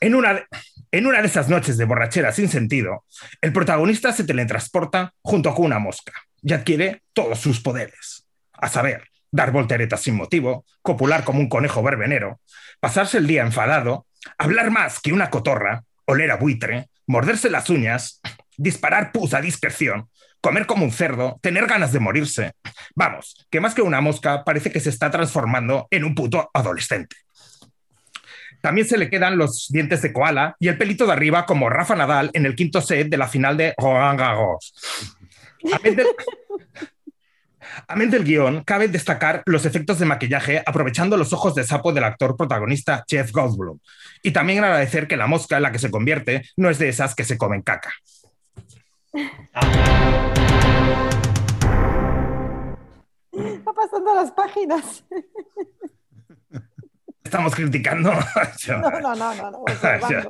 En 0.00 0.14
una, 0.14 0.34
de, 0.34 1.06
una 1.06 1.20
de 1.20 1.26
esas 1.26 1.48
noches 1.48 1.76
de 1.76 1.84
borrachera 1.84 2.32
sin 2.32 2.48
sentido, 2.48 3.04
el 3.40 3.52
protagonista 3.52 4.12
se 4.12 4.24
teletransporta 4.24 5.14
junto 5.22 5.54
con 5.54 5.66
una 5.66 5.78
mosca 5.78 6.12
y 6.42 6.52
adquiere 6.52 7.02
todos 7.12 7.38
sus 7.38 7.60
poderes. 7.60 8.26
A 8.52 8.68
saber, 8.68 9.08
dar 9.30 9.50
volteretas 9.50 10.02
sin 10.02 10.14
motivo, 10.14 10.64
copular 10.82 11.24
como 11.24 11.40
un 11.40 11.48
conejo 11.48 11.82
verbenero, 11.82 12.40
pasarse 12.80 13.18
el 13.18 13.26
día 13.26 13.42
enfadado, 13.42 14.06
hablar 14.38 14.70
más 14.70 15.00
que 15.00 15.12
una 15.12 15.30
cotorra, 15.30 15.84
oler 16.06 16.30
a 16.30 16.36
buitre, 16.36 16.88
morderse 17.06 17.50
las 17.50 17.70
uñas, 17.70 18.20
disparar 18.56 19.12
pus 19.12 19.34
a 19.34 19.40
discreción, 19.40 20.08
comer 20.40 20.66
como 20.66 20.84
un 20.84 20.92
cerdo, 20.92 21.38
tener 21.42 21.66
ganas 21.66 21.92
de 21.92 22.00
morirse. 22.00 22.52
Vamos, 22.94 23.46
que 23.50 23.60
más 23.60 23.74
que 23.74 23.82
una 23.82 24.00
mosca 24.00 24.44
parece 24.44 24.70
que 24.70 24.80
se 24.80 24.90
está 24.90 25.10
transformando 25.10 25.88
en 25.90 26.04
un 26.04 26.14
puto 26.14 26.50
adolescente. 26.52 27.16
También 28.64 28.88
se 28.88 28.96
le 28.96 29.10
quedan 29.10 29.36
los 29.36 29.68
dientes 29.68 30.00
de 30.00 30.10
koala 30.10 30.56
y 30.58 30.68
el 30.68 30.78
pelito 30.78 31.04
de 31.04 31.12
arriba 31.12 31.44
como 31.44 31.68
Rafa 31.68 31.94
Nadal 31.94 32.30
en 32.32 32.46
el 32.46 32.54
quinto 32.54 32.80
set 32.80 33.10
de 33.10 33.18
la 33.18 33.28
final 33.28 33.58
de 33.58 33.74
Roland 33.76 34.18
Garros. 34.18 34.72
Amén 37.86 38.10
del 38.10 38.24
guion, 38.24 38.64
cabe 38.64 38.88
destacar 38.88 39.42
los 39.44 39.66
efectos 39.66 39.98
de 39.98 40.06
maquillaje 40.06 40.62
aprovechando 40.64 41.18
los 41.18 41.34
ojos 41.34 41.54
de 41.54 41.62
sapo 41.62 41.92
del 41.92 42.04
actor 42.04 42.38
protagonista 42.38 43.04
Jeff 43.06 43.32
Goldblum. 43.32 43.78
Y 44.22 44.30
también 44.30 44.64
agradecer 44.64 45.06
que 45.08 45.18
la 45.18 45.26
mosca 45.26 45.58
en 45.58 45.62
la 45.62 45.70
que 45.70 45.78
se 45.78 45.90
convierte 45.90 46.48
no 46.56 46.70
es 46.70 46.78
de 46.78 46.88
esas 46.88 47.14
que 47.14 47.24
se 47.24 47.36
comen 47.36 47.60
caca. 47.60 47.92
Va 53.34 53.74
pasando 53.74 54.14
las 54.14 54.32
páginas. 54.32 55.04
Estamos 57.24 57.54
criticando. 57.54 58.12
No, 58.68 58.90
no, 58.90 59.14
no, 59.14 59.34
no, 59.34 59.50
no 59.50 59.64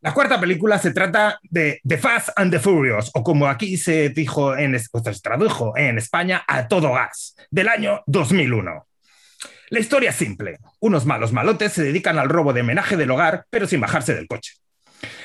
La 0.00 0.14
cuarta 0.14 0.38
película 0.38 0.78
se 0.78 0.92
trata 0.92 1.40
de 1.42 1.80
The 1.86 1.98
Fast 1.98 2.28
and 2.36 2.52
the 2.52 2.60
Furious, 2.60 3.10
o 3.14 3.24
como 3.24 3.48
aquí 3.48 3.76
se 3.76 4.10
dijo 4.10 4.56
en, 4.56 4.78
se 4.78 4.88
tradujo 5.20 5.76
en 5.76 5.98
España, 5.98 6.44
a 6.46 6.68
todo 6.68 6.92
gas, 6.92 7.34
del 7.50 7.68
año 7.68 8.04
2001. 8.06 8.86
La 9.70 9.80
historia 9.80 10.10
es 10.10 10.16
simple. 10.16 10.58
Unos 10.78 11.06
malos 11.06 11.32
malotes 11.32 11.72
se 11.72 11.82
dedican 11.82 12.18
al 12.18 12.28
robo 12.28 12.52
de 12.52 12.60
homenaje 12.60 12.96
del 12.96 13.10
hogar, 13.10 13.46
pero 13.50 13.66
sin 13.66 13.80
bajarse 13.80 14.14
del 14.14 14.28
coche. 14.28 14.52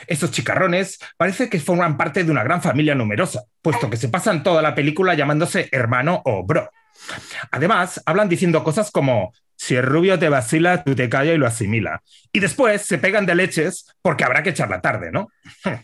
Estos 0.07 0.31
chicarrones 0.31 0.97
parece 1.15 1.47
que 1.47 1.59
forman 1.59 1.95
parte 1.95 2.23
de 2.23 2.31
una 2.31 2.43
gran 2.43 2.59
familia 2.61 2.95
numerosa, 2.95 3.43
puesto 3.61 3.87
que 3.89 3.97
se 3.97 4.09
pasan 4.09 4.41
toda 4.41 4.63
la 4.63 4.73
película 4.73 5.13
llamándose 5.13 5.69
hermano 5.71 6.23
o 6.25 6.43
bro. 6.43 6.71
Además, 7.51 8.01
hablan 8.05 8.29
diciendo 8.29 8.63
cosas 8.63 8.89
como, 8.89 9.31
si 9.61 9.75
el 9.75 9.83
rubio 9.83 10.17
te 10.17 10.27
vacila, 10.27 10.83
tú 10.83 10.95
te 10.95 11.07
callas 11.07 11.35
y 11.35 11.37
lo 11.37 11.45
asimila. 11.45 12.01
Y 12.33 12.39
después 12.39 12.81
se 12.81 12.97
pegan 12.97 13.27
de 13.27 13.35
leches 13.35 13.85
porque 14.01 14.23
habrá 14.23 14.41
que 14.41 14.49
echar 14.49 14.71
la 14.71 14.81
tarde, 14.81 15.11
¿no? 15.11 15.29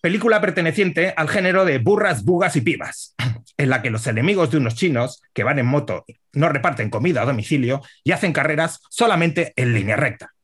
Película 0.00 0.40
perteneciente 0.40 1.14
al 1.16 1.28
género 1.28 1.64
de 1.64 1.78
burras, 1.78 2.24
bugas 2.24 2.56
y 2.56 2.62
pibas, 2.62 3.14
en 3.56 3.70
la 3.70 3.80
que 3.80 3.90
los 3.90 4.08
enemigos 4.08 4.50
de 4.50 4.56
unos 4.56 4.74
chinos 4.74 5.22
que 5.32 5.44
van 5.44 5.60
en 5.60 5.66
moto 5.66 6.04
no 6.32 6.48
reparten 6.48 6.90
comida 6.90 7.22
a 7.22 7.26
domicilio 7.26 7.80
y 8.02 8.10
hacen 8.10 8.32
carreras 8.32 8.80
solamente 8.90 9.52
en 9.54 9.72
línea 9.72 9.94
recta, 9.94 10.34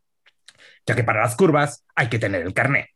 ya 0.87 0.95
que 0.95 1.03
para 1.03 1.23
las 1.23 1.35
curvas 1.35 1.85
hay 1.97 2.07
que 2.11 2.21
tener 2.21 2.43
el 2.43 2.55
carné. 2.55 2.91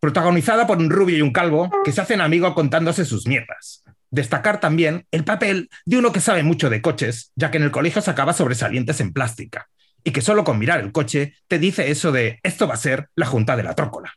Protagonizada 0.00 0.66
por 0.66 0.78
un 0.78 0.90
rubio 0.90 1.16
y 1.16 1.22
un 1.22 1.32
calvo 1.32 1.70
que 1.84 1.92
se 1.92 2.00
hacen 2.00 2.20
amigos 2.20 2.54
contándose 2.54 3.04
sus 3.04 3.28
mierdas, 3.28 3.84
Destacar 4.16 4.60
también 4.60 5.06
el 5.10 5.24
papel 5.24 5.68
de 5.84 5.98
uno 5.98 6.10
que 6.10 6.22
sabe 6.22 6.42
mucho 6.42 6.70
de 6.70 6.80
coches, 6.80 7.32
ya 7.34 7.50
que 7.50 7.58
en 7.58 7.64
el 7.64 7.70
colegio 7.70 8.00
sacaba 8.00 8.32
sobresalientes 8.32 8.98
en 9.02 9.12
plástica, 9.12 9.68
y 10.04 10.10
que 10.10 10.22
solo 10.22 10.42
con 10.42 10.58
mirar 10.58 10.80
el 10.80 10.90
coche 10.90 11.34
te 11.48 11.58
dice 11.58 11.90
eso 11.90 12.12
de 12.12 12.40
esto 12.42 12.66
va 12.66 12.72
a 12.72 12.78
ser 12.78 13.10
la 13.14 13.26
junta 13.26 13.58
de 13.58 13.62
la 13.62 13.74
trócola. 13.74 14.14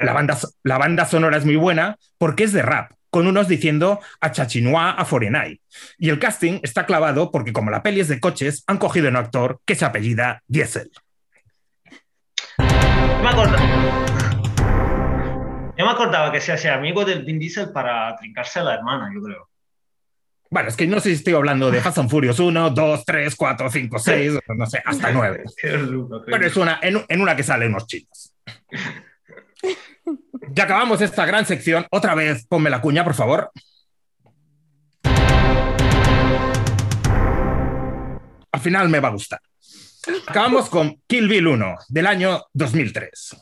La 0.00 0.12
banda, 0.12 0.36
la 0.64 0.78
banda 0.78 1.06
sonora 1.06 1.36
es 1.36 1.44
muy 1.44 1.54
buena 1.54 1.96
porque 2.18 2.42
es 2.42 2.52
de 2.52 2.62
rap, 2.62 2.90
con 3.08 3.28
unos 3.28 3.46
diciendo 3.46 4.00
a 4.20 4.32
Chachinois 4.32 4.94
a 4.98 5.04
Forenay. 5.04 5.60
Y 5.96 6.08
el 6.08 6.18
casting 6.18 6.58
está 6.64 6.84
clavado 6.84 7.30
porque 7.30 7.52
como 7.52 7.70
la 7.70 7.84
peli 7.84 8.00
es 8.00 8.08
de 8.08 8.18
coches, 8.18 8.64
han 8.66 8.78
cogido 8.78 9.08
un 9.08 9.14
actor 9.14 9.60
que 9.64 9.76
se 9.76 9.84
apellida 9.84 10.42
Diesel. 10.48 10.90
Me 12.58 13.28
yo 15.82 15.86
me 15.86 15.94
acordaba 15.94 16.30
que 16.30 16.40
se 16.40 16.52
hacía 16.52 16.74
amigo 16.74 17.04
del 17.04 17.24
Vin 17.24 17.40
Diesel 17.40 17.72
para 17.72 18.14
trincarse 18.14 18.60
a 18.60 18.62
la 18.62 18.74
hermana, 18.74 19.10
yo 19.12 19.20
creo. 19.20 19.48
Bueno, 20.48 20.68
es 20.68 20.76
que 20.76 20.86
no 20.86 21.00
sé 21.00 21.08
si 21.08 21.16
estoy 21.16 21.34
hablando 21.34 21.72
de 21.72 21.80
Fast 21.80 21.98
and 21.98 22.08
Furious 22.08 22.38
1, 22.38 22.70
2, 22.70 23.04
3, 23.04 23.34
4, 23.34 23.68
5, 23.68 23.98
6, 23.98 24.32
no 24.56 24.66
sé, 24.66 24.80
hasta 24.84 25.10
9. 25.10 25.42
Pero 26.26 26.46
es 26.46 26.56
una, 26.56 26.78
en, 26.80 27.04
en 27.08 27.20
una 27.20 27.34
que 27.34 27.42
salen 27.42 27.70
unos 27.70 27.86
chinos. 27.86 28.32
Ya 30.54 30.64
acabamos 30.64 31.00
esta 31.00 31.24
gran 31.24 31.46
sección. 31.46 31.86
Otra 31.90 32.14
vez, 32.14 32.44
ponme 32.46 32.68
la 32.68 32.82
cuña, 32.82 33.04
por 33.04 33.14
favor. 33.14 33.52
Al 38.50 38.60
final 38.60 38.88
me 38.88 39.00
va 39.00 39.08
a 39.08 39.12
gustar. 39.12 39.40
Acabamos 40.26 40.68
con 40.68 41.00
Kill 41.06 41.28
Bill 41.28 41.46
1, 41.46 41.76
del 41.88 42.06
año 42.06 42.44
2003. 42.52 43.36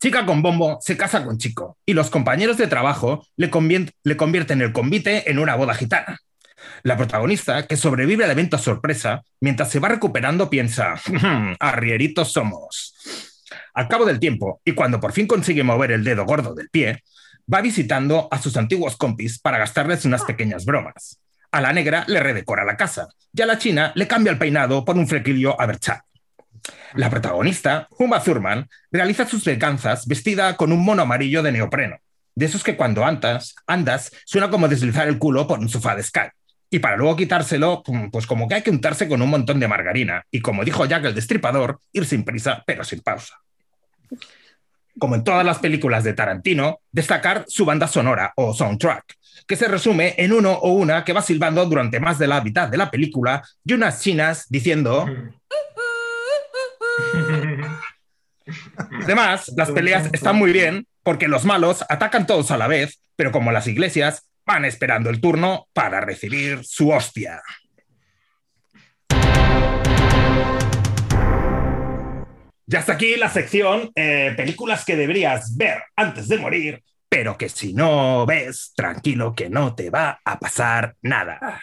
Chica 0.00 0.24
con 0.24 0.40
bombo 0.40 0.78
se 0.80 0.96
casa 0.96 1.22
con 1.22 1.36
chico 1.36 1.76
y 1.84 1.92
los 1.92 2.08
compañeros 2.08 2.56
de 2.56 2.66
trabajo 2.66 3.26
le, 3.36 3.50
convierten 3.50 4.62
el 4.62 4.72
convite 4.72 5.30
en 5.30 5.38
una 5.38 5.56
boda 5.56 5.74
gitana. 5.74 6.18
La 6.82 6.96
protagonista, 6.96 7.66
que 7.66 7.76
sobrevive 7.76 8.24
al 8.24 8.30
evento 8.30 8.56
sorpresa, 8.56 9.22
mientras 9.40 9.70
se 9.70 9.78
va 9.78 9.88
recuperando 9.88 10.48
piensa, 10.48 10.94
arrieritos 11.60 12.32
somos. 12.32 12.94
Al 13.74 13.88
cabo 13.88 14.06
del 14.06 14.20
tiempo, 14.20 14.62
y 14.64 14.72
cuando 14.72 15.00
por 15.00 15.12
fin 15.12 15.26
consigue 15.26 15.64
mover 15.64 15.92
el 15.92 16.02
dedo 16.02 16.24
gordo 16.24 16.54
del 16.54 16.70
pie, 16.70 17.02
va 17.52 17.60
visitando 17.60 18.26
a 18.30 18.40
sus 18.40 18.56
antiguos 18.56 18.96
compis 18.96 19.38
para 19.38 19.58
gastarles 19.58 20.06
unas 20.06 20.24
pequeñas 20.24 20.64
bromas. 20.64 21.20
A 21.52 21.60
la 21.60 21.74
negra 21.74 22.04
le 22.08 22.20
redecora 22.20 22.64
la 22.64 22.78
casa 22.78 23.08
y 23.34 23.42
a 23.42 23.46
la 23.46 23.58
china 23.58 23.92
le 23.94 24.08
cambia 24.08 24.32
el 24.32 24.38
peinado 24.38 24.82
por 24.82 24.96
un 24.96 25.06
flequillo 25.06 25.60
aberchado. 25.60 26.00
La 26.94 27.10
protagonista, 27.10 27.88
Uma 27.98 28.22
Thurman, 28.22 28.68
realiza 28.90 29.26
sus 29.26 29.44
venganzas 29.44 30.06
vestida 30.06 30.56
con 30.56 30.72
un 30.72 30.84
mono 30.84 31.02
amarillo 31.02 31.42
de 31.42 31.52
neopreno, 31.52 31.98
de 32.34 32.46
esos 32.46 32.64
que 32.64 32.76
cuando 32.76 33.04
andas, 33.04 33.54
andas 33.66 34.12
suena 34.24 34.50
como 34.50 34.68
deslizar 34.68 35.08
el 35.08 35.18
culo 35.18 35.46
por 35.46 35.58
un 35.58 35.68
sofá 35.68 35.94
de 35.94 36.02
Sky. 36.02 36.30
y 36.70 36.78
para 36.78 36.96
luego 36.96 37.16
quitárselo, 37.16 37.82
pues 38.12 38.26
como 38.26 38.46
que 38.46 38.54
hay 38.54 38.62
que 38.62 38.70
untarse 38.70 39.08
con 39.08 39.20
un 39.20 39.28
montón 39.28 39.58
de 39.58 39.66
margarina. 39.66 40.24
Y 40.30 40.40
como 40.40 40.64
dijo 40.64 40.86
Jack 40.86 41.04
el 41.04 41.14
Destripador, 41.14 41.80
ir 41.92 42.06
sin 42.06 42.24
prisa, 42.24 42.62
pero 42.64 42.84
sin 42.84 43.00
pausa. 43.00 43.40
Como 44.98 45.16
en 45.16 45.24
todas 45.24 45.44
las 45.44 45.58
películas 45.58 46.04
de 46.04 46.12
Tarantino, 46.12 46.78
destacar 46.92 47.44
su 47.48 47.64
banda 47.64 47.88
sonora 47.88 48.32
o 48.36 48.54
soundtrack, 48.54 49.16
que 49.48 49.56
se 49.56 49.66
resume 49.66 50.14
en 50.16 50.32
uno 50.32 50.52
o 50.52 50.72
una 50.72 51.04
que 51.04 51.12
va 51.12 51.22
silbando 51.22 51.64
durante 51.66 51.98
más 51.98 52.18
de 52.20 52.28
la 52.28 52.40
mitad 52.40 52.68
de 52.68 52.76
la 52.76 52.90
película 52.90 53.42
y 53.64 53.72
unas 53.72 54.00
chinas 54.00 54.46
diciendo... 54.48 55.06
Además, 59.04 59.52
las 59.56 59.70
peleas 59.70 60.08
están 60.12 60.36
muy 60.36 60.52
bien 60.52 60.86
porque 61.02 61.28
los 61.28 61.44
malos 61.44 61.84
atacan 61.88 62.26
todos 62.26 62.50
a 62.50 62.56
la 62.56 62.66
vez, 62.66 63.00
pero 63.16 63.32
como 63.32 63.52
las 63.52 63.66
iglesias, 63.66 64.28
van 64.46 64.64
esperando 64.64 65.10
el 65.10 65.20
turno 65.20 65.68
para 65.72 66.00
recibir 66.00 66.64
su 66.64 66.90
hostia. 66.90 67.42
Ya 72.66 72.78
está 72.78 72.92
aquí 72.92 73.16
la 73.16 73.28
sección 73.28 73.90
eh, 73.96 74.32
películas 74.36 74.84
que 74.84 74.96
deberías 74.96 75.56
ver 75.56 75.82
antes 75.96 76.28
de 76.28 76.38
morir, 76.38 76.82
pero 77.08 77.36
que 77.36 77.48
si 77.48 77.72
no 77.72 78.24
ves, 78.26 78.72
tranquilo 78.76 79.34
que 79.34 79.50
no 79.50 79.74
te 79.74 79.90
va 79.90 80.20
a 80.24 80.38
pasar 80.38 80.94
nada. 81.02 81.60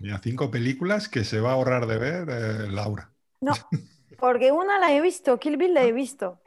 Mira, 0.00 0.20
cinco 0.22 0.50
películas 0.50 1.08
que 1.08 1.24
se 1.24 1.40
va 1.40 1.50
a 1.50 1.54
ahorrar 1.54 1.86
de 1.86 1.98
ver 1.98 2.28
eh, 2.30 2.70
Laura. 2.70 3.10
No, 3.40 3.54
porque 4.20 4.52
una 4.52 4.78
la 4.78 4.92
he 4.92 5.00
visto, 5.00 5.38
Kill 5.38 5.56
Bill 5.56 5.74
la 5.74 5.82
he 5.82 5.92
visto. 5.92 6.38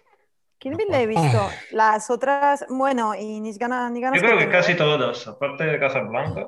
Kill 0.60 0.76
Bill 0.76 0.88
la 0.90 1.02
he 1.02 1.08
visto. 1.08 1.50
Las 1.72 2.10
otras, 2.10 2.66
bueno, 2.70 3.16
y 3.16 3.40
ni 3.42 3.52
ganas 3.54 3.92
ni 3.92 4.00
ganas. 4.00 4.22
Yo 4.22 4.28
creo 4.28 4.40
que 4.40 4.50
casi 4.50 4.76
todas, 4.76 5.28
aparte 5.28 5.66
de 5.66 5.80
Casablanca. 5.80 6.48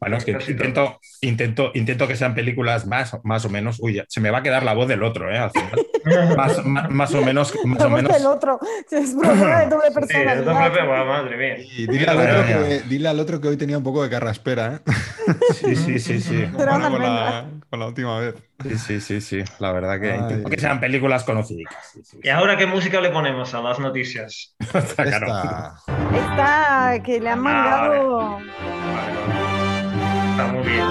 Bueno, 0.00 0.16
es 0.16 0.24
que 0.24 0.30
intento, 0.30 1.00
intento, 1.22 1.70
intento 1.74 2.06
que 2.06 2.14
sean 2.14 2.32
películas 2.34 2.86
más, 2.86 3.16
más 3.24 3.44
o 3.44 3.48
menos. 3.50 3.78
Uy, 3.80 4.00
se 4.08 4.20
me 4.20 4.30
va 4.30 4.38
a 4.38 4.42
quedar 4.44 4.62
la 4.62 4.72
voz 4.72 4.86
del 4.86 5.02
otro, 5.02 5.28
¿eh? 5.32 5.38
Al 5.38 5.50
final. 5.50 5.86
Más, 6.36 6.64
más- 6.64 6.88
más 6.90 7.14
o 7.14 7.20
menos. 7.22 7.52
Más 7.64 7.78
La 7.80 7.86
o 7.86 7.90
voz 7.90 8.02
menos 8.02 8.16
del 8.16 8.26
otro. 8.26 8.58
Es 8.90 9.12
problema 9.14 9.60
de 9.60 9.66
doble 9.66 9.88
Sí, 9.88 9.94
personalidad. 9.94 10.38
es 10.38 10.44
doble 10.44 11.04
madre 11.04 11.36
mía. 11.36 11.56
Y 11.76 11.86
dile 11.86 12.06
al, 12.06 12.18
otro 12.18 12.46
que, 12.46 12.82
dile 12.88 13.08
al 13.08 13.20
otro 13.20 13.40
que 13.40 13.48
hoy 13.48 13.56
tenía 13.58 13.76
un 13.76 13.84
poco 13.84 14.02
de 14.02 14.08
carraspera, 14.08 14.76
¿eh? 14.76 14.92
Sí, 15.54 15.76
sí, 15.76 15.98
sí, 15.98 16.20
sí. 16.20 16.44
Una 16.54 16.88
con, 16.90 17.02
la, 17.02 17.44
con 17.68 17.80
la 17.80 17.86
última 17.88 18.20
vez. 18.20 18.36
Sí, 18.62 18.78
sí, 18.78 19.00
sí, 19.00 19.20
sí. 19.20 19.44
La 19.58 19.72
verdad 19.72 20.00
que 20.00 20.12
Ay. 20.12 20.18
intento 20.20 20.48
que 20.48 20.58
sean 20.60 20.80
películas 20.80 21.24
conocidas. 21.24 21.74
Sí, 21.92 22.00
sí, 22.04 22.18
¿Y 22.22 22.28
ahora 22.30 22.56
qué 22.56 22.66
música 22.66 23.00
le 23.00 23.10
ponemos 23.10 23.52
a 23.54 23.60
las 23.60 23.78
noticias? 23.78 24.54
sí. 24.60 24.78
Está 24.78 25.04
claro. 25.04 25.26
Esta. 25.26 25.74
Está 26.30 27.02
que 27.04 27.20
le 27.20 27.28
han 27.30 27.40
mandado. 27.40 28.38
Está 30.38 30.52
muy 30.52 30.68
bien. 30.68 30.86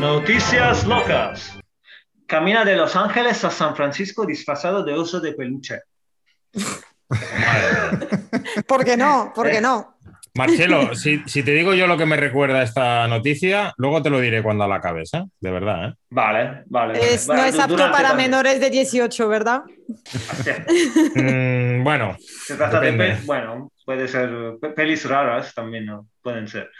Noticias 0.00 0.86
locas. 0.86 1.58
Camina 2.26 2.64
de 2.64 2.76
Los 2.76 2.96
Ángeles 2.96 3.44
a 3.44 3.50
San 3.50 3.76
Francisco 3.76 4.24
disfrazado 4.24 4.82
de 4.82 4.94
oso 4.94 5.20
de 5.20 5.34
peluche. 5.34 5.80
¿Por 8.66 8.86
qué 8.86 8.96
no? 8.96 9.32
¿Por 9.34 9.48
Eh. 9.48 9.50
qué 9.52 9.60
no? 9.60 9.98
Marcelo, 10.34 10.94
si, 10.94 11.22
si 11.26 11.42
te 11.42 11.50
digo 11.50 11.74
yo 11.74 11.86
lo 11.86 11.98
que 11.98 12.06
me 12.06 12.16
recuerda 12.16 12.62
esta 12.62 13.06
noticia, 13.06 13.74
luego 13.76 14.00
te 14.02 14.08
lo 14.08 14.18
diré 14.18 14.42
cuando 14.42 14.66
la 14.66 14.76
acabes, 14.76 15.12
¿eh? 15.12 15.24
De 15.38 15.50
verdad, 15.50 15.90
¿eh? 15.90 15.94
Vale, 16.08 16.62
vale. 16.68 17.14
Es- 17.14 17.26
vale. 17.26 17.42
no 17.42 17.46
es 17.48 17.60
apto 17.60 17.76
para 17.76 18.08
también. 18.08 18.30
menores 18.30 18.60
de 18.60 18.70
18, 18.70 19.28
¿verdad? 19.28 19.60
Mm, 21.16 21.84
bueno, 21.84 22.16
Se 22.46 22.56
trata 22.56 22.80
de, 22.80 23.18
bueno, 23.26 23.70
puede 23.84 24.08
ser 24.08 24.54
pe- 24.58 24.70
pelis 24.70 25.06
raras 25.06 25.52
también, 25.52 25.84
¿no? 25.84 26.06
Pueden 26.22 26.48
ser. 26.48 26.70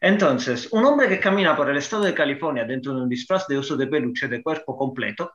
Entonces, 0.00 0.68
un 0.72 0.84
hombre 0.86 1.08
que 1.08 1.20
camina 1.20 1.54
por 1.56 1.68
el 1.68 1.76
estado 1.76 2.04
de 2.04 2.14
California 2.14 2.64
dentro 2.64 2.94
de 2.94 3.02
un 3.02 3.08
disfraz 3.08 3.46
de 3.46 3.58
oso 3.58 3.76
de 3.76 3.86
peluche 3.86 4.28
de 4.28 4.42
cuerpo 4.42 4.76
completo 4.76 5.32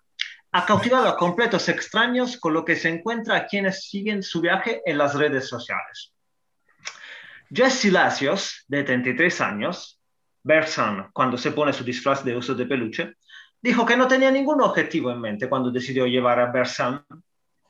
ha 0.53 0.65
cautivado 0.65 1.07
a 1.07 1.17
completos 1.17 1.69
extraños 1.69 2.37
con 2.37 2.53
lo 2.53 2.63
que 2.65 2.75
se 2.75 2.89
encuentra 2.89 3.35
a 3.35 3.45
quienes 3.45 3.83
siguen 3.89 4.23
su 4.23 4.41
viaje 4.41 4.81
en 4.85 4.97
las 4.97 5.13
redes 5.15 5.47
sociales. 5.47 6.13
Jesse 7.53 7.91
Lacios, 7.91 8.63
de 8.67 8.83
33 8.83 9.41
años, 9.41 10.01
Bersan, 10.43 11.09
cuando 11.13 11.37
se 11.37 11.51
pone 11.51 11.73
su 11.73 11.83
disfraz 11.83 12.23
de 12.23 12.35
oso 12.35 12.55
de 12.55 12.65
peluche, 12.65 13.13
dijo 13.61 13.85
que 13.85 13.97
no 13.97 14.07
tenía 14.07 14.31
ningún 14.31 14.61
objetivo 14.61 15.11
en 15.11 15.19
mente 15.21 15.49
cuando 15.49 15.71
decidió 15.71 16.05
llevar 16.07 16.39
a 16.39 16.51
Bersan 16.51 17.03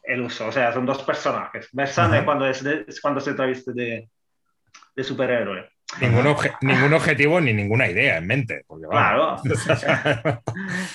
el 0.04 0.22
uso. 0.22 0.48
O 0.48 0.52
sea, 0.52 0.72
son 0.74 0.86
dos 0.86 1.02
personajes. 1.04 1.68
Bersan 1.72 2.08
Ajá. 2.08 2.20
es 2.20 2.24
cuando, 2.24 2.46
es 2.48 2.64
de- 2.64 2.86
es 2.88 3.02
cuando 3.02 3.20
se 3.20 3.34
traviste 3.34 3.74
de, 3.74 4.10
de 4.96 5.04
superhéroe. 5.04 5.70
Ningún, 6.02 6.26
obje- 6.26 6.56
ningún 6.62 6.94
objetivo 6.94 7.40
ni 7.42 7.54
ninguna 7.54 7.88
idea 7.88 8.18
en 8.18 8.28
mente. 8.28 8.64
Porque, 8.68 8.88
vamos, 8.88 9.42
Claro. 9.42 10.42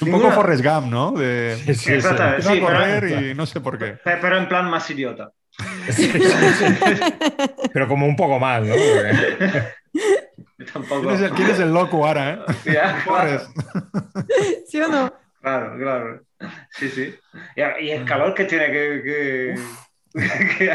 Un 0.01 0.09
Ninguna- 0.09 0.22
poco 0.24 0.34
Forrest 0.34 0.64
Gump, 0.64 0.86
¿no? 0.88 1.12
De 1.12 1.57
Sí, 1.64 1.74
sí, 1.74 2.01
sí. 2.01 2.07
A 2.09 2.41
Sí, 2.41 2.49
pero- 2.49 2.61
correr 2.66 3.22
y 3.30 3.34
no 3.34 3.47
sé 3.47 3.61
por 3.61 3.78
qué. 3.78 3.93
Pe- 4.05 4.18
Pero 4.20 4.38
en 4.38 4.49
plan 4.49 4.68
más 4.70 4.88
idiota. 4.91 5.30
Sí, 5.91 6.05
sí, 6.11 6.20
sí. 6.20 6.64
Pero 7.72 7.88
como 7.88 8.07
un 8.07 8.16
poco 8.16 8.38
más, 8.38 8.62
¿no? 8.62 8.74
Porque- 8.74 9.62
Tampoco. 10.72 11.03
¿Quién 11.03 11.14
es 11.14 11.20
el, 11.22 11.30
quién 11.32 11.51
es 11.51 11.59
el 11.61 11.72
loco 11.72 12.07
ahora, 12.07 12.34
eh? 12.34 12.38
Ya, 12.72 13.03
claro, 13.05 13.41
Forrest. 13.41 13.51
¿Sí 14.68 14.80
o 14.80 14.88
no? 14.88 15.12
claro, 15.41 15.76
claro. 15.78 16.20
Sí, 16.70 16.88
sí. 16.91 17.14
Y, 17.57 17.84
y 17.86 17.91
el 17.91 18.05
calor 18.05 18.34
que 18.34 18.45
tiene 18.45 18.66
que, 18.66 19.03
que, 19.03 19.55
que, 20.58 20.70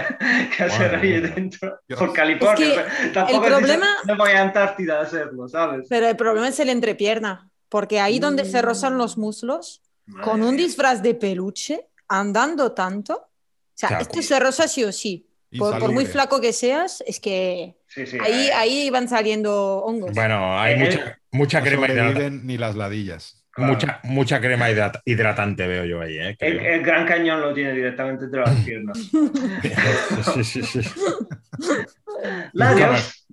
que 0.55 0.63
hacer 0.63 0.93
Madre 0.93 1.15
ahí 1.15 1.19
dentro. 1.21 1.79
Dios. 1.87 1.99
Por 1.99 2.13
California. 2.13 2.67
Es 2.67 2.73
que 3.01 3.07
tampoco 3.09 3.45
el 3.47 3.53
es 3.53 3.57
problema- 3.59 3.95
No 4.07 4.15
voy 4.17 4.31
a 4.31 4.41
Antártida 4.41 4.99
a 4.99 5.01
hacerlo, 5.03 5.47
¿sabes? 5.47 5.87
Pero 5.89 6.07
el 6.07 6.15
problema 6.15 6.47
es 6.47 6.59
el 6.59 6.69
entrepierna. 6.69 7.49
Porque 7.69 7.99
ahí 7.99 8.19
donde 8.19 8.45
se 8.45 8.61
rozan 8.61 8.97
los 8.97 9.17
muslos, 9.17 9.81
con 10.23 10.41
un 10.43 10.55
disfraz 10.55 11.01
de 11.01 11.15
peluche, 11.15 11.87
andando 12.07 12.71
tanto, 12.73 13.13
o 13.15 13.27
sea, 13.73 13.89
Claro. 13.89 14.03
esto 14.03 14.21
se 14.21 14.39
roza 14.39 14.67
sí 14.67 14.83
o 14.83 14.91
sí. 14.91 15.27
Por, 15.57 15.79
por 15.79 15.91
muy 15.91 16.05
flaco 16.05 16.39
que 16.41 16.53
seas, 16.53 17.03
es 17.07 17.19
que 17.19 17.77
Sí, 17.87 18.05
sí. 18.05 18.17
ahí, 18.21 18.49
ahí 18.49 18.89
van 18.89 19.07
saliendo 19.09 19.77
hongos. 19.83 20.11
Bueno, 20.13 20.59
hay 20.59 20.73
Eh, 20.73 20.77
mucha, 20.77 21.19
mucha 21.31 21.59
No 21.59 21.65
crema 21.65 21.87
ni 22.29 22.57
las 22.57 22.75
ladillas. 22.75 23.44
Claro. 23.55 23.71
Mucha, 23.73 23.99
mucha 24.03 24.39
crema 24.41 24.69
hidrat- 24.69 25.01
hidratante 25.05 25.65
veo 25.67 25.85
yo 25.85 26.01
ahí, 26.01 26.17
¿eh? 26.17 26.35
El, 26.39 26.83
Gran 26.83 27.07
Cañón 27.07 27.41
lo 27.41 27.53
tiene 27.53 27.71
directamente 27.73 28.25
entre 28.25 28.41
las 28.41 28.55
piernas. 28.63 28.97
Sí, 30.33 30.43
sí, 30.43 30.61
sí. 30.63 30.81
Larios, 32.53 33.25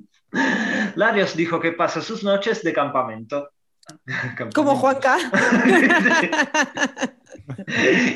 Larios 0.95 1.37
dijo 1.37 1.61
que 1.61 1.73
pasa 1.73 2.01
sus 2.01 2.23
noches 2.25 2.63
de 2.63 2.73
campamento. 2.73 3.51
Como 4.55 4.77
Juanca. 4.77 5.19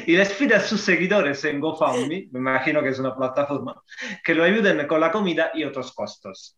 y 0.07 0.17
les 0.17 0.33
pide 0.35 0.55
a 0.55 0.61
sus 0.61 0.81
seguidores 0.81 1.45
en 1.45 1.59
GoFundMe, 1.61 2.29
me 2.31 2.39
imagino 2.39 2.83
que 2.83 2.91
es 2.91 2.99
una 2.99 3.15
plataforma, 3.17 3.83
que 4.23 4.35
lo 4.35 4.45
ayuden 4.45 4.87
con 4.87 5.01
la 5.01 5.11
comida 5.11 5.51
y 5.55 5.65
otros 5.65 5.93
costos. 5.93 6.57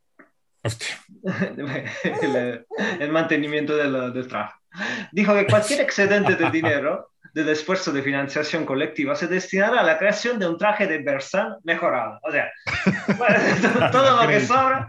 Hostia. 0.62 0.96
el, 2.22 2.66
el 3.00 3.12
mantenimiento 3.12 3.76
del, 3.76 4.12
del 4.12 4.28
traje. 4.28 4.57
Dijo 5.12 5.34
que 5.34 5.46
cualquier 5.46 5.80
excedente 5.86 6.36
de 6.36 6.50
dinero 6.50 7.10
del 7.34 7.48
esfuerzo 7.50 7.92
de 7.92 8.02
financiación 8.02 8.64
colectiva 8.64 9.14
se 9.14 9.26
destinará 9.26 9.80
a 9.80 9.84
la 9.84 9.98
creación 9.98 10.38
de 10.38 10.48
un 10.48 10.56
traje 10.56 10.86
de 10.86 10.98
Bersan 10.98 11.56
mejorado. 11.62 12.18
O 12.22 12.32
sea, 12.32 12.50
todo 13.92 14.22
lo 14.22 14.28
que 14.28 14.40
sobra, 14.40 14.88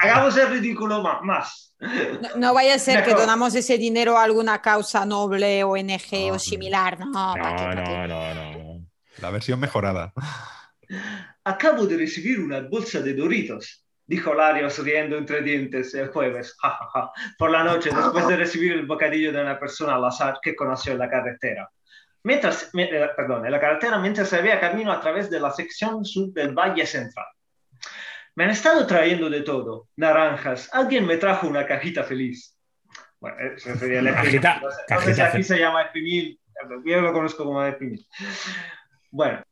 hagamos 0.00 0.36
el 0.36 0.48
ridículo 0.50 1.02
más. 1.22 1.74
No, 1.80 2.28
no 2.36 2.54
vaya 2.54 2.74
a 2.74 2.78
ser 2.78 3.02
que 3.02 3.10
Mejor. 3.10 3.22
donamos 3.22 3.54
ese 3.54 3.76
dinero 3.78 4.16
a 4.16 4.22
alguna 4.24 4.62
causa 4.62 5.04
noble, 5.04 5.64
ONG 5.64 6.28
No, 6.28 6.34
o 6.34 6.38
similar. 6.38 6.98
No, 6.98 7.12
¿pa' 7.12 7.56
qué, 7.56 7.76
No, 7.76 7.84
pa' 7.84 7.84
qué? 7.84 8.08
no, 8.08 8.34
no, 8.34 8.34
no. 8.34 8.86
La 9.18 9.30
versión 9.30 9.60
mejorada. 9.60 10.12
Acabo 11.44 11.86
de 11.86 11.96
recibir 11.96 12.40
una 12.40 12.60
bolsa 12.60 13.00
de 13.00 13.14
Doritos, 13.14 13.83
dijo 14.06 14.34
Larios 14.34 14.78
riendo 14.84 15.16
entre 15.16 15.40
dientes 15.42 15.94
el 15.94 16.08
jueves, 16.08 16.54
ja, 16.60 16.70
ja, 16.70 16.88
ja, 16.92 17.12
por 17.38 17.50
la 17.50 17.64
noche, 17.64 17.90
después 17.94 18.26
de 18.28 18.36
recibir 18.36 18.72
el 18.72 18.86
bocadillo 18.86 19.32
de 19.32 19.40
una 19.40 19.58
persona 19.58 19.94
al 19.94 20.04
azar 20.04 20.38
que 20.42 20.54
conoció 20.54 20.92
en 20.92 20.98
la 20.98 21.08
carretera. 21.08 21.68
Mientras, 22.22 22.70
mi- 22.74 22.82
eh, 22.84 23.10
perdón, 23.16 23.44
en 23.46 23.52
la 23.52 23.60
carretera 23.60 23.98
mientras 23.98 24.28
se 24.28 24.40
veía 24.40 24.58
camino 24.60 24.92
a 24.92 25.00
través 25.00 25.28
de 25.30 25.40
la 25.40 25.50
sección 25.50 26.04
sur 26.04 26.32
del 26.32 26.52
Valle 26.54 26.86
Central. 26.86 27.26
Me 28.34 28.44
han 28.44 28.50
estado 28.50 28.86
trayendo 28.86 29.30
de 29.30 29.42
todo, 29.42 29.88
naranjas, 29.96 30.68
alguien 30.72 31.06
me 31.06 31.16
trajo 31.18 31.46
una 31.46 31.66
cajita 31.66 32.02
feliz. 32.02 32.56
Bueno, 33.20 33.36
eso 33.56 33.74
sería 33.76 34.00
el 34.00 34.08
Cajita- 34.14 34.60
No 34.60 34.70
sé, 34.70 34.76
no 34.90 35.00
sé 35.00 35.14
si 35.14 35.20
cajita 35.20 35.26
aquí 35.28 35.42
se 35.44 35.58
llama 35.58 35.82
Epimil, 35.82 36.38
yo 36.84 37.00
lo 37.00 37.12
conozco 37.12 37.44
como 37.44 37.64
Epimil. 37.64 38.06
Bueno, 39.10 39.42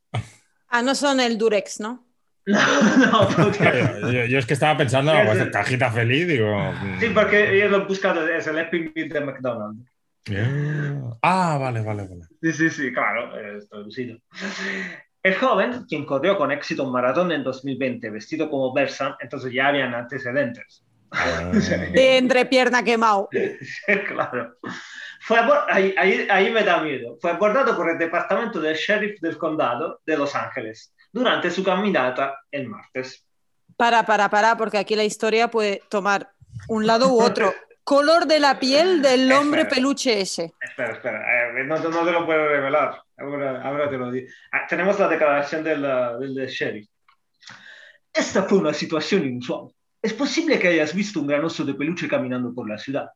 Ah, 0.67 0.81
no 0.81 0.95
son 0.95 1.19
el 1.19 1.37
Durex, 1.37 1.79
¿no? 1.79 2.03
no, 2.45 2.97
no, 2.97 3.27
porque- 3.29 3.89
Yo, 4.13 4.25
yo 4.25 4.39
es 4.39 4.45
que 4.45 4.53
estaba 4.53 4.77
pensando, 4.77 5.13
pues, 5.25 5.43
cajita 5.51 5.91
feliz, 5.91 6.27
digo. 6.27 6.73
Sí, 6.99 7.07
porque 7.13 7.57
yo 7.59 7.69
lo 7.69 7.77
he 7.77 7.85
buscado, 7.85 8.27
es 8.27 8.45
el 8.47 8.57
Epic 8.59 8.91
Meal 8.95 9.09
de 9.09 9.21
McDonald's. 9.21 9.91
mm. 10.29 11.11
Ah, 11.21 11.57
vale, 11.59 11.81
vale, 11.81 12.07
vale. 12.07 12.23
Sí, 12.41 12.51
sí, 12.53 12.69
sí, 12.69 12.93
claro, 12.93 13.37
es 13.39 13.69
traducido. 13.69 14.17
El 15.21 15.35
joven, 15.35 15.85
quien 15.87 16.03
corrió 16.05 16.37
con 16.37 16.51
éxito 16.51 16.83
un 16.83 16.91
maratón 16.91 17.31
en 17.31 17.43
2020 17.43 18.09
vestido 18.09 18.49
como 18.49 18.73
Bersan, 18.73 19.15
entonces 19.21 19.53
ya 19.53 19.67
habían 19.67 19.93
antecedentes. 19.95 20.83
Ah. 21.11 21.51
De 21.93 22.17
entrepierna 22.17 22.83
quemado. 22.83 23.29
claro. 24.07 24.57
Fue 25.21 25.39
ahí, 25.69 25.95
ahí- 25.97 26.27
ahí 26.29 26.51
me 26.51 26.63
da 26.63 26.81
miedo. 26.81 27.17
Fue 27.21 27.31
abordado 27.31 27.77
por 27.77 27.89
el 27.89 27.97
departamento 27.97 28.59
del 28.59 28.75
sheriff 28.75 29.21
del 29.21 29.37
condado 29.37 30.01
de 30.05 30.17
Los 30.17 30.35
Ángeles 30.35 30.93
durante 31.13 31.49
su 31.49 31.63
caminata 31.63 32.39
el 32.51 32.67
martes. 32.67 33.23
Para, 33.77 34.05
para, 34.05 34.29
para, 34.29 34.57
porque 34.57 34.77
aquí 34.77 34.95
la 34.95 35.03
historia 35.05 35.49
puede 35.49 35.81
tomar 35.89 36.31
un 36.67 36.85
lado 36.85 37.07
u 37.09 37.21
otro. 37.21 37.53
Color 37.85 38.27
de 38.27 38.39
la 38.39 38.59
piel 38.59 39.01
del 39.01 39.29
hombre 39.33 39.61
Espera. 39.63 39.75
peluche 39.75 40.21
ese. 40.21 40.53
Espera, 40.61 40.93
espera, 40.93 41.49
eh, 41.59 41.63
no, 41.65 41.75
te- 41.81 41.89
no 41.89 42.05
te 42.05 42.11
lo 42.13 42.25
puedo 42.25 42.47
revelar. 42.47 43.01
Ahora, 43.17 43.61
ahora 43.61 43.89
te 43.89 43.97
lo 43.97 44.09
digo. 44.09 44.27
Ah, 44.53 44.65
tenemos 44.69 44.97
la 44.99 45.09
declaración 45.09 45.63
del, 45.65 45.81
del 45.81 46.47
sheriff. 46.47 46.87
Esta 48.13 48.43
fue 48.43 48.59
una 48.59 48.73
situación 48.73 49.25
inusual. 49.25 49.67
Es 50.01 50.13
posible 50.13 50.59
que 50.59 50.69
hayas 50.69 50.93
visto 50.93 51.19
un 51.19 51.27
gran 51.27 51.43
oso 51.43 51.65
de 51.65 51.73
peluche 51.73 52.07
caminando 52.07 52.53
por 52.53 52.69
la 52.69 52.77
ciudad. 52.77 53.07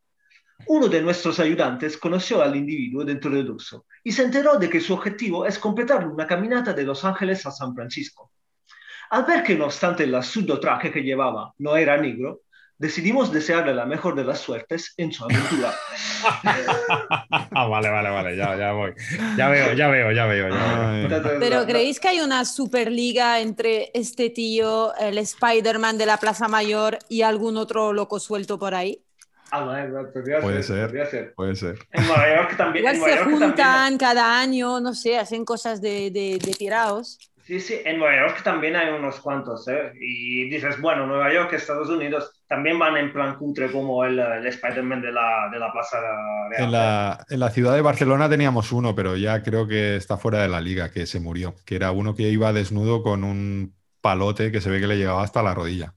Uno 0.66 0.88
de 0.88 1.01
nuestros 1.01 1.39
ayudantes 1.39 1.97
conoció 1.97 2.41
al 2.41 2.55
individuo 2.55 3.05
dentro 3.05 3.32
del 3.32 3.51
oso 3.51 3.86
y 4.03 4.12
se 4.12 4.24
enteró 4.24 4.58
de 4.58 4.70
que 4.70 4.82
su 4.82 4.93
objetivo 4.93 5.45
es 5.45 5.60
completar 5.60 6.08
una 6.08 6.26
caminata 6.26 6.74
de 6.74 6.84
Los 6.84 7.05
Ángeles 7.05 7.45
a 7.45 7.51
San 7.51 7.76
Francisco. 7.76 8.32
Al 9.12 9.24
ver 9.24 9.43
que 9.43 9.55
no 9.55 9.66
obstante 9.66 10.03
el 10.03 10.16
absurdo 10.16 10.60
traje 10.60 10.91
que 10.91 11.01
llevaba 11.01 11.53
no 11.60 11.78
era 11.78 11.95
negro, 11.97 12.41
decidimos 12.78 13.32
desearle 13.32 13.74
la 13.74 13.86
mejor 13.86 14.16
de 14.16 14.24
las 14.24 14.39
suertes 14.39 14.93
en 14.97 15.12
su 15.12 15.24
aventura. 15.24 15.74
Ah, 17.51 17.68
vale, 17.68 17.89
vale, 17.89 18.10
vale, 18.10 18.36
ya, 18.36 18.58
ya 18.58 18.72
voy. 18.72 18.93
Ya 19.38 19.49
veo, 19.49 19.74
ya 19.74 19.88
veo, 19.88 20.12
ya 20.12 20.26
veo. 20.26 20.49
ya 20.49 21.20
veo. 21.20 21.39
Pero 21.39 21.66
¿creéis 21.66 21.99
que 21.99 22.08
hay 22.08 22.20
una 22.20 22.43
superliga 22.45 23.39
entre 23.39 23.91
este 23.93 24.30
tío, 24.30 24.93
el 24.95 25.18
Spider-Man 25.18 25.97
de 25.97 26.05
la 26.05 26.18
Plaza 26.18 26.47
Mayor 26.47 26.97
y 27.08 27.22
algún 27.22 27.58
otro 27.58 27.93
loco 27.93 28.20
suelto 28.20 28.58
por 28.60 28.74
ahí? 28.76 29.07
Ah, 29.51 29.63
bueno, 29.63 30.09
podría 30.13 30.39
Puede 30.41 30.61
ser, 30.63 30.75
ser. 30.75 30.85
podría 30.87 31.05
ser. 31.05 31.33
puede 31.35 31.55
ser. 31.55 31.79
En 31.91 32.05
Nueva 32.07 32.35
York 32.35 32.55
también. 32.57 32.83
Igual 32.85 32.95
en 32.95 33.01
se 33.03 33.15
también- 33.17 33.39
juntan 33.39 33.97
cada 33.97 34.39
año, 34.39 34.79
no 34.79 34.93
sé, 34.93 35.17
hacen 35.17 35.45
cosas 35.45 35.81
de, 35.81 36.11
de, 36.11 36.37
de 36.43 36.51
tirados. 36.53 37.17
Sí, 37.45 37.61
sí, 37.61 37.75
en 37.85 37.97
Nueva 37.97 38.27
York 38.27 38.43
también 38.43 38.75
hay 38.75 38.89
unos 38.93 39.21
cuantos, 39.21 39.65
¿eh? 39.69 39.93
Y 40.01 40.49
dices, 40.49 40.81
bueno, 40.81 41.07
Nueva 41.07 41.31
York, 41.33 41.53
Estados 41.53 41.87
Unidos, 41.87 42.43
también 42.45 42.77
van 42.77 42.97
en 42.97 43.13
plan 43.13 43.37
cutre 43.37 43.71
como 43.71 44.03
el, 44.03 44.19
el 44.19 44.45
Spider-Man 44.47 45.01
de 45.01 45.13
la, 45.13 45.47
de 45.49 45.57
la 45.57 45.71
Plaza 45.71 45.97
Real. 46.49 46.63
En 46.65 46.71
la, 46.73 47.25
en 47.29 47.39
la 47.39 47.49
ciudad 47.49 47.73
de 47.73 47.81
Barcelona 47.81 48.27
teníamos 48.29 48.73
uno, 48.73 48.93
pero 48.93 49.15
ya 49.15 49.43
creo 49.43 49.65
que 49.65 49.95
está 49.95 50.17
fuera 50.17 50.41
de 50.41 50.49
la 50.49 50.59
liga, 50.59 50.91
que 50.91 51.05
se 51.05 51.21
murió. 51.21 51.55
Que 51.65 51.77
era 51.77 51.91
uno 51.91 52.15
que 52.15 52.23
iba 52.23 52.51
desnudo 52.51 53.01
con 53.01 53.23
un 53.23 53.73
palote 54.01 54.51
que 54.51 54.59
se 54.59 54.69
ve 54.69 54.81
que 54.81 54.87
le 54.87 54.97
llegaba 54.97 55.23
hasta 55.23 55.41
la 55.41 55.53
rodilla. 55.53 55.93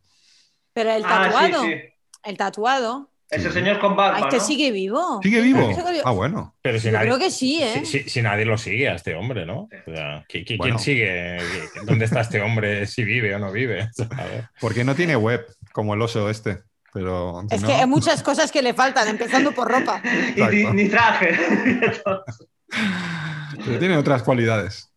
Pero 0.72 0.92
el 0.92 1.02
Ah, 1.04 1.24
sí, 1.24 1.32
tatuado, 1.32 1.62
sí. 1.64 1.74
el 2.22 2.36
tatuado, 2.36 3.09
Ese 3.30 3.52
señor 3.52 3.78
con 3.78 3.94
barba, 3.94 4.18
ay, 4.18 4.24
que 4.28 4.38
¿no? 4.38 4.42
sigue 4.44 4.72
vivo. 4.72 5.20
¿Sigue 5.22 5.40
vivo? 5.40 5.70
Ah, 6.04 6.10
bueno. 6.10 6.56
Pero 6.62 6.80
si 6.80 6.86
Yo 6.86 6.92
nadie, 6.92 7.06
creo 7.06 7.18
que 7.20 7.30
sí, 7.30 7.62
¿eh? 7.62 7.82
si, 7.84 8.00
si- 8.02 8.08
si 8.08 8.22
nadie 8.22 8.44
lo 8.44 8.58
sigue 8.58 8.88
a 8.88 8.94
este 8.96 9.14
hombre, 9.14 9.46
¿no? 9.46 9.68
O 9.86 9.94
sea, 9.94 10.24
¿qui- 10.28 10.44
qui- 10.44 10.58
Bueno. 10.58 10.76
¿Quién 10.76 10.84
sigue? 10.84 11.38
¿Dónde 11.84 12.06
está 12.06 12.22
este 12.22 12.40
hombre? 12.40 12.86
Si 12.86 13.04
vive 13.04 13.34
o 13.34 13.38
no 13.38 13.52
vive. 13.52 13.84
O 13.90 13.92
sea, 13.92 14.08
a 14.18 14.24
ver. 14.24 14.48
Porque 14.60 14.82
no 14.84 14.94
tiene 14.96 15.14
web, 15.16 15.46
como 15.72 15.94
el 15.94 16.02
oso 16.02 16.28
este. 16.28 16.58
Pero 16.92 17.44
si 17.48 17.54
Es 17.54 17.62
no- 17.62 17.68
que 17.68 17.74
hay 17.74 17.86
muchas 17.86 18.20
cosas 18.24 18.50
que 18.50 18.62
le 18.62 18.74
faltan, 18.74 19.06
empezando 19.06 19.52
por 19.52 19.70
ropa. 19.70 20.02
Y 20.36 20.42
ni, 20.42 20.64
ni 20.72 20.88
traje. 20.88 21.38
pero 23.64 23.78
tiene 23.78 23.96
otras 23.96 24.22
cualidades 24.22 24.90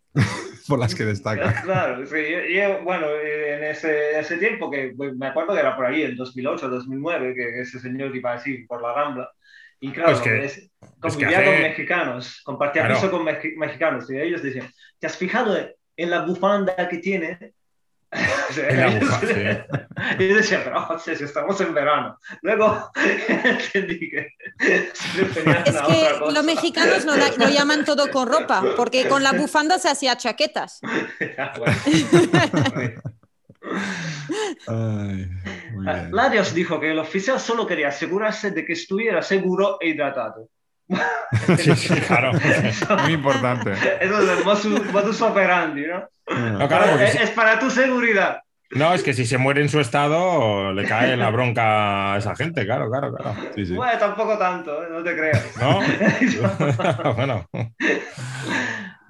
por 0.68 0.80
las 0.80 0.96
que 0.96 1.04
destaca. 1.06 1.62
claro, 1.64 2.06
sí. 2.06 2.16
Yo, 2.32 2.40
yo, 2.46 2.84
bueno, 2.84 3.08
en 3.20 3.64
ese, 3.64 4.18
ese 4.20 4.38
tiempo, 4.38 4.70
que 4.72 4.94
pues, 4.96 5.16
me 5.16 5.28
acuerdo 5.28 5.54
que 5.54 5.60
era 5.60 5.76
por 5.76 5.86
ahí, 5.86 6.04
en 6.04 6.16
2008, 6.16 6.70
2009, 6.70 7.34
que, 7.36 7.42
que 7.54 7.62
ese 7.62 7.80
señor 7.80 8.16
iba 8.16 8.34
así 8.34 8.60
por 8.68 8.82
la 8.82 8.94
Rambla. 8.94 9.30
Y 9.80 9.92
claro, 9.92 10.12
Pues 10.12 10.22
que- 10.22 10.46
es- 10.46 10.72
pues 11.02 11.16
que 11.18 11.26
convivía 11.26 11.40
hace- 11.40 11.52
con 11.54 11.62
mexicanos, 11.62 12.42
compartía 12.46 12.84
Claro. 12.86 12.96
piso 12.96 13.12
con 13.12 13.24
mex- 13.26 13.56
mexicanos. 13.58 14.10
Y 14.10 14.18
ellos 14.18 14.42
decían, 14.42 14.70
¿te 15.00 15.08
has 15.08 15.18
fijado 15.18 15.58
en 15.98 16.10
la 16.10 16.26
bufanda 16.26 16.88
que 16.90 16.98
tiene? 17.00 17.54
Y 20.20 20.28
yo 20.28 20.36
decía, 20.36 20.62
pero 20.64 21.00
si 21.00 21.12
estamos 21.12 21.60
en 21.62 21.74
verano. 21.74 22.18
Luego 22.42 22.92
entendí 23.44 24.10
que 24.10 24.34
se 24.94 25.22
referían 25.24 25.64
Es 25.66 25.76
a 25.76 25.86
que 25.86 26.04
otra 26.06 26.20
cosa. 26.20 26.32
los 26.32 26.44
mexicanos 26.44 27.06
lo, 27.06 27.16
lo 27.16 27.50
llaman 27.50 27.86
todo 27.86 28.10
con 28.12 28.28
ropa, 28.28 28.64
porque 28.78 29.08
con 29.08 29.24
la 29.24 29.34
bufanda 29.34 29.80
se 29.80 29.90
hacía 29.90 30.18
chaquetas. 30.18 30.82
Ah, 31.38 31.54
bueno. 31.58 33.02
Ay, 34.68 35.30
muy 35.74 35.88
Ah. 35.88 36.08
Larios 36.12 36.54
dijo 36.54 36.80
que 36.80 36.92
el 36.92 37.00
oficial 37.00 37.40
solo 37.40 37.66
quería 37.66 37.88
asegurarse 37.90 38.52
de 38.52 38.66
que 38.66 38.74
estuviera 38.74 39.22
seguro 39.22 39.78
e 39.82 39.90
hidratado. 39.90 40.50
Sí, 41.58 41.76
sí, 41.76 41.94
claro. 42.02 42.32
Muy 43.04 43.14
importante. 43.14 43.74
Eso 44.00 44.22
es 44.22 44.38
el 44.38 44.44
modus, 44.46 44.92
modus 44.94 45.22
operandi, 45.22 45.86
¿no? 45.88 46.08
No, 46.60 46.68
claro, 46.68 46.86
porque 46.92 47.06
es, 47.06 47.12
si- 47.14 47.18
es 47.24 47.30
para 47.32 47.60
tu 47.60 47.70
seguridad. 47.70 48.40
no, 48.72 48.94
es 48.94 49.04
que 49.04 49.14
si 49.14 49.26
se 49.26 49.38
muere 49.38 49.62
en 49.62 49.70
su 49.70 49.80
estado, 49.80 50.72
le 50.74 50.86
cae 50.88 51.18
la 51.18 51.30
bronca 51.32 52.14
a 52.14 52.18
esa 52.18 52.36
gente, 52.36 52.66
claro, 52.66 52.90
claro, 52.90 53.14
claro. 53.14 53.36
Sí, 53.56 53.66
sí. 53.66 53.74
Bueno, 53.76 53.98
tampoco 54.00 54.38
tanto, 54.38 54.84
¿eh? 54.84 54.88
no 54.92 55.04
te 55.04 55.16
creas. 55.16 55.46
¿No? 55.60 55.80
bueno, 57.16 57.48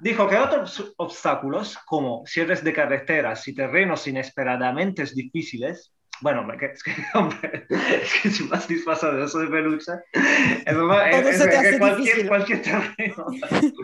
Dijo 0.00 0.28
que 0.28 0.36
otros 0.36 0.92
obstáculos, 0.98 1.78
como 1.86 2.24
cierres 2.26 2.62
de 2.62 2.72
carreteras 2.74 3.46
y 3.48 3.54
terrenos 3.54 4.06
inesperadamente 4.06 5.04
difíciles, 5.14 5.93
bueno, 6.20 6.46
es 6.52 6.58
que, 6.58 6.66
es 6.66 6.82
que, 6.82 6.94
hombre, 7.14 7.66
es 7.68 8.14
que 8.22 8.30
si 8.30 8.46
vas 8.48 8.66
disfrazado 8.68 9.16
de 9.16 9.22
oso 9.22 9.38
de 9.40 9.48
peluche, 9.48 9.92
es- 10.12 11.24
te 11.24 11.30
es 11.30 11.42
que 11.50 11.56
hace 11.56 11.78
cualquier, 11.78 12.28
cualquier 12.28 12.62
terreno. 12.62 13.26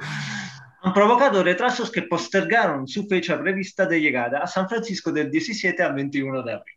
Han 0.82 0.94
provocado 0.94 1.44
retrasos 1.44 1.90
que 1.90 2.02
postergaron 2.02 2.88
su 2.88 3.06
fecha 3.06 3.38
prevista 3.38 3.84
de 3.84 4.00
llegada 4.00 4.38
a 4.38 4.46
San 4.46 4.66
Francisco 4.66 5.12
del 5.12 5.30
17 5.30 5.82
al 5.82 5.92
21 5.94 6.42
de 6.42 6.52
abril. 6.54 6.74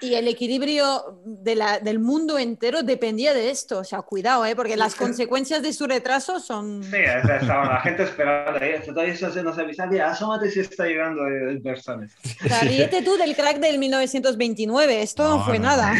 Y 0.00 0.14
el 0.14 0.28
equilibrio 0.28 1.20
de 1.24 1.54
la- 1.54 1.78
del 1.78 1.98
mundo 1.98 2.38
entero 2.38 2.82
dependía 2.82 3.32
de 3.32 3.50
esto. 3.50 3.78
O 3.78 3.84
sea, 3.84 4.02
cuidado, 4.02 4.44
¿eh? 4.44 4.54
porque 4.54 4.76
las 4.76 4.94
consecuencias 4.94 5.62
de 5.62 5.72
su 5.72 5.86
retraso 5.86 6.40
son... 6.40 6.82
Sí, 6.84 6.96
estaba 6.96 7.64
la 7.74 7.80
gente 7.80 8.02
esperando 8.02 8.58
ahí, 8.62 8.72
todavía 8.84 9.14
se 9.16 9.42
nos 9.42 9.58
avisa, 9.58 9.88
"Oye, 9.88 10.02
asómate 10.02 10.50
si 10.50 10.60
está 10.60 10.84
llegando 10.86 11.26
el, 11.26 11.60
personas. 11.62 12.12
O 12.44 12.48
sea, 12.48 12.60
ríete 12.62 13.02
tú 13.02 13.16
del 13.16 13.34
crack 13.34 13.58
del 13.58 13.78
1929, 13.78 15.02
esto 15.02 15.22
no, 15.24 15.36
No, 15.38 15.44
fue 15.44 15.58
no, 15.58 15.64
nada. 15.68 15.94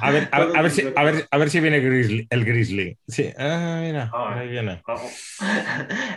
a 0.00 0.10
ver, 0.10 0.28
a, 0.32 0.36
a 0.36 0.62
ver 0.62 0.70
si, 0.70 0.82
a, 0.94 1.04
ver, 1.04 1.26
a 1.30 1.38
ver 1.38 1.50
si 1.50 1.60
viene 1.60 1.80
Grizzly- 1.80 2.26
el 2.28 2.44
Grizzly. 2.44 2.98
Sí, 3.08 3.32
ah, 3.38 3.78
mira, 3.82 4.10
Ah. 4.12 4.34
ahí 4.38 4.48
viene. 4.48 4.82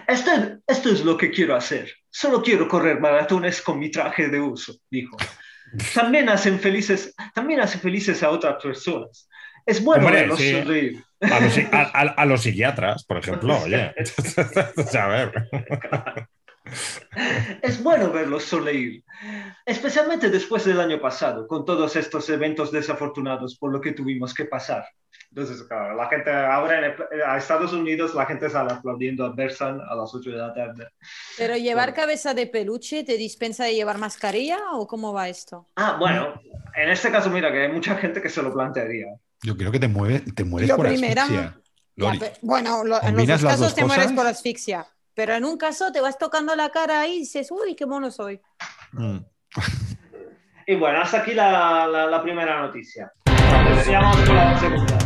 Esto, 0.07 0.31
esto 0.67 0.89
es 0.89 1.03
lo 1.03 1.17
que 1.17 1.31
quiero 1.31 1.55
hacer. 1.55 1.91
Solo 2.09 2.41
quiero 2.41 2.67
correr 2.67 2.99
maratones 2.99 3.61
con 3.61 3.79
mi 3.79 3.89
traje 3.91 4.27
de 4.29 4.39
uso, 4.39 4.73
dijo. 4.89 5.17
También 5.93 6.29
hacen 6.29 6.59
felices, 6.59 7.13
también 7.33 7.59
hacen 7.59 7.81
felices 7.81 8.21
a 8.23 8.29
otras 8.29 8.61
personas. 8.61 9.27
Es 9.65 9.83
bueno 9.83 10.05
Hombre, 10.05 10.21
verlos 10.21 10.39
sí. 10.39 10.51
sonreír. 10.51 11.03
A 11.21 11.39
los, 11.39 11.57
a, 11.71 11.81
a- 12.01 12.25
los 12.25 12.41
psiquiatras, 12.43 13.03
por 13.05 13.17
ejemplo, 13.17 13.57
oye. 13.61 13.93
A 14.99 15.07
ver. 15.07 15.31
Es 17.61 17.81
bueno 17.81 18.11
verlos 18.11 18.43
sonreír, 18.43 19.03
especialmente 19.65 20.29
después 20.29 20.65
del 20.65 20.79
año 20.79 20.99
pasado, 20.99 21.47
con 21.47 21.63
todos 21.63 21.95
estos 21.95 22.29
eventos 22.29 22.71
desafortunados 22.71 23.55
por 23.57 23.71
lo 23.71 23.79
que 23.81 23.91
tuvimos 23.91 24.33
que 24.33 24.45
pasar. 24.45 24.85
Entonces, 25.35 25.63
claro, 25.67 25.95
la 25.95 26.07
gente 26.07 26.31
ahora 26.31 26.77
en 26.79 26.83
el- 26.85 27.21
a 27.23 27.37
Estados 27.37 27.73
Unidos, 27.73 28.15
la 28.15 28.25
gente 28.25 28.49
sale 28.49 28.71
aplaudiendo 28.71 29.25
a 29.25 29.33
Bersan 29.33 29.81
a 29.81 29.93
las 29.93 30.15
8 30.15 30.29
de 30.29 30.37
la 30.37 30.53
tarde. 30.53 30.87
Pero 31.37 31.57
llevar 31.57 31.89
Bueno. 31.89 32.01
cabeza 32.03 32.33
de 32.33 32.47
peluche 32.47 33.03
te 33.03 33.17
dispensa 33.17 33.65
de 33.65 33.75
llevar 33.75 33.97
mascarilla 33.97 34.59
o 34.71 34.87
cómo 34.87 35.11
va 35.11 35.27
esto? 35.27 35.67
Ah, 35.75 35.97
bueno, 35.99 36.41
en 36.73 36.89
este 36.89 37.11
caso, 37.11 37.29
mira 37.29 37.51
que 37.51 37.63
hay 37.63 37.71
mucha 37.71 37.97
gente 37.97 38.21
que 38.21 38.29
se 38.29 38.41
lo 38.41 38.53
plantearía. 38.53 39.07
Yo 39.43 39.57
creo 39.57 39.73
que 39.73 39.79
te, 39.79 39.89
mueve, 39.89 40.21
te 40.21 40.45
mueres 40.45 40.69
Lo 40.69 40.77
por 40.77 40.87
primera- 40.87 41.23
asfixia. 41.23 41.57
Ya, 41.97 42.05
Lori. 42.05 42.19
pe- 42.19 42.33
bueno, 42.41 42.85
lo- 42.85 42.95
en 42.95 43.01
los 43.01 43.01
¿Combinas 43.01 43.41
dos 43.41 43.51
casos 43.51 43.65
dos 43.67 43.75
te 43.75 43.83
mueres 43.85 44.11
por 44.13 44.25
asfixia. 44.27 44.87
Pero 45.13 45.33
en 45.33 45.43
un 45.43 45.57
caso 45.57 45.91
te 45.91 45.99
vas 45.99 46.17
tocando 46.17 46.55
la 46.55 46.69
cara 46.69 47.05
y 47.07 47.19
dices, 47.19 47.51
uy, 47.51 47.75
qué 47.75 47.85
mono 47.85 48.09
soy. 48.09 48.39
Mm. 48.93 49.17
Y 50.67 50.75
bueno, 50.77 50.99
hasta 51.01 51.19
aquí 51.19 51.33
la, 51.35 51.85
la, 51.87 52.07
la 52.07 52.23
primera 52.23 52.59
noticia. 52.61 53.11
Con 53.25 53.75
la 53.75 54.57
segunda. 54.59 54.97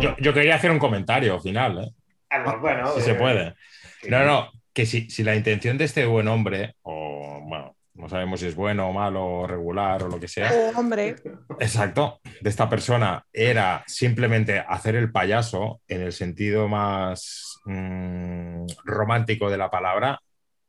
Yo, 0.00 0.14
yo 0.18 0.34
quería 0.34 0.56
hacer 0.56 0.70
un 0.70 0.78
comentario 0.78 1.40
final, 1.40 1.84
¿eh? 1.84 1.90
Ah, 2.30 2.42
pues 2.44 2.60
bueno, 2.60 2.92
si 2.92 3.00
eh, 3.00 3.02
se 3.02 3.14
puede. 3.14 3.54
sí. 4.02 4.10
No, 4.10 4.24
no, 4.24 4.50
que 4.72 4.84
si, 4.84 5.08
si 5.08 5.22
la 5.22 5.34
intención 5.34 5.78
de 5.78 5.84
este 5.84 6.04
buen 6.04 6.28
hombre, 6.28 6.74
o 6.82 7.40
bueno, 7.42 7.76
no 7.94 8.08
sabemos 8.08 8.40
si 8.40 8.46
es 8.46 8.54
bueno 8.54 8.88
o 8.88 8.92
malo, 8.92 9.24
o 9.24 9.46
regular 9.46 10.02
o 10.02 10.08
lo 10.08 10.20
que 10.20 10.28
sea, 10.28 10.52
Oh, 10.52 10.78
hombre, 10.78 11.16
exacto, 11.60 12.20
de 12.40 12.50
esta 12.50 12.68
persona 12.68 13.24
era 13.32 13.84
simplemente 13.86 14.58
hacer 14.58 14.96
el 14.96 15.10
payaso 15.10 15.80
en 15.88 16.02
el 16.02 16.12
sentido 16.12 16.68
más 16.68 17.58
mm, 17.64 18.66
romántico 18.84 19.48
de 19.50 19.56
la 19.56 19.70
palabra, 19.70 20.20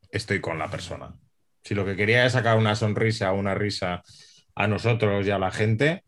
estoy 0.10 0.40
con 0.40 0.58
la 0.58 0.70
persona. 0.70 1.14
Si 1.64 1.76
lo 1.76 1.86
que 1.86 1.98
quería 1.98 2.26
es 2.26 2.32
sacar 2.32 2.58
una 2.58 2.76
sonrisa, 2.76 3.34
una 3.34 3.56
risa 3.56 4.02
a 4.56 4.68
nosotros 4.68 5.28
y 5.28 5.32
a 5.32 5.38
la 5.40 5.52
gente, 5.52 6.04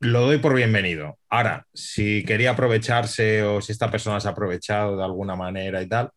lo 0.00 0.22
doy 0.22 0.38
por 0.38 0.54
bienvenido. 0.54 1.18
Ahora, 1.28 1.66
si 1.72 2.24
quería 2.24 2.50
aprovecharse 2.52 3.42
o 3.42 3.60
si 3.60 3.72
esta 3.72 3.90
persona 3.90 4.20
se 4.20 4.28
ha 4.28 4.32
aprovechado 4.32 4.96
de 4.96 5.04
alguna 5.04 5.36
manera 5.36 5.82
y 5.82 5.88
tal, 5.88 6.10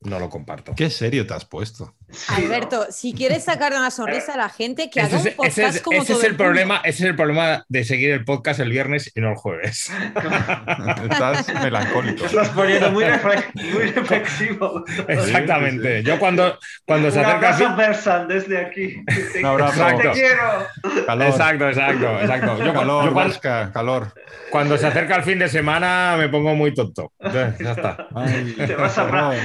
no 0.00 0.18
lo 0.20 0.28
comparto. 0.30 0.74
Qué 0.76 0.90
serio 0.90 1.26
te 1.26 1.34
has 1.34 1.44
puesto. 1.44 1.94
Alberto, 2.28 2.86
si 2.90 3.12
quieres 3.12 3.44
sacar 3.44 3.72
una 3.72 3.90
sonrisa 3.90 4.34
a 4.34 4.36
la 4.36 4.48
gente, 4.48 4.88
que 4.90 5.00
haga 5.00 5.08
Ese 5.08 5.16
un 5.16 5.20
es, 5.20 5.26
ese 5.26 5.36
podcast 5.36 5.76
es- 5.76 5.82
como 5.82 5.98
ese 6.02 6.12
todo 6.12 6.22
es 6.22 6.28
el 6.28 6.36
problema, 6.36 6.76
ese 6.84 7.04
es 7.04 7.10
el 7.10 7.16
problema 7.16 7.64
de 7.68 7.84
seguir 7.84 8.10
el 8.12 8.24
podcast 8.24 8.60
el 8.60 8.70
viernes 8.70 9.10
y 9.14 9.20
no 9.20 9.30
el 9.30 9.36
jueves. 9.36 9.90
Estás 11.10 11.52
melancólico. 11.62 12.24
Estás 12.26 12.48
poniendo 12.50 12.90
muy, 12.92 13.04
refle- 13.04 13.44
muy 13.54 13.90
reflexivo. 13.90 14.84
Exactamente. 15.08 16.02
Yo 16.02 16.18
cuando, 16.18 16.58
cuando 16.86 17.10
se 17.10 17.18
Un 17.18 17.24
acerca 17.26 17.56
el 17.56 17.62
abrazo 17.66 18.26
desde 18.26 18.58
aquí. 18.58 19.04
Un 19.40 19.44
abrazo. 19.46 19.72
te 19.74 19.80
Exacto. 19.82 20.12
quiero. 20.12 21.06
Calor, 21.06 21.26
Exacto, 21.28 21.68
exacto, 21.68 22.20
exacto. 22.20 22.46
Yo, 22.46 22.56
cuando, 22.56 22.72
calor, 22.80 23.04
yo 23.04 23.12
cuando- 23.12 23.28
Vasca, 23.34 23.72
calor. 23.72 24.12
cuando 24.50 24.78
se 24.78 24.86
acerca 24.86 25.16
el 25.16 25.22
fin 25.24 25.38
de 25.38 25.48
semana 25.48 26.14
me 26.16 26.28
pongo 26.28 26.54
muy 26.54 26.72
tonto. 26.72 27.12
Entonces, 27.18 27.58
ya 27.58 27.72
está. 27.72 28.08
Ay, 28.14 28.54
Te 28.56 28.74
vas, 28.74 28.94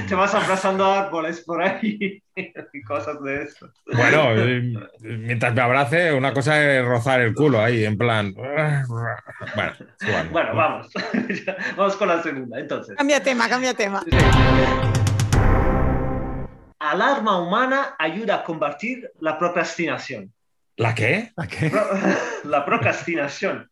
te 0.07 0.15
vas 0.15 0.33
abrazando 0.43 0.85
árboles 0.85 1.41
por 1.41 1.61
ahí 1.61 2.21
y 2.35 2.81
cosas 2.83 3.21
de 3.23 3.43
eso. 3.43 3.69
Bueno, 3.85 4.31
eh, 4.35 4.73
mientras 5.01 5.53
me 5.53 5.61
abrace, 5.61 6.13
una 6.13 6.33
cosa 6.33 6.61
es 6.61 6.85
rozar 6.85 7.21
el 7.21 7.33
culo 7.33 7.61
ahí, 7.61 7.85
en 7.85 7.97
plan. 7.97 8.33
Bueno, 8.33 8.83
igual. 10.01 10.29
Bueno, 10.31 10.55
vamos. 10.55 10.89
vamos 11.77 11.95
con 11.95 12.07
la 12.07 12.21
segunda. 12.21 12.59
Entonces, 12.59 12.95
Cambia 12.97 13.21
tema, 13.21 13.49
cambia 13.49 13.73
tema. 13.73 14.03
alarma 16.79 17.39
humana 17.39 17.95
ayuda 17.97 18.35
a 18.35 18.43
combatir 18.43 19.11
la 19.19 19.37
procrastinación. 19.37 20.31
¿La 20.75 20.95
qué? 20.95 21.31
¿A 21.37 21.47
qué? 21.47 21.71
La 22.45 22.65
procrastinación. 22.65 23.69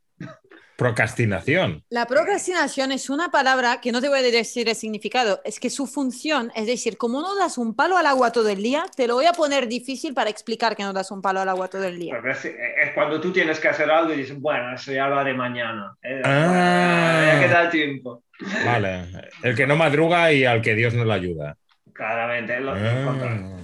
Procrastinación. 0.81 1.83
La 1.89 2.07
procrastinación 2.07 2.91
es 2.91 3.09
una 3.11 3.29
palabra 3.29 3.79
que 3.81 3.91
no 3.91 4.01
te 4.01 4.09
voy 4.09 4.17
a 4.17 4.21
decir 4.23 4.67
el 4.67 4.73
significado, 4.75 5.39
es 5.45 5.59
que 5.59 5.69
su 5.69 5.85
función, 5.85 6.51
es 6.55 6.65
decir, 6.65 6.97
como 6.97 7.21
no 7.21 7.35
das 7.37 7.59
un 7.59 7.75
palo 7.75 7.97
al 7.97 8.07
agua 8.07 8.31
todo 8.31 8.49
el 8.49 8.63
día, 8.63 8.85
te 8.95 9.05
lo 9.05 9.13
voy 9.13 9.25
a 9.27 9.33
poner 9.33 9.67
difícil 9.67 10.15
para 10.15 10.31
explicar 10.31 10.75
que 10.75 10.81
no 10.81 10.91
das 10.91 11.11
un 11.11 11.21
palo 11.21 11.39
al 11.39 11.49
agua 11.49 11.67
todo 11.67 11.83
el 11.83 11.99
día. 11.99 12.15
Es, 12.27 12.45
es 12.45 12.91
cuando 12.95 13.21
tú 13.21 13.31
tienes 13.31 13.59
que 13.59 13.67
hacer 13.67 13.91
algo 13.91 14.11
y 14.13 14.17
dices, 14.17 14.39
bueno, 14.39 14.73
eso 14.73 14.91
ya 14.91 15.07
lo 15.07 15.19
haré 15.19 15.35
mañana. 15.35 15.95
Eh, 16.01 16.21
Ah. 16.25 17.21
bueno, 17.27 17.41
ya 17.41 17.47
queda 17.47 17.69
tiempo. 17.69 18.23
Vale. 18.65 19.05
El 19.43 19.55
que 19.55 19.67
no 19.67 19.75
madruga 19.75 20.33
y 20.33 20.45
al 20.45 20.63
que 20.63 20.73
Dios 20.73 20.95
no 20.95 21.05
le 21.05 21.13
ayuda. 21.13 21.57
Claramente, 21.93 22.55
es 22.55 22.61
lo 22.61 22.71
Ah, 22.71 23.03
contrario. 23.05 23.57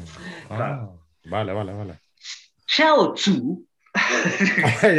ah, 0.52 0.56
Claro. 0.56 1.00
vale, 1.26 1.52
vale, 1.54 1.74
vale. 1.74 1.94
Xiao 2.68 3.14
Tzu 3.16 3.67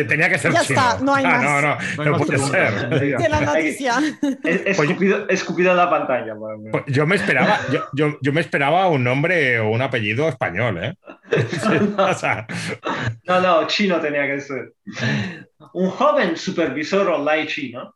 Tenía 0.09 0.29
que 0.29 0.39
ser 0.39 0.53
Ya 0.53 0.61
chino. 0.63 0.81
está, 0.81 0.99
no 1.03 1.15
hay 1.15 1.25
Ah, 1.25 1.29
más. 1.31 1.43
No, 1.43 1.61
no, 1.61 1.79
No 2.05 2.05
no 2.11 2.19
puede 2.19 2.39
ser. 2.39 2.89
De 2.89 3.29
la 3.29 3.41
noticia. 3.41 3.95
He- 4.45 4.71
he 4.71 4.75
Pues 4.75 4.81
escupido, 4.91 5.27
he 5.29 5.35
escupido 5.35 5.71
en 5.73 5.77
la 5.77 5.91
pantalla. 5.91 6.35
Pues 6.71 6.85
Yo 6.87 7.07
me 7.07 7.17
esperaba, 7.17 7.59
yo, 7.73 7.85
yo- 7.95 8.19
yo 8.23 8.33
me 8.33 8.41
esperaba 8.41 8.89
un 8.89 9.05
nombre 9.05 9.61
o 9.61 9.69
un 9.71 9.83
apellido 9.83 10.29
español, 10.29 10.83
¿eh? 10.83 10.95
O 11.99 12.15
sea, 12.15 12.47
No, 13.25 13.41
no, 13.41 13.67
chino 13.67 14.01
tenía 14.01 14.27
que 14.27 14.41
ser. 14.41 14.73
Un 15.75 15.91
joven 15.91 16.37
supervisor 16.37 17.09
online 17.09 17.47
chino 17.47 17.95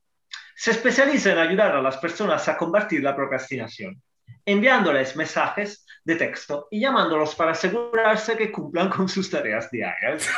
se 0.55 0.71
especializa 0.73 1.33
en 1.33 1.39
ayudar 1.39 1.75
a 1.75 1.81
las 1.83 1.97
personas 1.97 2.47
a 2.49 2.57
combatir 2.57 3.03
la 3.03 3.17
procrastinación, 3.17 4.01
enviándoles 4.45 5.17
mensajes 5.17 5.85
de 6.05 6.17
texto 6.17 6.69
y 6.71 6.81
llamándolos 6.81 7.35
para 7.35 7.53
asegurarse 7.53 8.37
que 8.37 8.51
cumplan 8.53 8.89
con 8.91 9.09
sus 9.09 9.31
tareas 9.31 9.71
diarias. 9.71 10.29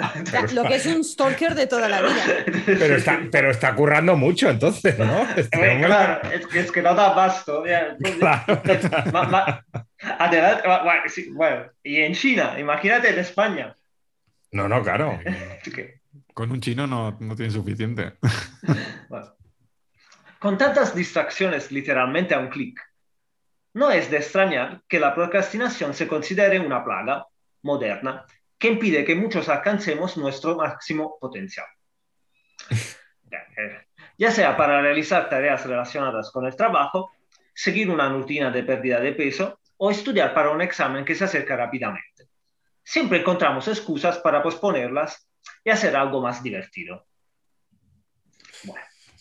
Lo 0.54 0.64
que 0.64 0.76
es 0.76 0.86
un 0.86 1.04
stalker 1.04 1.54
de 1.54 1.66
toda 1.66 1.88
la 1.88 2.02
vida. 2.02 2.44
pero 2.66 2.96
está, 2.96 3.20
pero 3.30 3.50
está 3.50 3.74
currando 3.74 4.16
mucho 4.16 4.48
entonces, 4.48 4.98
¿no? 4.98 5.22
Este 5.36 5.76
Eh, 5.76 5.82
claro, 5.84 6.30
es 6.30 6.46
que, 6.46 6.60
es 6.60 6.72
que 6.72 6.82
no 6.82 6.94
da 6.94 7.12
basto. 7.12 7.64
Claro. 8.18 8.62
Sí, 11.08 11.28
bueno, 11.30 11.66
y 11.82 11.96
en 11.96 12.14
China, 12.14 12.58
imagínate 12.58 13.10
en 13.10 13.18
España. 13.18 13.74
No, 14.52 14.66
no, 14.66 14.82
claro. 14.82 15.18
Con 16.34 16.50
un 16.50 16.60
chino 16.60 16.86
no, 16.86 17.18
no 17.20 17.36
tiene 17.36 17.52
suficiente. 17.52 18.14
Bueno. 19.08 19.34
Con 20.38 20.56
tantas 20.56 20.94
distracciones 20.94 21.70
literalmente 21.70 22.34
a 22.34 22.38
un 22.38 22.48
clic, 22.48 22.80
no 23.74 23.90
es 23.90 24.10
de 24.10 24.16
extrañar 24.18 24.80
que 24.88 24.98
la 24.98 25.14
procrastinación 25.14 25.92
se 25.92 26.08
considere 26.08 26.58
una 26.58 26.82
plaga 26.82 27.26
moderna 27.62 28.24
que 28.60 28.68
impide 28.68 29.04
que 29.04 29.14
muchos 29.14 29.48
alcancemos 29.48 30.18
nuestro 30.18 30.54
máximo 30.54 31.16
potencial. 31.18 31.66
Ya, 33.30 33.38
eh, 33.56 33.86
Ya 34.18 34.30
sea 34.30 34.56
para 34.56 34.82
realizar 34.82 35.30
tareas 35.30 35.64
relacionadas 35.64 36.30
con 36.30 36.44
el 36.44 36.54
trabajo, 36.54 37.10
seguir 37.54 37.88
una 37.88 38.08
rutina 38.10 38.50
de 38.50 38.62
pérdida 38.62 39.00
de 39.00 39.12
peso 39.12 39.60
o 39.78 39.90
estudiar 39.90 40.34
para 40.34 40.50
un 40.50 40.60
examen 40.60 41.04
que 41.04 41.14
se 41.14 41.24
acerca 41.24 41.56
rápidamente. 41.56 42.28
Siempre 42.82 43.20
encontramos 43.20 43.66
excusas 43.66 44.18
para 44.18 44.42
posponerlas 44.42 45.26
y 45.64 45.70
hacer 45.70 45.96
algo 45.96 46.20
más 46.20 46.42
divertido. 46.42 47.06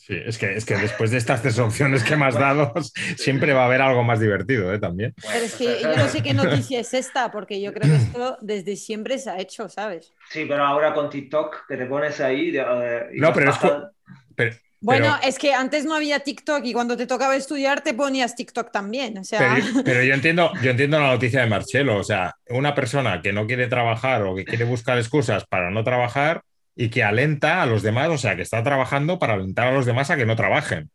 Sí, 0.09 0.15
es 0.25 0.39
que, 0.39 0.55
es 0.55 0.65
que 0.65 0.75
después 0.75 1.11
de 1.11 1.17
estas 1.19 1.43
tres 1.43 1.59
opciones 1.59 2.03
que 2.03 2.15
me 2.17 2.25
has 2.25 2.33
dado, 2.33 2.73
siempre 3.15 3.53
va 3.53 3.61
a 3.61 3.65
haber 3.65 3.79
algo 3.83 4.03
más 4.03 4.19
divertido, 4.19 4.73
¿eh? 4.73 4.79
También. 4.79 5.13
Pero 5.21 5.45
es 5.45 5.53
que 5.53 5.81
yo 5.83 5.95
no 5.95 6.07
sé 6.07 6.23
qué 6.23 6.33
noticia 6.33 6.79
es 6.79 6.95
esta, 6.95 7.29
porque 7.29 7.61
yo 7.61 7.71
creo 7.71 7.87
que 7.87 7.95
esto 7.97 8.37
desde 8.41 8.75
siempre 8.75 9.19
se 9.19 9.29
ha 9.29 9.37
hecho, 9.39 9.69
¿sabes? 9.69 10.11
Sí, 10.31 10.45
pero 10.47 10.65
ahora 10.65 10.95
con 10.95 11.11
TikTok, 11.11 11.67
que 11.67 11.77
te 11.77 11.85
pones 11.85 12.19
ahí. 12.21 12.51
eh, 12.57 13.01
y 13.13 13.19
No, 13.19 13.31
pero 13.31 13.51
es 13.51 13.57
pasando- 13.57 13.91
Pero, 14.35 14.55
Bueno, 14.81 15.15
pero- 15.19 15.29
es 15.29 15.37
que 15.37 15.53
antes 15.53 15.85
no 15.85 15.93
había 15.93 16.21
TikTok 16.21 16.65
y 16.65 16.73
cuando 16.73 16.97
te 16.97 17.05
tocaba 17.05 17.35
estudiar 17.35 17.81
te 17.81 17.93
ponías 17.93 18.33
TikTok 18.35 18.71
también. 18.71 19.15
O 19.19 19.23
sea, 19.23 19.57
Pero, 19.59 19.83
pero 19.85 20.01
yo 20.03 20.13
entiendo, 20.15 20.51
yo 20.63 20.71
entiendo 20.71 20.99
la 20.99 21.11
noticia 21.11 21.41
de 21.41 21.47
Marcelo. 21.47 21.97
O 21.97 22.03
sea, 22.03 22.33
una 22.49 22.73
persona 22.73 23.21
que 23.21 23.31
no 23.31 23.45
quiere 23.45 23.67
trabajar 23.67 24.23
o 24.23 24.33
que 24.35 24.43
quiere 24.45 24.65
buscar 24.65 24.97
excusas 24.97 25.45
para 25.45 25.69
no 25.69 25.83
trabajar 25.83 26.41
y 26.75 26.89
que 26.89 27.03
alenta 27.03 27.61
a 27.61 27.65
los 27.65 27.83
demás, 27.83 28.09
o 28.09 28.17
sea, 28.17 28.35
que 28.35 28.41
está 28.41 28.63
trabajando 28.63 29.19
para 29.19 29.33
alentar 29.33 29.67
a 29.67 29.71
los 29.73 29.85
demás 29.85 30.09
a 30.09 30.15
que 30.15 30.25
no 30.25 30.35
trabajen. 30.35 30.89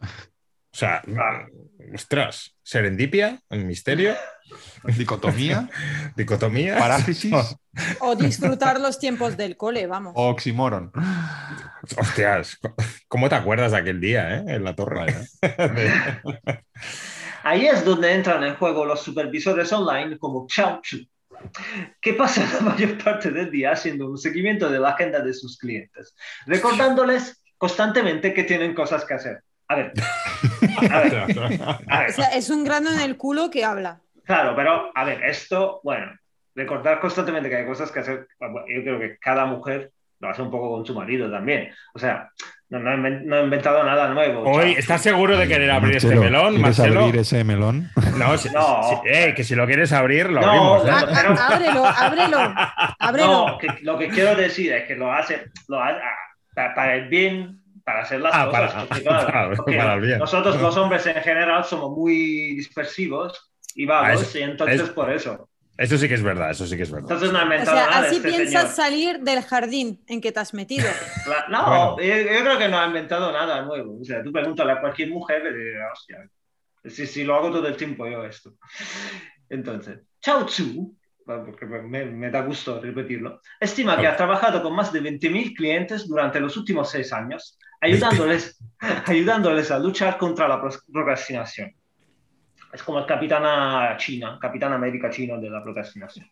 O 0.00 0.76
sea, 0.76 1.02
ostras, 1.94 2.56
serendipia, 2.62 3.38
el 3.50 3.64
misterio, 3.64 4.14
Dicotomía, 4.98 5.68
dicotomía. 6.16 6.76
parálisis 6.78 7.32
o 8.00 8.14
disfrutar 8.14 8.78
los 8.78 8.98
tiempos 8.98 9.36
del 9.36 9.56
cole, 9.56 9.86
vamos. 9.86 10.12
o 10.14 10.28
oxímoron. 10.28 10.92
Hostias, 11.96 12.58
¿cómo 13.08 13.28
te 13.30 13.34
acuerdas 13.36 13.72
de 13.72 13.78
aquel 13.78 14.00
día, 14.00 14.36
eh? 14.36 14.44
En 14.48 14.64
la 14.64 14.74
torre. 14.74 15.06
eh? 15.42 15.92
Ahí 17.42 17.66
es 17.66 17.84
donde 17.84 18.12
entran 18.12 18.42
en 18.44 18.54
juego 18.56 18.84
los 18.84 19.02
supervisores 19.02 19.72
online 19.72 20.18
como 20.18 20.46
Chao 20.46 20.80
Chu, 20.82 20.98
que 22.00 22.14
pasan 22.14 22.48
la 22.52 22.60
mayor 22.72 23.02
parte 23.02 23.30
del 23.30 23.50
día 23.50 23.72
haciendo 23.72 24.08
un 24.08 24.18
seguimiento 24.18 24.70
de 24.70 24.78
la 24.78 24.90
agenda 24.90 25.20
de 25.20 25.34
sus 25.34 25.58
clientes, 25.58 26.14
recordándoles 26.46 27.42
constantemente 27.58 28.34
que 28.34 28.44
tienen 28.44 28.74
cosas 28.74 29.04
que 29.04 29.14
hacer. 29.14 29.42
A 29.68 29.76
ver, 29.76 29.92
a 30.90 31.00
ver, 31.00 31.16
a 31.88 32.00
ver. 32.00 32.10
O 32.10 32.12
sea, 32.12 32.28
es 32.34 32.50
un 32.50 32.64
grano 32.64 32.90
en 32.90 33.00
el 33.00 33.16
culo 33.16 33.50
que 33.50 33.64
habla. 33.64 34.00
Claro, 34.24 34.54
pero 34.54 34.90
a 34.94 35.04
ver, 35.04 35.22
esto, 35.24 35.80
bueno, 35.82 36.12
recordar 36.54 37.00
constantemente 37.00 37.48
que 37.48 37.56
hay 37.56 37.66
cosas 37.66 37.90
que 37.90 38.00
hacer, 38.00 38.28
yo 38.40 38.82
creo 38.82 38.98
que 38.98 39.18
cada 39.18 39.46
mujer 39.46 39.92
lo 40.20 40.30
hace 40.30 40.42
un 40.42 40.50
poco 40.50 40.70
con 40.70 40.86
su 40.86 40.94
marido 40.94 41.30
también. 41.30 41.72
O 41.94 41.98
sea, 41.98 42.30
no, 42.70 42.78
no 42.80 42.96
no 42.96 43.36
he 43.38 43.44
inventado 43.44 43.82
nada 43.84 44.08
nuevo. 44.08 44.42
Hoy, 44.42 44.70
Chao. 44.72 44.78
¿estás 44.80 45.02
seguro 45.02 45.36
de 45.36 45.46
querer 45.46 45.70
abrir 45.70 45.96
este 45.96 46.08
Marcelo, 46.14 46.24
melón, 46.24 46.54
¿quieres 46.54 46.78
Marcelo? 46.78 47.00
abrir 47.04 47.20
ese 47.20 47.44
melón? 47.44 47.90
No, 48.16 48.36
si- 48.38 48.50
No. 48.50 48.82
si- 49.04 49.08
eh, 49.08 49.34
que 49.34 49.44
si 49.44 49.54
lo 49.54 49.66
quieres 49.66 49.92
abrir, 49.92 50.30
lo 50.30 50.40
No, 50.40 50.48
abrimos. 50.48 50.86
¿eh? 50.86 50.90
Ah, 50.92 51.04
Pero- 51.14 51.34
ah, 51.38 51.46
ábrelo, 51.54 51.86
ábrelo, 51.86 52.54
ábrelo. 52.98 53.46
No, 53.48 53.58
que 53.58 53.68
lo 53.82 53.98
que 53.98 54.08
quiero 54.08 54.34
decir 54.34 54.72
es 54.72 54.84
que 54.86 54.96
lo 54.96 55.12
hace, 55.12 55.44
lo 55.68 55.82
hace 55.82 55.98
ah, 56.02 56.10
pa- 56.54 56.74
para 56.74 56.94
el 56.96 57.08
bien, 57.08 57.60
para 57.84 58.00
hacer 58.00 58.20
las 58.20 58.32
Ah, 58.34 58.46
cosas. 58.46 58.72
para- 58.72 58.86
porque, 58.86 59.76
para- 59.76 59.94
para. 60.00 60.18
Nosotros 60.18 60.60
los 60.60 60.76
hombres 60.76 61.06
en 61.06 61.22
general 61.22 61.64
somos 61.64 61.90
muy 61.90 62.54
dispersivos 62.56 63.50
y 63.74 63.86
vagos, 63.86 64.08
Ah, 64.08 64.14
eso- 64.22 64.38
y 64.38 64.42
entonces 64.42 64.80
es- 64.80 64.90
por 64.90 65.10
eso. 65.12 65.48
Eso 65.76 65.98
sí 65.98 66.06
que 66.08 66.14
es 66.14 66.22
verdad, 66.22 66.50
eso 66.50 66.66
sí 66.66 66.76
que 66.76 66.84
es 66.84 66.90
verdad. 66.92 67.10
Entonces 67.10 67.32
no 67.32 67.38
O 67.38 67.64
sea, 67.64 67.86
así 67.98 68.16
este 68.16 68.28
piensas 68.28 68.62
señor. 68.62 68.74
salir 68.76 69.20
del 69.20 69.42
jardín 69.42 70.04
en 70.06 70.20
que 70.20 70.30
te 70.30 70.38
has 70.40 70.54
metido. 70.54 70.86
No, 71.48 71.96
Bueno. 71.96 71.96
yo, 72.00 72.16
yo 72.32 72.40
creo 72.44 72.58
que 72.58 72.68
no 72.68 72.78
ha 72.78 72.86
inventado 72.86 73.32
nada 73.32 73.62
nuevo. 73.62 73.98
O 74.00 74.04
sea, 74.04 74.22
tú 74.22 74.30
pregúntale 74.32 74.72
a 74.72 74.80
cualquier 74.80 75.08
mujer 75.10 75.42
dirás, 75.52 75.92
hostia, 75.98 76.28
si, 76.84 77.06
si 77.06 77.24
lo 77.24 77.34
hago 77.34 77.50
todo 77.50 77.66
el 77.66 77.76
tiempo 77.76 78.06
yo 78.06 78.24
esto. 78.24 78.54
Entonces, 79.48 79.98
Chao 80.20 80.46
Tzu, 80.46 80.96
porque 81.26 81.66
me, 81.66 82.04
me 82.04 82.30
da 82.30 82.42
gusto 82.42 82.80
repetirlo, 82.80 83.40
estima 83.60 83.98
que 83.98 84.06
ha 84.06 84.16
trabajado 84.16 84.62
con 84.62 84.74
más 84.76 84.92
de 84.92 85.00
20.000 85.02 85.54
clientes 85.56 86.06
durante 86.06 86.38
los 86.40 86.56
últimos 86.56 86.90
seis 86.90 87.12
años, 87.12 87.58
ayudándoles, 87.80 88.58
ayudándoles 89.06 89.70
a 89.70 89.78
luchar 89.78 90.18
contra 90.18 90.46
la 90.48 90.60
pro- 90.60 90.70
procrastinación. 90.92 91.72
Es 92.74 92.82
como 92.82 92.98
el 92.98 93.06
capitán 93.06 93.96
China, 93.98 94.36
capitán 94.40 94.72
América 94.72 95.08
chino 95.08 95.40
de 95.40 95.48
la 95.48 95.62
procrastinación. 95.62 96.28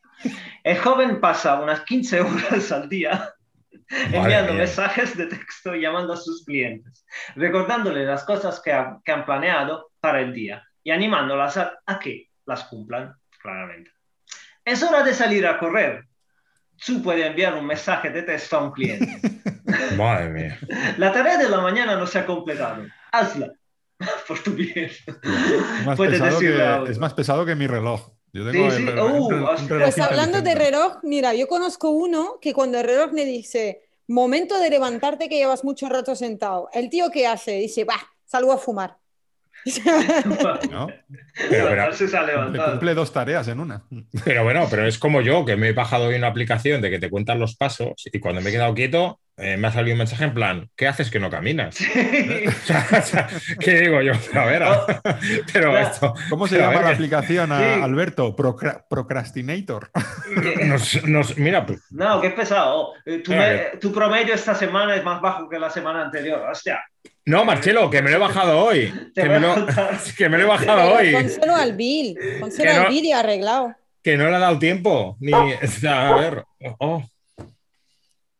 El 0.64 0.76
joven 0.76 1.20
pasa 1.20 1.60
unas 1.60 1.82
15 1.82 2.20
horas 2.20 2.72
al 2.72 2.88
día 2.88 3.32
enviando 4.12 4.52
mensajes 4.54 5.16
de 5.16 5.26
texto 5.26 5.74
y 5.74 5.82
llamando 5.82 6.14
a 6.14 6.16
sus 6.16 6.44
clientes, 6.44 7.06
recordándoles 7.36 8.06
las 8.06 8.24
cosas 8.24 8.60
que, 8.60 8.72
que 9.04 9.12
han 9.12 9.24
planeado 9.24 9.92
para 10.00 10.20
el 10.20 10.32
día 10.32 10.64
y 10.82 10.90
animándolas 10.90 11.56
a, 11.58 11.78
a 11.86 11.98
que 11.98 12.30
las 12.46 12.64
cumplan, 12.64 13.14
claramente. 13.40 13.92
Es 14.64 14.82
hora 14.82 15.02
de 15.02 15.14
salir 15.14 15.46
a 15.46 15.58
correr. 15.58 16.06
Tú 16.84 17.02
puedes 17.02 17.24
enviar 17.24 17.54
un 17.54 17.66
mensaje 17.66 18.10
de 18.10 18.22
texto 18.22 18.56
a 18.56 18.64
un 18.64 18.72
cliente. 18.72 19.20
Madre 19.96 20.28
mía. 20.28 20.58
La 20.98 21.12
tarea 21.12 21.38
de 21.38 21.48
la 21.48 21.60
mañana 21.60 21.96
no 21.96 22.06
se 22.06 22.18
ha 22.18 22.26
completado. 22.26 22.84
Hazla. 23.12 23.52
Por 24.28 24.38
tu 24.42 24.52
bien. 24.52 24.86
Es 24.86 25.86
más, 25.86 25.98
pesado 25.98 26.38
que, 26.40 26.90
es 26.90 26.98
más 26.98 27.14
pesado 27.14 27.46
que 27.46 27.54
mi 27.54 27.66
reloj. 27.66 28.10
Yo 28.32 28.50
tengo 28.50 28.70
Sí, 28.70 28.76
el 28.76 28.82
sí. 28.82 28.92
Uh, 28.92 28.96
reloj- 28.96 29.12
un 29.12 29.42
hostia. 29.44 29.68
reloj 29.68 29.82
Pues 29.84 29.98
hablando 29.98 30.40
de 30.42 30.54
reloj, 30.54 30.96
mira, 31.02 31.34
yo 31.34 31.46
conozco 31.48 31.90
uno 31.90 32.38
que 32.40 32.52
cuando 32.54 32.78
el 32.78 32.84
reloj 32.84 33.12
me 33.12 33.24
dice, 33.24 33.82
momento 34.08 34.58
de 34.58 34.70
levantarte 34.70 35.28
que 35.28 35.36
llevas 35.36 35.64
mucho 35.64 35.88
rato 35.88 36.14
sentado, 36.14 36.68
el 36.72 36.88
tío 36.88 37.10
que 37.10 37.26
hace, 37.26 37.52
dice, 37.58 37.84
va, 37.84 37.96
salgo 38.24 38.52
a 38.52 38.58
fumar. 38.58 38.96
¿no? 40.70 40.88
Pero, 41.50 41.68
pero- 41.68 41.92
se 41.92 42.16
ha 42.16 42.22
Le 42.22 42.32
levantado. 42.32 42.70
cumple 42.72 42.94
dos 42.94 43.12
tareas 43.12 43.46
en 43.48 43.60
una. 43.60 43.84
Pero 44.24 44.44
bueno, 44.44 44.66
pero 44.70 44.86
es 44.86 44.98
como 44.98 45.20
yo, 45.20 45.44
que 45.44 45.56
me 45.56 45.68
he 45.68 45.72
bajado 45.72 46.06
hoy 46.06 46.14
una 46.16 46.28
aplicación 46.28 46.80
de 46.80 46.90
que 46.90 46.98
te 46.98 47.10
cuentan 47.10 47.38
los 47.38 47.54
pasos 47.56 47.92
y 48.12 48.18
cuando 48.18 48.40
me 48.40 48.50
he 48.50 48.52
quedado 48.52 48.74
quieto, 48.74 49.20
eh, 49.38 49.56
me 49.56 49.68
ha 49.68 49.72
salido 49.72 49.94
un 49.94 49.98
mensaje 49.98 50.24
en 50.24 50.34
plan, 50.34 50.68
¿qué 50.76 50.86
haces 50.86 51.10
que 51.10 51.18
no 51.18 51.30
caminas? 51.30 51.76
O 52.46 52.64
sea, 52.66 52.86
o 52.98 53.02
sea, 53.02 53.28
¿Qué 53.58 53.80
digo 53.80 54.00
yo? 54.02 54.12
A 54.34 54.44
ver, 54.44 54.62
Oh. 54.62 54.86
pero 55.52 55.70
Claro. 55.70 55.78
esto... 55.78 56.14
¿Cómo 56.30 56.46
se 56.46 56.56
pero 56.56 56.70
llama 56.70 56.82
la 56.82 56.94
aplicación, 56.94 57.50
a- 57.52 57.58
Sí. 57.76 57.80
Alberto? 57.82 58.36
Procra- 58.36 58.84
procrastinator. 58.88 59.90
Nos, 60.66 61.02
nos- 61.04 61.36
mira, 61.38 61.64
pues, 61.66 61.80
No, 61.90 62.20
qué 62.20 62.30
pesado. 62.30 62.92
Eh, 63.06 63.18
Tu, 63.18 63.32
Mira 63.32 63.46
me- 63.72 63.78
tu 63.78 63.92
promedio 63.92 64.34
esta 64.34 64.54
semana 64.54 64.94
es 64.96 65.04
más 65.04 65.20
bajo 65.20 65.48
que 65.48 65.58
la 65.58 65.70
semana 65.70 66.02
anterior. 66.02 66.40
Hostia. 66.50 66.80
no, 67.24 67.44
Marcelo, 67.44 67.88
que 67.90 68.02
me 68.02 68.10
lo 68.10 68.16
he 68.16 68.20
bajado 68.20 68.58
hoy. 68.58 68.92
Que 69.14 69.24
me 69.24 69.40
lo, 69.40 69.54
contar. 69.54 69.98
que 70.16 70.28
me 70.28 70.38
lo 70.38 70.44
he 70.44 70.46
bajado 70.48 70.82
Pero 70.82 70.96
hoy. 70.96 71.12
Pónselo 71.12 71.54
al 71.56 71.72
Bill, 71.74 72.16
no- 72.40 72.46
al 72.80 72.88
Bill 72.88 73.04
y 73.04 73.12
arreglado. 73.12 73.74
Que 74.02 74.16
no 74.16 74.28
le 74.28 74.36
ha 74.36 74.40
dado 74.40 74.58
tiempo. 74.58 75.16
Ni, 75.20 75.32
o 75.32 75.66
sea, 75.68 76.08
a 76.08 76.16
ver. 76.16 76.44
oh. 76.78 77.04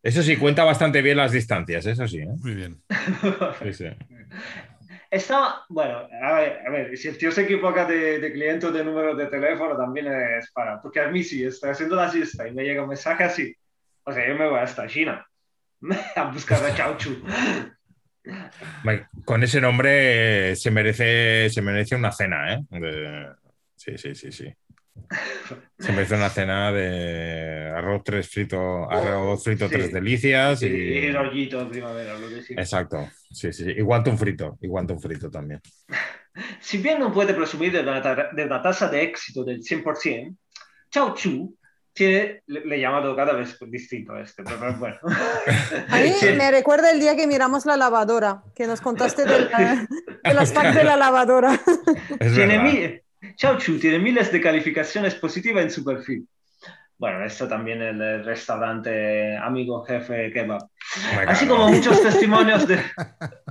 Eso 0.03 0.21
sí, 0.21 0.35
cuenta 0.35 0.65
bastante 0.65 1.01
bien 1.01 1.15
las 1.15 1.31
distancias, 1.31 1.85
eso 1.85 2.05
sí. 2.07 2.19
¿eh? 2.19 2.27
Muy 2.27 2.53
bien. 2.55 2.81
Sí, 3.63 3.73
sí. 3.73 3.85
Estaba, 5.09 5.63
bueno, 5.69 6.07
a 6.23 6.33
ver, 6.33 6.59
a 6.67 6.71
ver, 6.71 6.97
si 6.97 7.07
el 7.07 7.17
tío 7.17 7.31
se 7.31 7.43
equivoca 7.43 7.85
de, 7.85 8.19
de 8.19 8.33
cliente 8.33 8.65
o 8.65 8.71
de 8.71 8.83
número 8.83 9.15
de 9.15 9.27
teléfono, 9.27 9.77
también 9.77 10.07
es 10.07 10.51
para, 10.51 10.81
porque 10.81 10.99
a 10.99 11.07
mí 11.07 11.23
sí, 11.23 11.43
estoy 11.45 11.69
haciendo 11.69 11.95
la 11.95 12.09
siesta 12.09 12.47
y 12.47 12.53
me 12.53 12.63
llega 12.63 12.81
un 12.81 12.89
mensaje 12.89 13.23
así. 13.23 13.55
O 14.03 14.11
sea, 14.11 14.27
yo 14.27 14.35
me 14.35 14.49
voy 14.49 14.59
hasta 14.59 14.87
China 14.87 15.25
a 16.15 16.23
buscar 16.31 16.65
a 16.65 16.75
Chauchu. 16.75 17.23
Con 19.23 19.43
ese 19.43 19.61
nombre 19.61 20.55
se 20.55 20.71
merece, 20.71 21.49
se 21.49 21.61
merece 21.61 21.95
una 21.95 22.11
cena, 22.11 22.53
¿eh? 22.55 22.59
De- 22.71 23.29
Sí, 23.75 23.97
sí, 23.97 24.15
sí, 24.15 24.31
sí. 24.31 24.53
Se 25.79 25.91
merece 25.91 26.15
una 26.15 26.29
cena 26.29 26.71
de 26.71 27.71
arroz 27.75 28.03
tres 28.03 28.29
frito, 28.29 28.89
arroz 28.89 29.43
frito 29.43 29.67
Sí. 29.67 29.73
tres 29.75 29.91
delicias 29.93 30.61
Y, 30.61 30.67
y... 30.67 30.69
y 30.97 31.11
rollito 31.11 31.59
de 31.59 31.65
primavera, 31.69 32.17
lo 32.17 32.29
que 32.29 32.41
sí. 32.41 32.53
Exacto, 32.53 33.09
sí, 33.31 33.51
sí. 33.51 33.65
Y 33.69 33.81
guantón 33.81 34.17
frito, 34.17 34.57
y 34.61 34.67
guantón 34.67 34.99
frito 34.99 35.29
también. 35.29 35.61
Si 36.59 36.79
bien 36.79 36.97
no 36.97 37.13
puede 37.13 37.35
presumir 37.35 37.71
de 37.71 37.81
una, 37.81 38.01
ta- 38.01 38.29
de 38.33 38.45
una 38.45 38.59
tasa 38.59 38.89
de 38.89 39.03
éxito 39.03 39.43
del 39.43 39.61
100%, 39.61 40.35
Chauchu 40.89 41.55
tiene, 41.93 42.41
le, 42.47 42.65
le 42.65 42.75
he 42.75 42.79
llamado 42.79 43.15
cada 43.15 43.33
vez 43.33 43.55
distinto 43.67 44.13
a 44.13 44.21
este, 44.21 44.41
pero, 44.43 44.57
pero 44.59 44.73
bueno. 44.79 44.97
A 45.89 45.97
mí 45.99 46.09
Sí. 46.19 46.29
me 46.35 46.49
recuerda 46.49 46.89
el 46.89 46.99
día 46.99 47.15
que 47.15 47.27
miramos 47.27 47.67
la 47.67 47.77
lavadora, 47.77 48.41
que 48.55 48.65
nos 48.65 48.81
contaste 48.81 49.25
de, 49.25 49.41
la- 49.41 49.87
de 50.23 50.33
las 50.33 50.51
packs 50.53 50.73
de 50.73 50.83
la 50.83 50.95
lavadora. 50.97 51.59
Es 52.19 52.35
Chauchu 53.35 53.79
tiene 53.79 53.99
miles 53.99 54.31
de 54.31 54.41
calificaciones 54.41 55.15
positivas 55.15 55.63
en 55.63 55.71
su 55.71 55.83
perfil. 55.83 56.27
Bueno, 56.97 57.25
esto 57.25 57.47
también 57.47 57.81
el, 57.81 58.23
restaurante 58.23 59.35
amigo 59.37 59.83
jefe 59.83 60.31
kebab. 60.31 60.61
Me 61.15 61.23
Así 61.23 61.47
como 61.47 61.67
muchos 61.69 62.01
testimonios 62.01 62.67
de, 62.67 62.79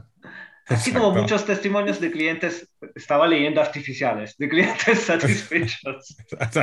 así 0.69 0.93
como 0.93 1.11
muchos 1.11 1.45
testimonios 1.45 2.01
de 2.01 2.11
clientes, 2.11 2.69
estaba 2.95 3.27
leyendo 3.27 3.61
artificiales, 3.61 4.37
de 4.39 4.49
clientes 4.49 5.01
satisfechos. 5.07 6.17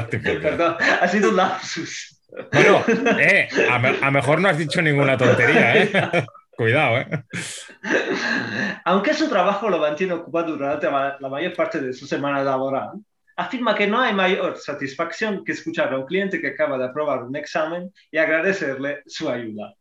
Perdón, 0.10 0.78
ha 1.01 1.07
sido 1.07 1.30
un 1.30 1.36
lapsus. 1.36 2.22
Bueno, 2.53 2.84
eh, 3.20 3.49
a, 3.70 3.80
me- 3.80 3.97
a 4.01 4.12
mejor 4.12 4.39
no 4.39 4.49
has 4.49 4.57
dicho 4.57 4.82
ninguna 4.82 5.18
tontería, 5.18 5.78
¿eh? 5.84 5.91
Cuidado, 6.60 6.97
¿eh? 6.97 7.07
Aunque 8.84 9.14
su 9.14 9.30
trabajo 9.30 9.70
lo 9.70 9.78
mantiene 9.78 10.12
ocupado 10.12 10.57
durante 10.57 10.88
la 10.91 11.30
mayor 11.30 11.55
parte 11.55 11.80
de 11.80 11.93
su 11.93 12.05
semana 12.05 12.43
laboral, 12.43 12.91
afirma 13.38 13.74
que 13.76 13.88
no 13.88 13.97
hay 14.01 14.14
mayor 14.14 14.57
satisfacción 14.57 15.45
que 15.45 15.53
escuchar 15.53 15.93
a 15.93 15.97
un 15.97 16.05
cliente 16.05 16.41
que 16.41 16.47
acaba 16.49 16.78
de 16.78 16.84
aprobar 16.84 17.24
un 17.24 17.34
examen 17.38 17.93
y 18.12 18.18
agradecerle 18.18 19.03
su 19.05 19.30
ayuda. 19.30 19.74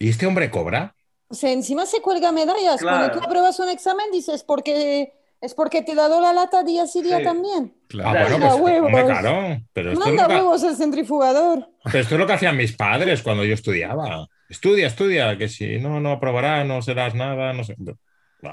¿Y 0.00 0.08
este 0.08 0.26
hombre 0.26 0.50
cobra? 0.50 0.92
O 1.28 1.34
sea, 1.34 1.52
encima 1.52 1.86
se 1.86 2.00
cuelga 2.02 2.32
medallas. 2.32 2.80
Claro. 2.80 2.96
Cuando 2.98 3.18
tú 3.20 3.24
apruebas 3.24 3.60
un 3.60 3.68
examen 3.68 4.06
dices, 4.10 4.42
porque 4.42 5.12
es 5.40 5.54
porque 5.54 5.82
te 5.82 5.92
he 5.92 5.94
dado 5.94 6.20
la 6.20 6.32
lata 6.32 6.64
día 6.64 6.88
sí 6.88 7.00
día 7.00 7.18
Sí. 7.18 7.22
también. 7.24 7.72
Ah, 7.76 7.86
Claro. 7.88 8.10
bueno, 8.12 8.30
Manda 8.38 8.48
pues 8.48 8.60
huevos. 8.60 8.86
hombre, 8.88 9.04
claro. 9.04 9.60
Pero 9.72 9.92
esto, 9.92 10.02
es 10.02 10.06
Manda 10.08 10.22
lo 10.24 10.28
que, 10.28 10.34
huevos 10.34 10.62
el 10.64 10.74
centrifugador. 10.74 11.68
pero 11.84 11.98
esto 12.00 12.14
es 12.16 12.20
lo 12.20 12.26
que 12.26 12.32
hacían 12.32 12.56
mis 12.56 12.72
padres 12.76 13.22
cuando 13.22 13.44
yo 13.44 13.54
estudiaba. 13.54 14.26
Estudia, 14.48 14.86
estudia, 14.86 15.36
que 15.38 15.48
si 15.48 15.78
no, 15.78 16.00
no 16.00 16.12
aprobarás, 16.12 16.66
no 16.66 16.82
serás 16.82 17.14
nada, 17.14 17.52
no 17.52 17.64
sé. 17.64 17.76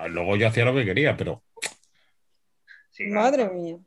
Luego 0.10 0.36
yo 0.38 0.48
hacía 0.48 0.66
lo 0.66 0.74
que 0.74 0.86
quería, 0.86 1.18
pero 1.18 1.44
Sí, 2.92 3.08
Madre 3.08 3.50
mía. 3.50 3.78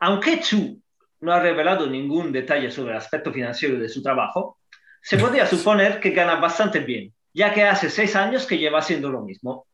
Aunque 0.00 0.40
Chu 0.40 0.80
no 1.20 1.32
ha 1.32 1.40
revelado 1.40 1.86
ningún 1.86 2.32
detalle 2.32 2.70
sobre 2.70 2.92
el 2.92 2.98
aspecto 2.98 3.32
financiero 3.32 3.78
de 3.78 3.88
su 3.88 4.02
trabajo, 4.02 4.58
se 5.02 5.16
podría 5.18 5.46
suponer 5.46 6.00
que 6.00 6.10
gana 6.10 6.36
bastante 6.36 6.80
bien, 6.80 7.14
ya 7.32 7.52
que 7.52 7.64
hace 7.64 7.88
seis 7.90 8.14
años 8.16 8.46
que 8.46 8.58
lleva 8.58 8.78
haciendo 8.80 9.10
lo 9.10 9.22
mismo. 9.22 9.66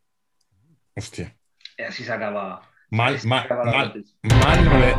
hostia. 0.95 1.37
Y 1.77 1.83
así 1.83 2.05
se 2.05 2.13
acaba. 2.13 2.63
Mal, 2.91 3.19
se 3.19 3.29
mal, 3.29 3.45
acaba 3.45 3.65
mal, 3.65 4.05
mal 4.23 4.65
no 4.65 4.79
le. 4.79 4.95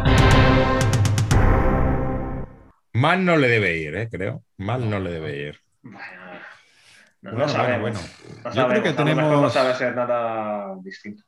Mal 2.94 3.26
no 3.26 3.38
le 3.38 3.48
debe 3.48 3.78
ir, 3.78 3.96
eh, 3.96 4.10
creo. 4.10 4.44
Mal 4.58 4.90
no 4.90 5.00
le 5.00 5.12
debe 5.12 5.38
ir. 5.38 5.62
Bueno, 5.82 6.27
no, 7.28 7.32
no 7.34 7.38
Bueno, 7.38 7.50
sabemos. 7.54 7.82
bueno, 7.82 8.00
No 8.00 8.50
Yo 8.50 8.54
sabemos, 8.54 8.70
creo 8.72 8.84
que 8.84 8.90
no 8.90 8.96
tenemos- 8.96 9.54
sabe 9.54 9.96
nada 9.96 10.76
distinto. 10.82 11.24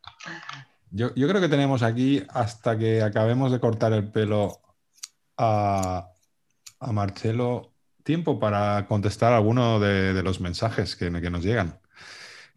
Yo, 0.91 1.13
yo 1.15 1.27
creo 1.27 1.39
que 1.41 1.49
tenemos 1.49 1.83
aquí 1.83 2.23
hasta 2.29 2.77
que 2.77 3.03
acabemos 3.03 3.51
de 3.51 3.59
cortar 3.59 3.93
el 3.93 4.09
pelo 4.11 4.59
a, 5.37 6.09
a 6.79 6.91
Marcelo 6.91 7.73
tiempo 8.03 8.39
para 8.39 8.87
contestar 8.87 9.33
alguno 9.33 9.79
de, 9.79 10.13
de 10.13 10.23
los 10.23 10.39
mensajes 10.41 10.95
que, 10.95 11.11
que 11.21 11.29
nos 11.29 11.43
llegan. 11.43 11.79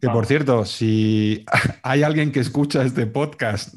Que 0.01 0.09
por 0.09 0.25
cierto, 0.25 0.65
si 0.65 1.45
hay 1.83 2.03
alguien 2.03 2.31
que 2.31 2.39
escucha 2.39 2.81
este 2.83 3.05
podcast 3.05 3.75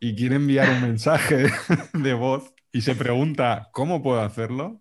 y 0.00 0.14
quiere 0.16 0.36
enviar 0.36 0.68
un 0.70 0.82
mensaje 0.82 1.46
de 1.92 2.14
voz 2.14 2.52
y 2.72 2.82
se 2.82 2.94
pregunta 2.94 3.68
cómo 3.72 4.02
puedo 4.02 4.20
hacerlo, 4.20 4.80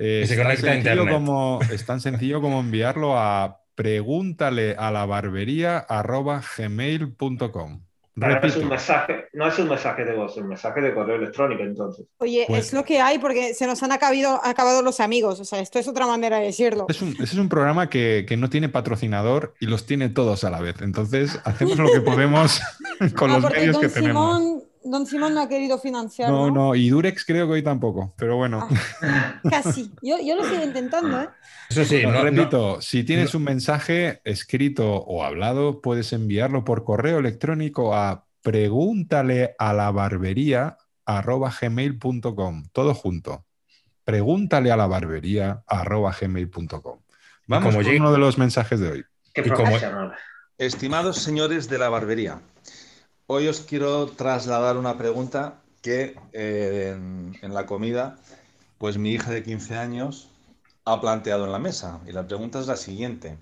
eh, 0.00 0.24
se 0.26 0.32
es, 0.34 0.38
tan 0.38 0.44
conecta 0.46 0.66
a 0.70 0.72
sencillo 0.74 0.90
internet. 1.02 1.14
como, 1.14 1.60
es 1.72 1.86
tan 1.86 2.00
sencillo 2.00 2.40
como 2.40 2.60
enviarlo 2.60 3.16
a 3.18 3.58
pregúntale 3.76 4.74
a 4.78 4.90
la 4.90 5.06
barbería 5.06 5.78
arroba 5.78 6.42
gmail.com. 6.56 7.82
No 8.16 8.26
es 8.42 8.56
un 8.56 8.68
mensaje, 8.68 9.28
no 9.32 9.46
es 9.46 9.58
un 9.58 9.68
mensaje 9.68 10.04
de 10.04 10.14
voz, 10.14 10.32
es 10.32 10.38
un 10.42 10.48
mensaje 10.48 10.80
de 10.82 10.92
correo 10.92 11.16
electrónico, 11.16 11.62
entonces. 11.62 12.04
Oye, 12.18 12.44
Pues- 12.46 12.66
es 12.66 12.72
lo 12.74 12.84
que 12.84 13.00
hay 13.00 13.18
porque 13.18 13.54
se 13.54 13.66
nos 13.66 13.82
han 13.82 13.92
acabado, 13.92 14.40
acabado 14.44 14.82
los 14.82 15.00
amigos. 15.00 15.40
O 15.40 15.44
sea, 15.44 15.60
esto 15.60 15.78
es 15.78 15.88
otra 15.88 16.06
manera 16.06 16.38
de 16.38 16.46
decirlo. 16.46 16.84
es 16.90 17.00
un, 17.00 17.10
ese 17.14 17.22
es 17.22 17.34
un 17.36 17.48
programa 17.48 17.88
que, 17.88 18.26
que 18.28 18.36
no 18.36 18.50
tiene 18.50 18.68
patrocinador 18.68 19.54
y 19.60 19.66
los 19.66 19.86
tiene 19.86 20.10
todos 20.10 20.44
a 20.44 20.50
la 20.50 20.60
vez. 20.60 20.82
Entonces, 20.82 21.40
hacemos 21.44 21.78
lo 21.78 21.90
que 21.90 22.00
podemos 22.02 22.60
con 23.16 23.30
Ah, 23.30 23.38
los 23.38 23.50
medios 23.50 23.78
que 23.78 23.88
tenemos. 23.88 24.64
Don 24.82 25.06
Simón 25.06 25.34
no 25.34 25.42
ha 25.42 25.48
querido 25.48 25.78
financiar. 25.78 26.30
No, 26.30 26.46
No, 26.48 26.54
no, 26.54 26.74
y 26.74 26.88
Durex 26.88 27.24
creo 27.24 27.46
que 27.46 27.52
hoy 27.54 27.62
tampoco, 27.62 28.14
pero 28.16 28.36
bueno. 28.36 28.66
Casi. 29.50 29.90
Yo, 30.02 30.16
yo 30.24 30.36
lo 30.36 30.44
sigo 30.48 30.62
intentando, 30.64 31.20
¿eh? 31.22 31.28
Eso 31.68 31.84
sí, 31.84 32.02
no, 32.02 32.12
no- 32.12 32.22
repito, 32.22 32.80
si 32.80 33.04
tienes 33.04 33.34
un 33.34 33.44
mensaje 33.44 34.20
escrito 34.24 34.94
o 34.96 35.22
hablado, 35.22 35.80
puedes 35.80 36.12
enviarlo 36.12 36.64
por 36.64 36.84
correo 36.84 37.18
electrónico 37.18 37.94
a 37.94 38.24
pregúntale 38.42 39.54
a 39.58 39.72
la 39.74 39.90
barbería 39.90 40.76
arroba 41.04 41.52
gmail.com, 41.60 42.68
todo 42.72 42.94
junto. 42.94 43.44
Pregúntale 44.04 44.72
a 44.72 44.76
la 44.76 44.86
barbería 44.86 45.62
arroba 45.66 46.14
gmail.com. 46.18 46.98
Vamos 47.46 47.74
como 47.74 47.84
con 47.84 47.96
uno 47.96 48.12
de 48.12 48.18
los 48.18 48.38
mensajes 48.38 48.80
de 48.80 48.90
hoy. 48.90 49.04
Qué 49.34 49.42
Y 49.44 49.50
como-. 49.50 49.76
Estimados 50.58 51.18
señores 51.18 51.68
de 51.68 51.78
la 51.78 51.88
barbería, 51.88 52.40
hoy 53.32 53.46
os 53.46 53.60
quiero 53.60 54.08
trasladar 54.08 54.76
una 54.76 54.98
pregunta 54.98 55.62
que 55.82 56.16
eh, 56.32 56.96
en, 57.42 57.54
la 57.54 57.64
comida, 57.64 58.18
pues 58.76 58.98
mi 58.98 59.12
hija 59.12 59.30
de 59.30 59.44
15 59.44 59.76
años 59.76 60.28
ha 60.84 61.00
planteado 61.00 61.44
en 61.44 61.52
la 61.52 61.60
mesa. 61.60 62.00
Y 62.08 62.10
la 62.10 62.26
pregunta 62.26 62.58
es 62.58 62.66
la 62.66 62.74
siguiente. 62.74 63.38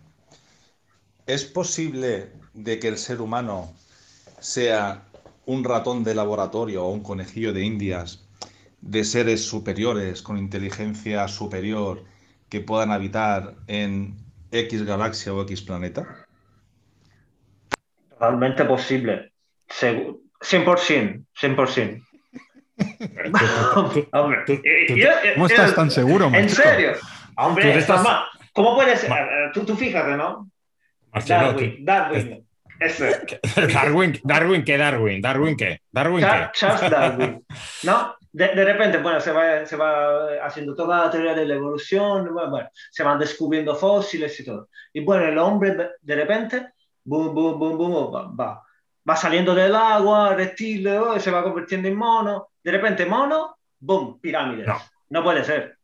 ¿Es 1.27 1.47
posible 1.47 2.29
de 2.53 2.79
que 2.79 2.89
el 2.89 2.99
ser 2.99 3.23
humano 3.23 3.73
sea 4.41 5.05
un 5.47 5.65
ratón 5.65 6.05
de 6.05 6.15
laboratorio 6.15 6.85
o 6.85 6.93
un 6.93 7.03
conejillo 7.03 7.55
de 7.55 7.65
indias 7.65 8.23
de 8.83 9.05
seres 9.05 9.43
superiores 9.43 10.21
con 10.21 10.37
inteligencia 10.37 11.27
superior 11.29 12.05
que 12.51 12.61
puedan 12.61 12.91
habitar 12.91 13.55
en 13.69 14.19
X 14.53 14.85
galaxia 14.85 15.33
o 15.33 15.41
X 15.45 15.63
planeta? 15.63 16.27
Totalmente 18.11 18.67
posible. 18.67 19.33
Segu- 19.69 20.21
100%, 20.41 21.25
100%. 21.41 22.03
Hombre, 24.13 24.39
tú- 24.47 24.53
y- 24.53 24.87
tú- 24.87 24.95
y- 24.95 25.03
y- 25.03 25.35
¿Cómo 25.35 25.47
estás 25.47 25.75
tan 25.75 25.91
seguro, 25.91 26.31
¿En 26.33 26.49
serio? 26.49 26.93
Hombre, 27.37 27.77
estás- 27.79 28.07
¿cómo 28.53 28.75
puedes? 28.75 29.09
Ma- 29.09 29.21
eh, 29.21 29.51
tú, 29.53 29.77
fíjate, 29.77 30.17
¿no? 30.17 30.51
Marcelo, 31.13 31.53
Darwin, 31.53 31.85
Darwin. 31.85 32.45
Darwin, 33.75 34.21
Darwin, 34.23 34.65
¿qué 34.65 34.79
Darwin? 34.79 35.21
¿Darwin 35.21 35.57
qué? 35.57 35.81
¿Darwin 35.91 36.21
Char- 36.25 36.53
qué? 36.53 36.59
Charles 36.59 36.91
Darwin. 36.91 37.45
¿No? 37.83 38.15
De, 38.31 38.49
de 38.49 38.65
repente, 38.65 38.99
bueno, 38.99 39.21
se 39.21 39.33
va, 39.33 39.67
se 39.67 39.75
va 39.75 40.45
haciendo 40.45 40.75
toda 40.77 41.07
la 41.07 41.11
teoría 41.11 41.35
de 41.35 41.47
la 41.47 41.55
evolución, 41.55 42.33
bueno, 42.33 42.51
bueno, 42.51 42.69
se 42.91 43.03
van 43.03 43.19
descubriendo 43.19 43.75
fósiles 43.75 44.39
y 44.39 44.45
todo. 44.45 44.69
Y 44.93 45.01
bueno, 45.01 45.25
el 45.27 45.39
hombre 45.39 45.73
de, 45.75 45.89
de 46.01 46.15
repente, 46.15 46.69
boom, 47.05 47.35
boom, 47.35 47.59
boom, 47.59 47.79
boom, 47.79 48.15
va, 48.15 48.31
va, 48.33 48.63
va 49.09 49.17
saliendo 49.17 49.55
del 49.55 49.75
agua, 49.75 50.35
reptil, 50.35 50.87
oh, 50.89 51.19
se 51.21 51.31
va 51.31 51.43
convirtiendo 51.43 51.89
en 51.89 51.97
mono. 51.97 52.49
De 52.63 52.71
repente, 52.73 53.07
mono, 53.07 53.57
boom, 53.79 54.21
pirámides. 54.21 54.67
No. 54.67 54.79
No 55.11 55.23
puede 55.23 55.43
ser. 55.45 55.77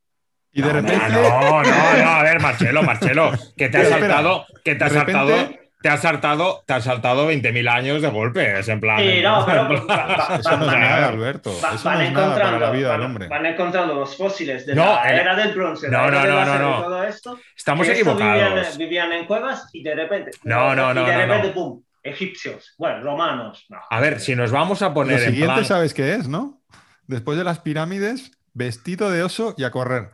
Y 0.53 0.62
de 0.62 0.68
No, 0.68 0.75
repente, 0.75 1.09
No, 1.09 1.62
no, 1.62 1.62
no, 1.62 2.11
a 2.11 2.22
ver, 2.22 2.41
Marcelo, 2.41 2.83
Marcelo, 2.83 3.33
que 3.57 3.68
te 3.68 3.79
has 3.79 3.85
Espera, 3.85 4.07
saltado, 4.07 4.47
que 4.64 4.75
te 4.75 4.85
has 4.85 4.93
repente- 4.93 5.12
saltado, 5.12 5.49
te 5.83 5.89
has 5.91 6.01
saltado, 6.01 6.62
te 6.66 6.72
has 6.75 6.85
saltado 6.85 7.27
20.000 7.27 7.68
años 7.68 8.01
de 8.01 8.09
golpe, 8.09 8.59
es 8.61 8.68
en 8.68 8.81
plan. 8.81 8.99
Sí, 9.01 9.20
no, 9.22 9.45
pero 9.45 9.68
plan- 9.68 9.87
va- 9.89 10.37
eso 10.37 10.57
no 10.57 10.64
es 10.66 10.72
va- 10.72 10.79
nada, 10.79 11.09
Alberto. 11.09 11.51
Va- 11.62 11.75
Eso 11.75 11.85
van, 11.89 11.99
no 11.99 12.05
es 12.05 12.12
nada 12.12 12.27
para 12.27 12.37
encontrando, 12.47 12.59
la 12.66 12.70
vida 12.70 12.89
van, 12.89 13.01
del 13.01 13.07
hombre. 13.07 13.29
van 13.29 13.47
encontrando 13.47 13.95
los 13.95 14.16
fósiles 14.16 14.64
de 14.66 14.75
No, 14.77 14.85
la 14.95 15.11
el- 15.11 15.18
era 15.20 15.35
del 15.35 15.53
bronce, 15.55 15.89
No, 15.91 16.11
no, 16.11 16.25
no, 16.25 16.45
no, 16.45 16.59
no. 16.59 16.83
todo 16.85 17.05
esto. 17.05 17.39
Estamos 17.57 17.89
equivocados. 17.89 18.35
Vivían, 18.55 18.79
vivían 18.79 19.12
en 19.12 19.27
cuevas 19.27 19.68
y 19.72 19.83
de 19.83 19.95
repente. 19.95 20.31
No, 20.45 20.75
no, 20.75 20.95
no, 20.95 21.03
Y 21.03 21.07
de 21.07 21.12
no, 21.12 21.18
repente, 21.18 21.49
no. 21.49 21.55
pum, 21.55 21.83
egipcios. 22.05 22.74
Bueno, 22.78 23.02
romanos. 23.02 23.64
No. 23.68 23.78
A 23.90 24.00
ver, 24.00 24.20
si 24.20 24.36
nos 24.36 24.52
vamos 24.52 24.82
a 24.82 24.88
Lo 24.88 24.94
poner 24.94 25.18
en 25.20 25.30
siguiente, 25.30 25.52
plan. 25.55 25.64
¿sabes 25.64 25.92
qué 25.94 26.14
es, 26.14 26.28
no? 26.28 26.61
Después 27.07 27.36
de 27.36 27.44
las 27.44 27.59
pirámides, 27.61 28.30
vestido 28.52 29.11
de 29.11 29.22
oso 29.24 29.55
y 29.59 29.64
a 29.64 29.70
correr. 29.70 30.11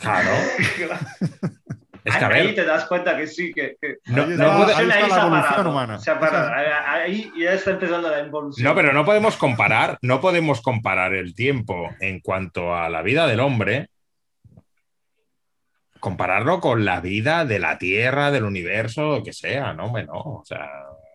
Claro, 0.00 0.30
es 2.04 2.16
que 2.16 2.24
a 2.24 2.28
ahí 2.28 2.54
te 2.54 2.64
das 2.64 2.86
cuenta 2.86 3.16
que 3.16 3.26
sí, 3.28 3.52
que. 3.52 3.76
que 3.80 3.98
no, 4.06 4.22
Ahí 4.22 4.28
no 4.30 4.56
puede- 4.56 4.74
ahí 4.74 4.88
está 4.88 5.08
la 5.08 5.26
evolución 5.26 5.66
humana. 5.66 5.98
Ahí 6.86 7.32
ya 7.38 7.52
está 7.52 7.70
empezando 7.72 8.08
la 8.10 8.18
evolución. 8.20 8.64
no, 8.64 8.74
pero 8.74 8.92
no 8.92 9.04
podemos 9.04 9.36
comparar, 9.36 9.98
no 10.02 10.20
podemos 10.20 10.60
comparar 10.62 11.12
el 11.14 11.34
tiempo 11.34 11.90
en 12.00 12.20
cuanto 12.20 12.74
a 12.74 12.88
la 12.88 13.02
vida 13.02 13.26
del 13.28 13.38
hombre, 13.40 13.88
compararlo 16.00 16.60
con 16.60 16.84
la 16.84 17.00
vida 17.00 17.44
de 17.44 17.58
la 17.60 17.78
Tierra, 17.78 18.30
del 18.32 18.44
universo, 18.44 19.18
lo 19.18 19.22
que 19.22 19.32
sea, 19.32 19.72
no, 19.72 19.84
hombre, 19.84 20.04
no. 20.04 20.14
O 20.14 20.42
sea, 20.44 20.68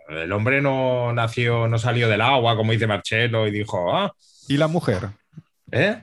el 0.10 0.32
hombre 0.32 0.62
no 0.62 1.14
nació, 1.14 1.68
no 1.68 1.80
salió 1.80 2.08
del 2.08 2.22
agua, 2.22 2.56
como 2.56 2.72
dice 2.72 2.88
Marcelo, 2.88 3.48
y 3.48 3.52
dijo, 3.52 3.94
ah, 3.96 4.14
¿Y 4.48 4.58
la 4.58 4.68
mujer? 4.68 5.10
¿eh? 5.72 6.02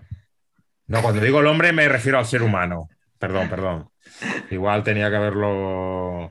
No, 0.86 1.00
cuando 1.00 1.20
digo 1.20 1.40
el 1.40 1.46
hombre 1.46 1.72
me 1.72 1.88
refiero 1.88 2.18
al 2.18 2.26
ser 2.26 2.42
humano. 2.42 2.88
Perdón, 3.18 3.48
perdón. 3.48 3.88
Igual 4.50 4.82
tenía 4.82 5.09
que 5.09 5.16
haberlo. 5.16 6.30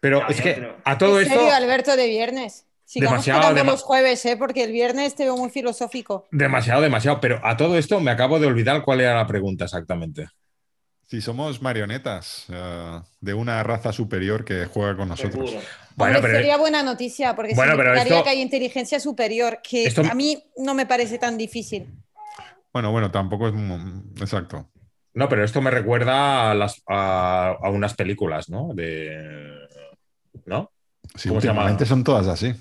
Pero 0.00 0.26
es 0.28 0.40
que 0.40 0.74
a 0.84 0.96
todo 0.96 1.20
¿En 1.20 1.26
esto. 1.26 1.38
serio, 1.38 1.54
Alberto, 1.54 1.96
de 1.96 2.08
viernes? 2.08 2.66
Sigamos 2.84 3.24
Demasiado, 3.24 3.64
los 3.64 3.82
jueves, 3.82 4.24
¿eh? 4.26 4.36
Porque 4.36 4.64
el 4.64 4.72
viernes 4.72 5.14
te 5.14 5.24
veo 5.24 5.36
muy 5.36 5.50
filosófico. 5.50 6.26
Demasiado, 6.30 6.82
demasiado. 6.82 7.20
Pero 7.20 7.40
a 7.44 7.56
todo 7.56 7.76
esto 7.76 8.00
me 8.00 8.10
acabo 8.10 8.38
de 8.38 8.46
olvidar 8.46 8.82
cuál 8.82 9.00
era 9.00 9.14
la 9.14 9.26
pregunta 9.26 9.64
exactamente. 9.64 10.28
Si 11.08 11.20
somos 11.20 11.60
marionetas 11.60 12.46
eh, 12.48 13.00
de 13.20 13.34
una 13.34 13.62
raza 13.62 13.92
superior 13.92 14.44
que 14.44 14.66
juega 14.66 14.96
con 14.96 15.08
nosotros. 15.08 15.50
Seguro. 15.50 15.66
Bueno, 15.96 16.16
Hombre, 16.16 16.30
pero 16.32 16.42
sería 16.42 16.56
buena 16.56 16.82
noticia, 16.82 17.34
porque 17.36 17.54
Bueno, 17.54 17.72
pero 17.76 17.90
significaría 17.90 18.14
esto- 18.18 18.24
que 18.24 18.30
hay 18.30 18.40
inteligencia 18.40 19.00
superior, 19.00 19.60
que 19.62 19.84
Esto- 19.86 20.02
a 20.10 20.14
mí 20.14 20.42
no 20.56 20.74
me 20.74 20.86
parece 20.86 21.18
tan 21.18 21.36
difícil. 21.38 21.86
Bueno, 22.72 22.90
bueno, 22.90 23.10
tampoco 23.10 23.48
es 23.48 23.54
exacto. 24.20 24.68
no, 25.14 25.28
pero 25.28 25.44
esto 25.44 25.60
me 25.60 25.70
recuerda 25.70 26.50
a, 26.50 26.54
las, 26.54 26.82
a, 26.88 27.56
a 27.62 27.68
unas 27.70 27.94
películas, 27.94 28.48
¿no? 28.48 28.72
De. 28.74 29.58
¿No? 30.46 30.70
Sí, 31.14 31.28
¿Cómo 31.28 31.40
se 31.40 31.46
llama? 31.48 31.60
últimamente 31.60 31.84
son 31.86 32.02
todas 32.04 32.26
así. 32.28 32.54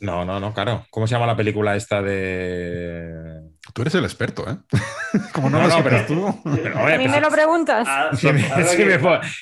No, 0.00 0.24
no, 0.24 0.40
no, 0.40 0.52
claro. 0.52 0.84
¿Cómo 0.90 1.06
se 1.06 1.12
llama 1.14 1.26
la 1.26 1.36
película 1.36 1.76
esta 1.76 2.02
de. 2.02 3.33
Tú 3.74 3.82
eres 3.82 3.94
el 3.96 4.04
experto, 4.04 4.44
¿eh? 4.48 4.56
Como 5.32 5.50
no, 5.50 5.58
No, 5.60 5.66
lo 5.68 5.76
no, 5.78 5.82
pero- 5.84 6.06
tú. 6.06 6.40
Pero, 6.44 6.78
A 6.78 6.96
mí 6.96 7.08
me 7.08 7.20
lo 7.20 7.28
preguntas. 7.28 7.84
Ah, 7.90 8.10
si 8.16 8.32
me, 8.32 8.38
si 8.40 8.46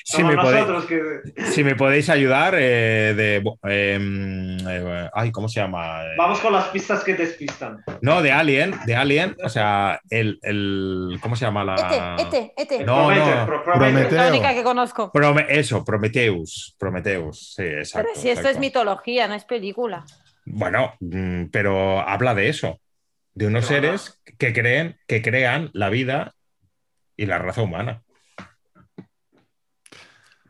si 0.03 0.23
podéis, 0.23 0.67
nosotros 0.67 0.85
que. 0.85 1.43
si 1.51 1.63
me 1.63 1.75
podéis 1.75 2.09
ayudar 2.09 2.55
eh, 2.57 3.13
de. 3.15 3.35
em, 3.71 4.57
eh, 4.67 5.09
ay, 5.13 5.31
¿cómo 5.31 5.47
se 5.47 5.59
llama? 5.59 6.03
Eh, 6.03 6.15
Vamos 6.17 6.39
con 6.39 6.51
las 6.51 6.65
pistas 6.69 7.03
que 7.03 7.13
despistan. 7.13 7.83
No, 8.01 8.23
de 8.23 8.31
Alien, 8.31 8.73
de 8.87 8.95
Alien, 8.95 9.37
o 9.43 9.49
sea, 9.49 10.01
el, 10.09 10.39
el 10.41 11.19
¿cómo 11.21 11.35
se 11.35 11.45
llama 11.45 11.63
la? 11.63 11.75
Este, 11.75 12.23
este, 12.23 12.53
este. 12.57 12.83
No, 12.85 13.05
Prometheus, 13.05 13.47
no. 13.47 13.63
Prometeo. 13.63 14.17
La 14.17 14.27
única 14.29 14.53
que 14.55 14.63
conozco. 14.63 15.11
Prome- 15.13 15.45
eso, 15.47 15.85
Prometheus, 15.85 16.75
Prometheus, 16.79 17.53
sí, 17.55 17.63
exacto. 17.63 18.09
Pero 18.11 18.19
si 18.21 18.29
esto 18.31 18.49
es 18.49 18.57
mitología, 18.57 19.27
no 19.27 19.35
es 19.35 19.45
película. 19.45 20.03
Bueno, 20.45 20.93
mm, 20.99 21.45
pero 21.51 22.01
habla 22.01 22.33
de 22.35 22.49
eso, 22.49 22.79
de 23.35 23.47
unos 23.47 23.65
seres 23.65 24.21
que 24.37 24.53
creen, 24.53 24.97
que 25.07 25.21
crean 25.21 25.69
la 25.73 25.89
vida 25.89 26.35
y 27.17 27.25
la 27.25 27.39
raza 27.39 27.61
humana. 27.61 28.03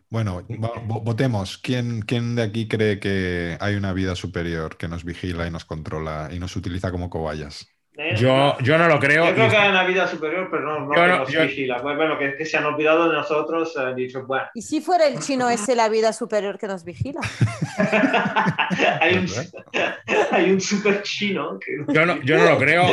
Bueno, 0.10 0.42
vo- 0.48 1.02
votemos. 1.04 1.58
¿Quién, 1.58 2.02
¿Quién 2.04 2.36
de 2.36 2.44
aquí 2.44 2.68
cree 2.68 3.00
que 3.00 3.58
hay 3.60 3.76
una 3.76 3.94
vida 3.94 4.16
superior 4.16 4.78
que 4.78 4.88
nos 4.88 5.04
vigila 5.04 5.48
y 5.48 5.52
nos 5.52 5.66
controla 5.66 6.30
y 6.32 6.40
nos 6.40 6.56
utiliza 6.56 6.92
como 6.92 7.10
cobayas? 7.10 7.68
Eh, 7.96 8.16
Yo, 8.16 8.58
yo 8.62 8.76
no 8.80 8.88
lo 8.88 9.00
creo. 9.00 9.28
Yo 9.28 9.34
creo 9.36 9.48
y- 9.48 9.50
que 9.52 9.56
hay 9.58 9.70
una 9.70 9.84
vida 9.84 10.08
superior, 10.08 10.48
pero 10.50 10.64
no, 10.64 10.80
no 10.80 10.96
Yo 10.96 11.02
que 11.04 11.08
no- 11.10 11.18
nos 11.20 11.30
yo- 11.32 11.42
vigila. 11.44 11.80
Bueno, 11.80 12.18
que, 12.18 12.36
que 12.36 12.44
se 12.46 12.58
han 12.58 12.66
olvidado 12.66 13.08
de 13.08 13.16
nosotros, 13.16 13.78
han 13.78 13.96
dicho, 13.96 14.26
bueno, 14.26 14.46
¿Y 14.56 14.64
si 14.64 14.82
fuera 14.82 15.06
el 15.08 15.20
chino 15.20 15.48
ese 15.50 15.76
la 15.76 15.90
vida 15.90 16.12
superior 16.12 16.58
que 16.58 16.66
nos 16.66 16.84
vigila? 16.84 17.22
hay, 19.00 19.16
un, 19.18 19.28
hay 20.32 20.52
un 20.52 20.60
super 20.62 21.04
chino 21.04 21.60
que... 21.60 21.94
Yo 21.94 22.06
no, 22.06 22.20
yo 22.24 22.38
no 22.38 22.46
lo 22.46 22.58
creo. 22.58 22.88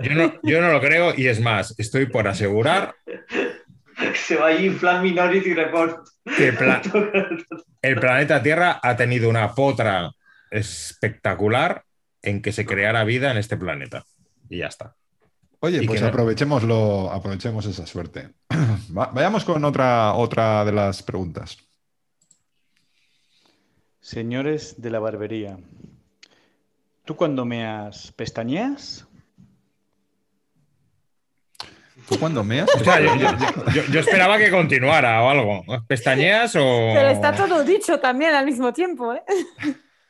Yo 0.00 0.14
no, 0.14 0.32
yo 0.42 0.60
no 0.62 0.72
lo 0.72 0.80
creo 0.80 1.12
y 1.16 1.26
es 1.28 1.40
más, 1.40 1.74
estoy 1.78 2.06
por 2.06 2.26
asegurar 2.26 2.94
se 4.14 4.36
va 4.36 4.52
en 4.52 4.78
plan 4.78 5.02
Minority 5.02 5.52
Report. 5.54 5.98
que 6.36 6.52
pla- 6.52 6.80
el 7.82 8.00
planeta 8.00 8.42
Tierra 8.42 8.80
ha 8.82 8.96
tenido 8.96 9.28
una 9.28 9.54
potra 9.54 10.10
espectacular 10.50 11.82
en 12.22 12.40
que 12.40 12.52
se 12.52 12.64
creara 12.64 13.04
vida 13.04 13.30
en 13.30 13.36
este 13.36 13.56
planeta. 13.58 14.04
Y 14.48 14.58
ya 14.58 14.66
está. 14.66 14.94
Oye, 15.60 15.82
Y 15.82 15.86
pues 15.86 16.00
que 16.00 16.06
aprovechémoslo, 16.06 17.10
aprovechemos 17.10 17.64
esa 17.66 17.86
suerte. 17.86 18.34
Va- 18.96 19.10
vayamos 19.14 19.44
con 19.44 19.64
otra, 19.64 20.12
otra 20.14 20.64
de 20.64 20.72
las 20.72 21.02
preguntas. 21.02 21.56
Señores 24.00 24.80
de 24.80 24.90
la 24.90 24.98
barbería, 24.98 25.56
¿tú 27.06 27.16
cuando 27.16 27.44
meas 27.46 28.12
pestañeas? 28.12 29.06
¿Tú 32.08 32.18
cuando 32.18 32.44
meas? 32.44 32.68
O 32.74 32.84
sea, 32.84 33.00
yo, 33.00 33.16
yo- 33.16 33.72
yo- 33.72 33.84
yo 33.90 34.00
esperaba 34.00 34.36
que 34.36 34.50
continuara 34.50 35.22
o 35.22 35.30
algo. 35.30 35.64
¿Pestañeas 35.86 36.54
o.? 36.56 36.90
Pero 36.94 37.08
está 37.08 37.34
todo 37.34 37.64
dicho 37.64 37.98
también 38.00 38.34
al 38.34 38.44
mismo 38.44 38.72
tiempo, 38.74 39.14
¿eh? 39.14 39.22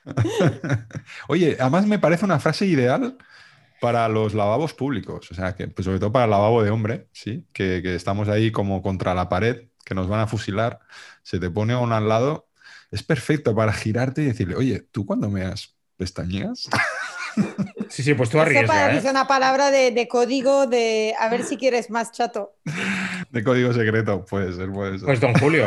Oye, 1.28 1.56
además 1.60 1.86
me 1.86 2.00
parece 2.00 2.24
una 2.24 2.40
frase 2.40 2.66
ideal 2.66 3.16
para 3.84 4.08
los 4.08 4.32
lavabos 4.32 4.72
públicos. 4.72 5.30
O 5.30 5.34
sea, 5.34 5.54
que 5.54 5.68
pues, 5.68 5.84
sobre 5.84 5.98
todo 5.98 6.10
para 6.10 6.24
el 6.24 6.30
lavabo 6.30 6.62
de 6.62 6.70
hombre, 6.70 7.08
¿sí? 7.12 7.46
Que, 7.52 7.82
que 7.82 7.94
estamos 7.94 8.30
ahí 8.30 8.50
como 8.50 8.80
contra 8.80 9.12
la 9.12 9.28
pared, 9.28 9.68
que 9.84 9.94
nos 9.94 10.08
van 10.08 10.20
a 10.20 10.26
fusilar, 10.26 10.80
se 11.22 11.38
te 11.38 11.50
pone 11.50 11.76
uno 11.76 11.94
al 11.94 12.08
lado. 12.08 12.48
Es 12.90 13.02
perfecto 13.02 13.54
para 13.54 13.74
girarte 13.74 14.22
y 14.22 14.24
decirle, 14.24 14.56
oye, 14.56 14.80
¿tú 14.90 15.04
cuando 15.04 15.28
meas 15.28 15.76
pestañeas? 15.98 16.70
Sí, 17.88 18.02
sí, 18.02 18.14
pues 18.14 18.30
tú 18.30 18.38
Esto 18.38 18.48
arriesga, 18.48 18.72
parece 18.74 19.08
¿eh? 19.08 19.10
una 19.10 19.26
palabra 19.26 19.70
de, 19.70 19.90
de 19.90 20.08
código 20.08 20.66
de 20.66 21.14
a 21.18 21.28
ver 21.28 21.44
si 21.44 21.56
quieres 21.56 21.90
más 21.90 22.12
chato. 22.12 22.56
De 23.34 23.42
código 23.42 23.72
secreto, 23.72 24.24
puede 24.24 24.52
ser, 24.52 24.70
puede 24.70 24.96
ser. 24.98 25.06
Pues 25.06 25.20
don 25.20 25.34
Julio, 25.34 25.66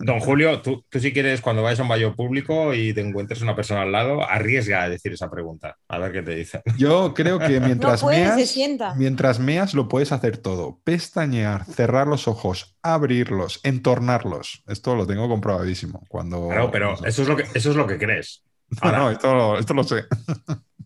don 0.00 0.18
Julio, 0.18 0.60
tú, 0.60 0.84
tú 0.88 0.98
si 0.98 1.12
quieres 1.12 1.40
cuando 1.40 1.62
vayas 1.62 1.78
a 1.78 1.84
un 1.84 1.88
baño 1.88 2.14
público 2.16 2.74
y 2.74 2.92
te 2.92 3.02
encuentres 3.02 3.40
una 3.40 3.54
persona 3.54 3.82
al 3.82 3.92
lado, 3.92 4.28
arriesga 4.28 4.82
a 4.82 4.88
decir 4.88 5.12
esa 5.12 5.30
pregunta, 5.30 5.76
a 5.88 5.98
ver 5.98 6.10
qué 6.10 6.22
te 6.22 6.34
dicen. 6.34 6.60
Yo 6.76 7.14
creo 7.14 7.38
que 7.38 7.60
mientras 7.60 8.02
No 8.02 8.08
puede, 8.08 8.26
se 8.30 8.34
meas, 8.34 8.50
sienta. 8.50 8.94
mientras 8.96 9.38
meas 9.38 9.74
lo 9.74 9.88
puedes 9.88 10.10
hacer 10.10 10.38
todo. 10.38 10.80
Pestañear, 10.82 11.64
cerrar 11.66 12.08
los 12.08 12.26
ojos, 12.26 12.76
abrirlos, 12.82 13.60
entornarlos. 13.62 14.64
Esto 14.66 14.96
lo 14.96 15.06
tengo 15.06 15.28
comprobadísimo. 15.28 16.02
Cuando 16.08 16.48
Claro, 16.48 16.70
pero 16.72 16.94
eso 17.06 17.22
es 17.22 17.28
lo 17.28 17.36
que, 17.36 17.44
eso 17.54 17.70
es 17.70 17.76
lo 17.76 17.86
que 17.86 17.96
crees. 17.96 18.42
No, 18.70 18.78
Ahora- 18.88 18.98
no, 18.98 19.10
esto, 19.12 19.58
esto 19.58 19.74
lo 19.74 19.84
sé. 19.84 20.04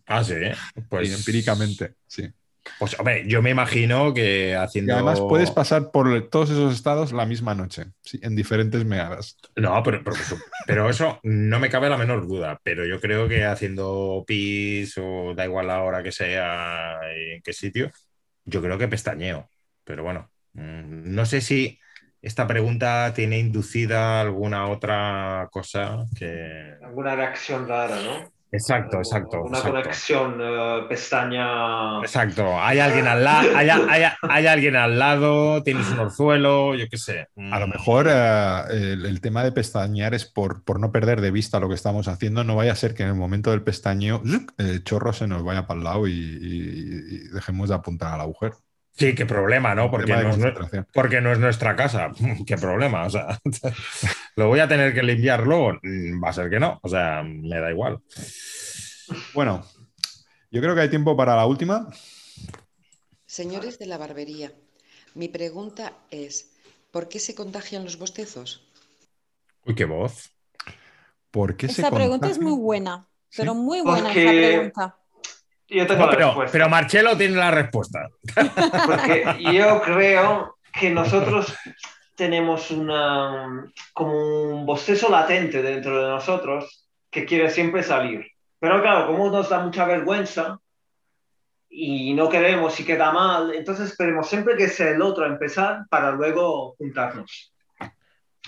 Ah, 0.05 0.23
sí, 0.23 0.33
pues 0.89 1.11
empíricamente, 1.11 1.93
sí. 2.05 2.23
Pues 2.77 2.97
hombre, 2.99 3.25
yo 3.27 3.41
me 3.41 3.49
imagino 3.49 4.13
que 4.13 4.51
Y 4.51 4.53
haciendo. 4.53 4.93
además 4.93 5.19
puedes 5.21 5.51
pasar 5.51 5.91
por 5.91 6.29
todos 6.29 6.49
esos 6.49 6.73
estados 6.73 7.11
la 7.11 7.25
misma 7.25 7.55
noche, 7.55 7.85
sí, 8.01 8.19
en 8.21 8.35
diferentes 8.35 8.85
meadas. 8.85 9.37
No, 9.55 9.81
pero, 9.83 10.03
pero, 10.03 10.15
pero 10.65 10.89
eso 10.89 11.19
no 11.23 11.59
me 11.59 11.69
cabe 11.69 11.89
la 11.89 11.97
menor 11.97 12.27
duda. 12.27 12.59
Pero 12.63 12.85
yo 12.85 12.99
creo 12.99 13.27
que 13.27 13.45
haciendo 13.45 14.23
pis 14.25 14.97
o 14.97 15.33
da 15.35 15.45
igual 15.45 15.67
la 15.67 15.81
hora 15.83 16.03
que 16.03 16.11
sea 16.11 16.99
y 17.17 17.31
en 17.35 17.41
qué 17.41 17.53
sitio, 17.53 17.91
yo 18.45 18.61
creo 18.61 18.77
que 18.77 18.87
pestañeo. 18.87 19.49
Pero 19.83 20.03
bueno, 20.03 20.29
mm, 20.53 21.13
no 21.13 21.25
sé 21.25 21.41
si 21.41 21.79
esta 22.21 22.47
pregunta 22.47 23.13
tiene 23.13 23.39
inducida 23.39 24.21
alguna 24.21 24.67
otra 24.67 25.47
cosa 25.51 26.05
que. 26.17 26.75
Alguna 26.81 27.15
reacción 27.15 27.67
rara, 27.67 28.01
¿no? 28.01 28.31
Exacto, 28.51 28.97
exacto. 28.97 29.43
Una 29.43 29.59
exacto. 29.59 29.79
conexión 29.79 30.37
eh, 30.41 30.79
pestaña. 30.89 31.99
Exacto. 32.01 32.59
Hay 32.59 32.79
alguien 32.79 33.05
al 33.07 33.23
lado, 33.23 33.47
hay, 33.55 33.69
hay- 33.69 34.11
hay 34.21 34.47
alguien 34.47 34.75
al 34.75 34.97
lado, 34.97 35.61
tienes 35.61 35.87
un 35.91 35.99
orzuelo, 35.99 36.73
yo 36.73 36.85
qué 36.89 36.97
sé. 36.97 37.27
A 37.51 37.59
lo 37.59 37.67
mejor 37.67 38.07
eh, 38.09 38.61
el, 38.71 39.05
el 39.05 39.21
tema 39.21 39.43
de 39.43 39.51
pestañear 39.51 40.15
es 40.15 40.25
por, 40.25 40.63
por 40.63 40.79
no 40.79 40.91
perder 40.91 41.21
de 41.21 41.29
vista 41.31 41.59
lo 41.59 41.69
que 41.69 41.75
estamos 41.75 42.07
haciendo. 42.07 42.43
No 42.43 42.55
vaya 42.55 42.71
a 42.71 42.75
ser 42.75 42.95
que 42.95 43.03
en 43.03 43.09
el 43.09 43.15
momento 43.15 43.51
del 43.51 43.61
pestañeo 43.61 44.21
el 44.57 44.83
chorro 44.83 45.13
se 45.13 45.27
nos 45.27 45.43
vaya 45.43 45.67
para 45.67 45.77
el 45.77 45.83
lado 45.83 46.07
y, 46.07 46.11
y- 46.13 47.15
y 47.15 47.17
dejemos 47.33 47.69
de 47.69 47.75
apuntar 47.75 48.13
al 48.15 48.21
agujero. 48.21 48.57
Sí, 48.99 49.15
qué 49.15 49.25
problema, 49.25 49.73
¿no? 49.73 49.89
Porque 49.89 50.11
no, 50.11 50.19
es, 50.19 50.25
nue- 50.25 50.31
concentración. 50.31 50.87
porque 50.93 51.21
no 51.21 51.31
es 51.31 51.39
nuestra 51.39 51.75
casa. 51.75 52.11
Qué 52.45 52.57
problema. 52.57 53.05
O 53.05 53.09
sea, 53.09 53.39
lo 54.35 54.47
voy 54.49 54.59
a 54.59 54.67
tener 54.67 54.93
que 54.93 55.01
limpiar 55.03 55.47
luego. 55.47 55.79
Mm, 55.81 56.21
Va 56.23 56.29
a 56.29 56.33
ser 56.33 56.49
que 56.49 56.59
no. 56.59 56.79
O 56.83 56.89
sea, 56.89 57.23
me 57.23 57.59
da 57.59 57.71
igual. 57.71 57.99
Bueno, 59.33 59.65
yo 60.51 60.61
creo 60.61 60.75
que 60.75 60.81
hay 60.81 60.89
tiempo 60.89 61.15
para 61.15 61.35
la 61.35 61.45
última. 61.45 61.87
Señores 63.25 63.79
de 63.79 63.85
la 63.85 63.97
barbería, 63.97 64.51
mi 65.15 65.27
pregunta 65.29 65.93
es, 66.11 66.51
¿por 66.91 67.07
qué 67.07 67.19
se 67.19 67.35
contagian 67.35 67.83
los 67.85 67.97
bostezos? 67.97 68.67
Uy, 69.65 69.75
qué 69.75 69.85
voz. 69.85 70.31
¿Por 71.31 71.55
qué 71.55 71.67
se 71.67 71.81
Esta 71.81 71.93
pregunta 71.95 72.27
es 72.29 72.39
muy 72.39 72.53
buena, 72.59 73.07
pero 73.37 73.53
Sí. 73.53 73.59
muy 73.59 73.81
buena 73.81 74.05
Porque- 74.07 74.23
esa 74.23 74.31
pregunta. 74.31 74.98
Yo 75.69 75.85
tengo 75.85 75.99
No, 76.01 76.05
la 76.07 76.11
pero, 76.11 76.25
respuesta. 76.27 76.51
pero 76.51 76.69
Marcelo 76.69 77.17
tiene 77.17 77.35
la 77.35 77.51
respuesta. 77.51 78.09
Porque 78.85 79.25
yo 79.53 79.81
creo 79.81 80.57
que 80.73 80.89
nosotros 80.89 81.55
tenemos 82.15 82.71
una, 82.71 83.71
como 83.93 84.13
un 84.55 84.65
bostezo 84.65 85.09
latente 85.09 85.61
dentro 85.61 86.01
de 86.03 86.09
nosotros 86.09 86.85
que 87.09 87.25
quiere 87.25 87.49
siempre 87.49 87.83
salir. 87.83 88.25
Pero 88.59 88.81
claro, 88.81 89.07
como 89.07 89.29
nos 89.29 89.49
da 89.49 89.59
mucha 89.59 89.85
vergüenza 89.85 90.59
y 91.69 92.13
no 92.13 92.29
queremos 92.29 92.77
y 92.79 92.83
queda 92.85 93.11
mal, 93.11 93.53
entonces 93.53 93.95
queremos 93.95 94.27
siempre 94.27 94.57
que 94.57 94.67
sea 94.67 94.89
el 94.89 95.01
otro 95.01 95.23
a 95.23 95.27
empezar 95.27 95.83
para 95.89 96.11
luego 96.11 96.75
juntarnos. 96.77 97.53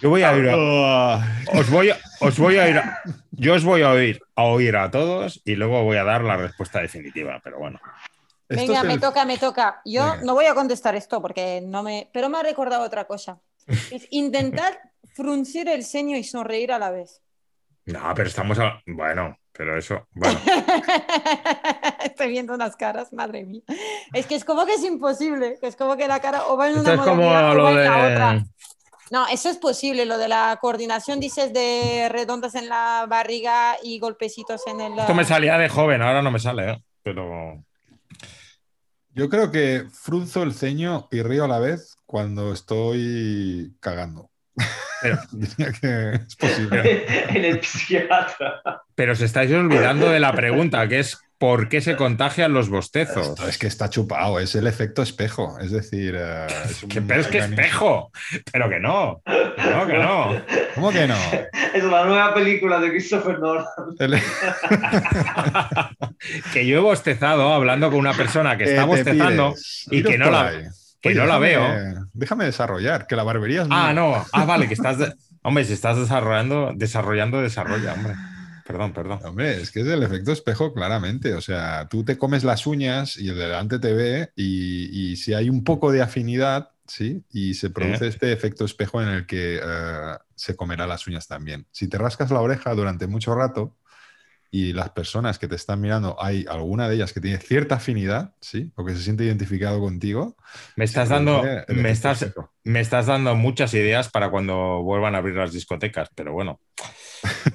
Yo 0.02 0.10
voy 0.10 0.24
a 0.24 0.36
ir 0.36 0.50
a- 0.50 0.56
Ah, 0.58 1.26
os 1.54 1.70
voy, 1.70 1.90
a- 1.92 1.98
os 2.22 2.38
voy 2.40 2.58
a 2.58 2.68
ir 2.70 2.78
a- 2.78 3.02
yo 3.32 3.54
os 3.56 3.64
voy 3.64 3.82
a 3.84 3.92
oír 3.92 4.20
a 4.36 4.44
oír 4.44 4.76
a 4.76 4.90
todos 4.90 5.42
y 5.46 5.56
luego 5.56 5.84
voy 5.84 5.98
a 5.98 6.04
dar 6.04 6.24
la 6.24 6.38
respuesta 6.38 6.80
definitiva. 6.80 7.40
Pero 7.44 7.60
bueno. 7.60 7.80
Venga, 8.50 8.80
es 8.80 8.84
me 8.86 8.98
toca, 8.98 9.26
me 9.26 9.38
toca. 9.38 9.82
Yo 9.86 10.04
Venga. 10.04 10.24
no 10.24 10.34
voy 10.34 10.46
a 10.46 10.54
contestar 10.56 10.96
esto 10.96 11.22
porque 11.22 11.62
no 11.66 11.84
me. 11.84 12.10
Pero 12.14 12.30
me 12.30 12.38
ha 12.40 12.44
recordado 12.44 12.84
otra 12.84 13.06
cosa. 13.06 13.40
Es 13.68 14.08
intentar 14.10 14.80
fruncir 15.14 15.70
el 15.70 15.84
ceño 15.86 16.18
y 16.18 16.24
sonreír 16.24 16.72
a 16.72 16.80
la 16.80 16.90
vez. 16.92 17.22
No, 17.86 18.00
pero 18.16 18.28
estamos 18.28 18.58
a- 18.60 18.82
bueno, 18.88 19.38
pero 19.54 19.78
eso, 19.78 20.08
bueno. 20.12 20.40
Estoy 22.04 22.30
viendo 22.30 22.54
unas 22.54 22.76
caras, 22.76 23.14
madre 23.14 23.44
mía. 23.46 23.62
Es 24.14 24.26
que 24.26 24.36
es 24.36 24.44
como 24.46 24.66
que 24.66 24.74
es 24.74 24.84
imposible. 24.84 25.58
Es 25.62 25.76
como 25.76 25.96
que 25.96 26.08
la 26.08 26.20
cara 26.20 26.48
o 26.48 26.58
va 26.58 26.70
en 26.70 26.78
Esto 26.78 26.92
una 26.92 27.02
es 27.04 27.08
como 27.10 27.24
modalidad 27.24 27.52
o 27.52 27.54
lo 27.56 27.64
va 27.64 27.72
en 27.72 27.76
la 27.78 27.84
de 28.08 28.14
otra. 28.14 28.44
No, 29.12 29.28
eso 29.28 29.50
es 29.50 29.58
posible. 29.58 30.06
Lo 30.06 30.18
de 30.18 30.30
la 30.30 30.58
coordinación, 30.62 31.20
dices, 31.20 31.52
de 31.52 32.08
redondas 32.10 32.56
en 32.56 32.70
la 32.70 33.06
barriga 33.10 33.76
y 33.84 34.00
golpecitos 34.00 34.66
en 34.68 34.80
el. 34.80 34.98
Esto 34.98 35.14
me 35.14 35.26
salía 35.26 35.58
de 35.58 35.68
joven, 35.68 36.02
ahora 36.02 36.22
no 36.22 36.32
me 36.32 36.40
sale, 36.40 36.72
¿eh? 36.72 36.84
pero 37.04 37.62
Yo 39.14 39.30
creo 39.30 39.52
que 39.52 39.86
frunzo 39.92 40.44
el 40.44 40.54
ceño 40.54 41.10
y 41.12 41.22
río 41.24 41.44
a 41.44 41.50
la 41.50 41.60
vez 41.60 41.98
cuando 42.06 42.54
estoy 42.54 43.76
cagando. 43.82 44.32
Pero- 45.02 45.18
Diría 45.32 45.72
que 45.72 46.12
es 46.28 46.36
posible. 46.36 47.06
en 47.30 47.46
el 47.46 47.62
psiquiatra. 47.64 48.62
Pero 48.96 49.14
os 49.14 49.22
estáis 49.22 49.52
olvidando 49.52 50.10
de 50.10 50.20
la 50.20 50.32
pregunta, 50.34 50.88
que 50.88 51.00
es 51.00 51.18
¿por 51.40 51.70
qué 51.70 51.82
se 51.82 51.96
contagian 51.96 52.54
los 52.54 52.70
bostezos? 52.70 53.30
Esto 53.30 53.48
es 53.48 53.58
que 53.58 53.66
está 53.66 53.90
chupado, 53.90 54.38
es 54.40 54.54
el 54.54 54.68
efecto 54.68 55.02
espejo. 55.02 55.58
Es 55.60 55.72
decir, 55.72 56.16
eh, 56.16 56.46
es 56.66 56.84
un 56.84 56.90
Que- 56.90 57.02
pero 57.02 57.22
es 57.22 57.28
que 57.28 57.40
espejo, 57.40 58.12
pero 58.52 58.70
que 58.70 58.80
no, 58.80 59.24
que 59.26 59.72
no, 59.72 59.88
que 59.88 59.98
no. 59.98 60.42
¿Cómo 60.76 60.92
que 60.92 61.08
no? 61.08 61.16
Es 61.74 61.84
la 61.84 62.06
nueva 62.06 62.34
película 62.36 62.80
de 62.80 62.90
Christopher 62.92 63.40
Nolan. 63.40 63.66
El- 63.98 64.20
Que 66.54 66.66
yo 66.68 66.78
he 66.78 66.82
bostezado 66.82 67.54
hablando 67.54 67.90
con 67.90 68.00
una 68.00 68.14
persona 68.14 68.58
que 68.58 68.66
está 68.66 68.82
Eh, 68.82 68.84
te 68.84 68.88
bostezando 68.88 69.56
y 69.90 70.04
que 70.04 70.18
no 70.18 70.30
la- 70.30 70.48
ahí. 70.48 70.64
Que 71.02 71.10
Oye, 71.10 71.18
no 71.20 71.26
la 71.26 71.40
veo. 71.40 71.64
Déjame 72.14 72.46
desarrollar, 72.46 73.08
que 73.08 73.16
la 73.16 73.24
barbería 73.24 73.64
es 73.64 73.68
Ah, 73.72 73.86
mía. 73.88 73.94
no. 73.94 74.26
Ah, 74.32 74.46
vale, 74.46 74.68
que 74.68 74.74
estás. 74.76 74.98
de- 74.98 75.14
Hombre, 75.44 75.66
si 75.66 75.74
estás 75.74 75.98
desarrollando, 75.98 76.72
desarrollando, 76.76 77.42
desarrolla, 77.42 77.94
hombre. 77.94 78.14
Perdón, 78.66 78.94
perdón. 78.94 79.20
Hombre, 79.26 79.60
es 79.60 79.72
que 79.72 79.82
es 79.82 79.88
el 79.88 80.04
efecto 80.04 80.32
espejo 80.32 80.74
claramente. 80.74 81.34
O 81.34 81.42
sea, 81.42 81.88
tú 81.90 82.06
te 82.06 82.18
comes 82.18 82.44
las 82.44 82.68
uñas 82.68 83.18
y 83.18 83.28
el 83.30 83.36
de 83.36 83.46
delante 83.48 83.80
te 83.80 83.94
ve 83.94 84.30
y, 84.36 85.12
y 85.12 85.16
si 85.18 85.34
hay 85.34 85.50
un 85.50 85.64
poco 85.64 85.92
de 85.92 86.02
afinidad, 86.04 86.70
¿sí? 86.86 87.24
Y 87.32 87.56
se 87.56 87.72
produce 87.72 88.08
este 88.08 88.32
efecto 88.32 88.64
espejo 88.64 89.02
en 89.02 89.08
el 89.10 89.26
que 89.26 89.60
eh, 89.62 90.14
se 90.36 90.56
comerá 90.56 90.86
las 90.86 91.08
uñas 91.08 91.28
también. 91.28 91.66
Si 91.72 91.88
te 91.88 91.98
rascas 91.98 92.30
la 92.30 92.40
oreja 92.40 92.74
durante 92.76 93.08
mucho 93.08 93.34
rato 93.34 93.76
y 94.54 94.74
las 94.74 94.90
personas 94.92 95.40
que 95.40 95.48
te 95.48 95.56
están 95.56 95.80
mirando, 95.80 96.18
hay 96.22 96.46
alguna 96.50 96.90
de 96.90 96.96
ellas 96.96 97.14
que 97.14 97.22
tiene 97.22 97.38
cierta 97.38 97.76
afinidad, 97.76 98.36
¿sí? 98.42 98.72
O 98.76 98.84
que 98.86 98.94
se 98.94 99.02
siente 99.02 99.24
identificado 99.24 99.80
contigo. 99.80 100.36
Me 100.76 100.84
estás 100.86 101.08
dando, 101.10 101.42
el 101.44 101.78
me 101.78 101.92
efecto 101.92 102.10
estás, 102.10 102.34
me 102.66 102.82
estás 102.82 103.06
dando 103.06 103.34
muchas 103.36 103.74
ideas 103.74 104.10
para 104.10 104.30
cuando 104.30 104.84
vuelvan 104.84 105.16
a 105.16 105.20
abrir 105.20 105.36
las 105.36 105.54
discotecas, 105.54 106.10
pero 106.14 106.34
bueno. 106.34 106.60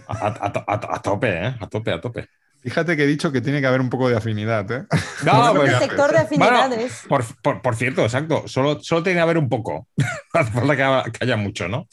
A, 0.08 0.26
a- 0.28 0.64
a- 0.66 0.96
a 0.96 1.02
tope, 1.02 1.28
¿eh? 1.28 1.54
A 1.60 1.66
tope, 1.68 1.92
a 1.92 2.00
tope. 2.00 2.28
Fíjate 2.62 2.96
que 2.96 3.04
he 3.04 3.06
dicho 3.06 3.30
que 3.30 3.40
tiene 3.40 3.60
que 3.60 3.66
haber 3.66 3.80
un 3.80 3.90
poco 3.90 4.08
de 4.08 4.16
afinidad, 4.16 4.70
¿eh? 4.72 4.86
No, 5.24 5.50
el 5.52 5.56
pues, 5.58 5.76
sector 5.76 6.10
de 6.12 6.18
afinidades. 6.18 7.02
por, 7.08 7.24
por- 7.42 7.62
por 7.62 7.76
cierto, 7.76 8.02
exacto. 8.02 8.44
Solo, 8.48 8.80
solo 8.82 9.02
tiene 9.02 9.18
que 9.18 9.22
haber 9.22 9.38
un 9.38 9.48
poco. 9.48 9.88
No 9.96 10.06
hace 10.40 10.50
falta 10.52 11.04
que 11.12 11.24
haya 11.24 11.36
mucho, 11.36 11.68
¿no? 11.68 11.86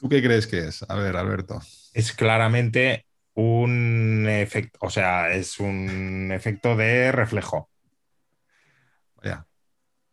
¿Tú 0.00 0.08
qué 0.08 0.22
crees 0.22 0.46
que 0.46 0.66
es? 0.66 0.84
A 0.88 0.94
ver, 0.96 1.16
Alberto. 1.16 1.60
Es 1.94 2.12
claramente 2.12 3.06
un 3.36 4.26
efecto, 4.28 4.78
o 4.80 4.90
sea, 4.90 5.32
es 5.32 5.60
un 5.60 6.32
efecto 6.32 6.74
de 6.74 7.12
reflejo. 7.12 7.70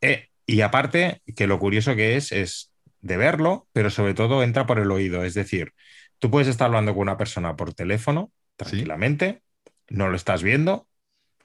Eh, 0.01 0.27
y 0.45 0.59
aparte, 0.59 1.21
que 1.37 1.47
lo 1.47 1.57
curioso 1.57 1.95
que 1.95 2.17
es, 2.17 2.33
es 2.33 2.73
de 2.99 3.15
verlo, 3.15 3.67
pero 3.71 3.89
sobre 3.89 4.13
todo 4.13 4.43
entra 4.43 4.65
por 4.65 4.79
el 4.79 4.91
oído. 4.91 5.23
Es 5.23 5.33
decir, 5.33 5.73
tú 6.19 6.29
puedes 6.29 6.49
estar 6.49 6.67
hablando 6.67 6.93
con 6.93 7.03
una 7.03 7.17
persona 7.17 7.55
por 7.55 7.73
teléfono 7.73 8.31
tranquilamente, 8.57 9.41
no 9.87 10.09
lo 10.09 10.17
estás 10.17 10.43
viendo, 10.43 10.89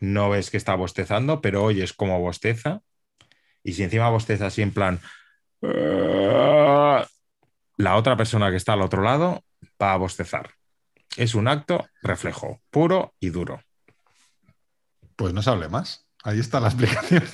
no 0.01 0.31
ves 0.31 0.51
que 0.51 0.57
está 0.57 0.75
bostezando, 0.75 1.41
pero 1.41 1.63
oyes 1.63 1.93
cómo 1.93 2.19
bosteza. 2.21 2.83
Y 3.63 3.75
si 3.75 3.85
encima 3.85 4.11
bosteza 4.11 4.47
así 4.47 4.63
en 4.63 4.73
plan, 4.73 4.99
la 7.77 7.97
otra 7.97 8.17
persona 8.17 8.51
que 8.51 8.57
está 8.57 8.73
al 8.73 8.83
otro 8.83 9.03
lado 9.03 9.45
va 9.81 9.93
a 9.93 9.97
bostezar. 9.97 10.58
Es 11.19 11.35
un 11.35 11.49
acto 11.49 11.86
reflejo, 12.03 12.61
puro 12.70 13.15
y 13.20 13.31
duro. 13.31 13.61
Pues 15.16 15.35
no 15.35 15.43
se 15.43 15.51
hable 15.51 15.69
más. 15.69 16.07
Ahí 16.23 16.39
está 16.39 16.61
la 16.61 16.69
explicación. 16.69 17.23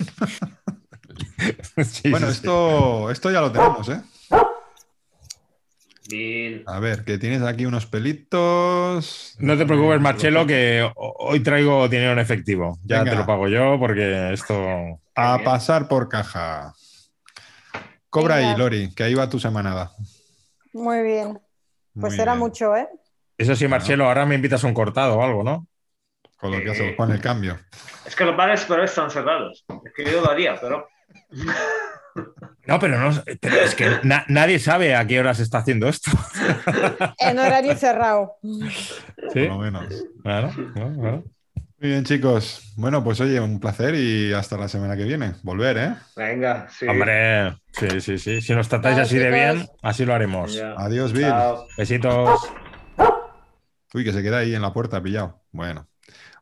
Sí, 1.84 2.10
bueno, 2.10 2.28
sí, 2.28 2.32
sí. 2.32 2.38
esto, 2.38 3.10
esto 3.10 3.30
ya 3.30 3.40
lo 3.40 3.52
tenemos, 3.52 3.88
¿eh? 3.88 4.00
Bien. 6.08 6.62
A 6.66 6.78
ver, 6.80 7.04
que 7.04 7.18
tienes 7.18 7.42
aquí 7.42 7.66
unos 7.66 7.86
pelitos. 7.86 9.34
No 9.38 9.56
te 9.58 9.66
preocupes, 9.66 10.00
Marcelo, 10.00 10.46
que 10.46 10.82
ho- 10.82 11.14
hoy 11.18 11.40
traigo 11.40 11.88
dinero 11.88 12.12
en 12.12 12.18
efectivo. 12.18 12.78
Ya 12.84 12.98
Venga. 13.00 13.10
te 13.10 13.16
lo 13.16 13.26
pago 13.26 13.48
yo 13.48 13.76
porque 13.78 14.32
esto. 14.32 14.54
A 15.14 15.38
pasar 15.44 15.88
por 15.88 16.08
caja. 16.08 16.72
Cobra 18.10 18.36
ahí. 18.36 18.56
Lori, 18.56 18.94
que 18.94 19.02
ahí 19.02 19.14
va 19.14 19.28
tu 19.28 19.38
semanada. 19.38 19.92
Muy 20.72 21.02
bien. 21.02 21.34
Pues 22.00 22.12
Muy 22.12 22.16
será 22.16 22.32
bien. 22.32 22.40
mucho, 22.40 22.74
¿eh? 22.76 22.88
Eso 23.38 23.56
sí, 23.56 23.66
Marcelo, 23.68 24.06
ahora 24.06 24.26
me 24.26 24.34
invitas 24.34 24.62
a 24.64 24.66
un 24.66 24.74
cortado 24.74 25.16
o 25.18 25.22
algo, 25.24 25.42
¿no? 25.42 25.66
Con 26.36 26.52
lo 26.52 26.58
que 26.58 26.68
Eh. 26.68 26.70
hace, 26.72 26.96
con 26.96 27.10
el 27.10 27.20
cambio. 27.20 27.58
Es 28.06 28.14
que 28.14 28.24
los 28.24 28.36
bares 28.36 28.64
pero 28.68 28.84
están 28.84 29.10
cerrados. 29.10 29.64
Es 29.84 29.92
que 29.94 30.04
yo 30.10 30.20
lo 30.20 30.30
haría, 30.30 30.54
pero. 30.60 30.88
No, 32.66 32.78
pero 32.78 32.98
no, 32.98 33.10
pero 33.40 33.56
es 33.56 33.74
que 33.74 33.98
na- 34.04 34.24
nadie 34.28 34.58
sabe 34.58 34.94
a 34.94 35.06
qué 35.06 35.18
hora 35.20 35.34
se 35.34 35.42
está 35.42 35.58
haciendo 35.58 35.88
esto. 35.88 36.10
En 37.18 37.38
horario 37.38 37.74
cerrado. 37.76 38.36
Por 38.40 39.32
Sí, 39.32 39.46
lo 39.46 39.58
menos. 39.58 39.86
claro, 40.22 40.50
claro, 40.72 40.92
claro. 41.00 41.24
Muy 41.80 41.90
bien, 41.90 42.04
chicos. 42.04 42.72
Bueno, 42.76 43.02
pues 43.04 43.20
oye, 43.20 43.40
un 43.40 43.60
placer 43.60 43.94
y 43.94 44.32
hasta 44.32 44.56
la 44.56 44.68
semana 44.68 44.96
que 44.96 45.04
viene. 45.04 45.34
Volver, 45.42 45.76
¿eh? 45.76 45.94
Venga, 46.16 46.66
sí. 46.70 46.86
Hombre, 46.88 47.56
sí, 47.72 48.00
sí, 48.00 48.18
sí. 48.18 48.40
Si 48.40 48.54
nos 48.54 48.68
tratáis 48.68 48.98
así 48.98 49.18
de 49.18 49.30
bien, 49.30 49.68
así 49.82 50.04
lo 50.06 50.14
haremos. 50.14 50.54
Ya. 50.54 50.72
Adiós, 50.78 51.12
Bill. 51.12 51.26
Chao. 51.28 51.66
Besitos. 51.76 52.40
Uy, 53.94 54.04
que 54.04 54.12
se 54.12 54.22
queda 54.22 54.38
ahí 54.38 54.54
en 54.54 54.62
la 54.62 54.72
puerta 54.72 55.00
pillado. 55.02 55.40
Bueno. 55.52 55.86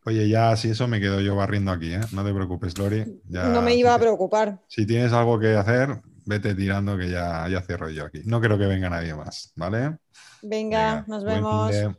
Oye, 0.05 0.29
ya 0.29 0.57
si 0.57 0.71
eso 0.71 0.89
me 0.89 1.01
quedo 1.01 1.21
yo 1.21 1.37
barriendo 1.37 1.71
aquí, 1.71 1.93
¿eh? 1.93 2.01
No 2.13 2.25
te 2.25 2.33
preocupes, 2.33 2.77
Lori. 2.77 3.21
Ya, 3.29 3.49
No 3.49 3.63
me 3.63 3.77
iba 3.77 3.95
a 3.95 3.99
preocupar. 3.99 4.61
Si 4.67 4.85
tienes 4.87 5.13
algo 5.13 5.39
que 5.39 5.55
hacer, 5.55 6.01
vete 6.25 6.55
tirando 6.55 6.97
que 6.97 7.11
ya, 7.11 7.47
ya 7.49 7.61
cierro 7.63 7.91
yo 7.91 8.07
aquí. 8.07 8.23
No 8.25 8.41
creo 8.41 8.59
que 8.59 8.67
venga 8.67 8.91
nadie 8.91 9.15
más, 9.15 9.53
¿vale? 9.55 9.99
Venga, 10.43 11.05
nos 11.07 11.23
buen 11.23 11.37
fin 11.37 11.69
vemos. 11.71 11.97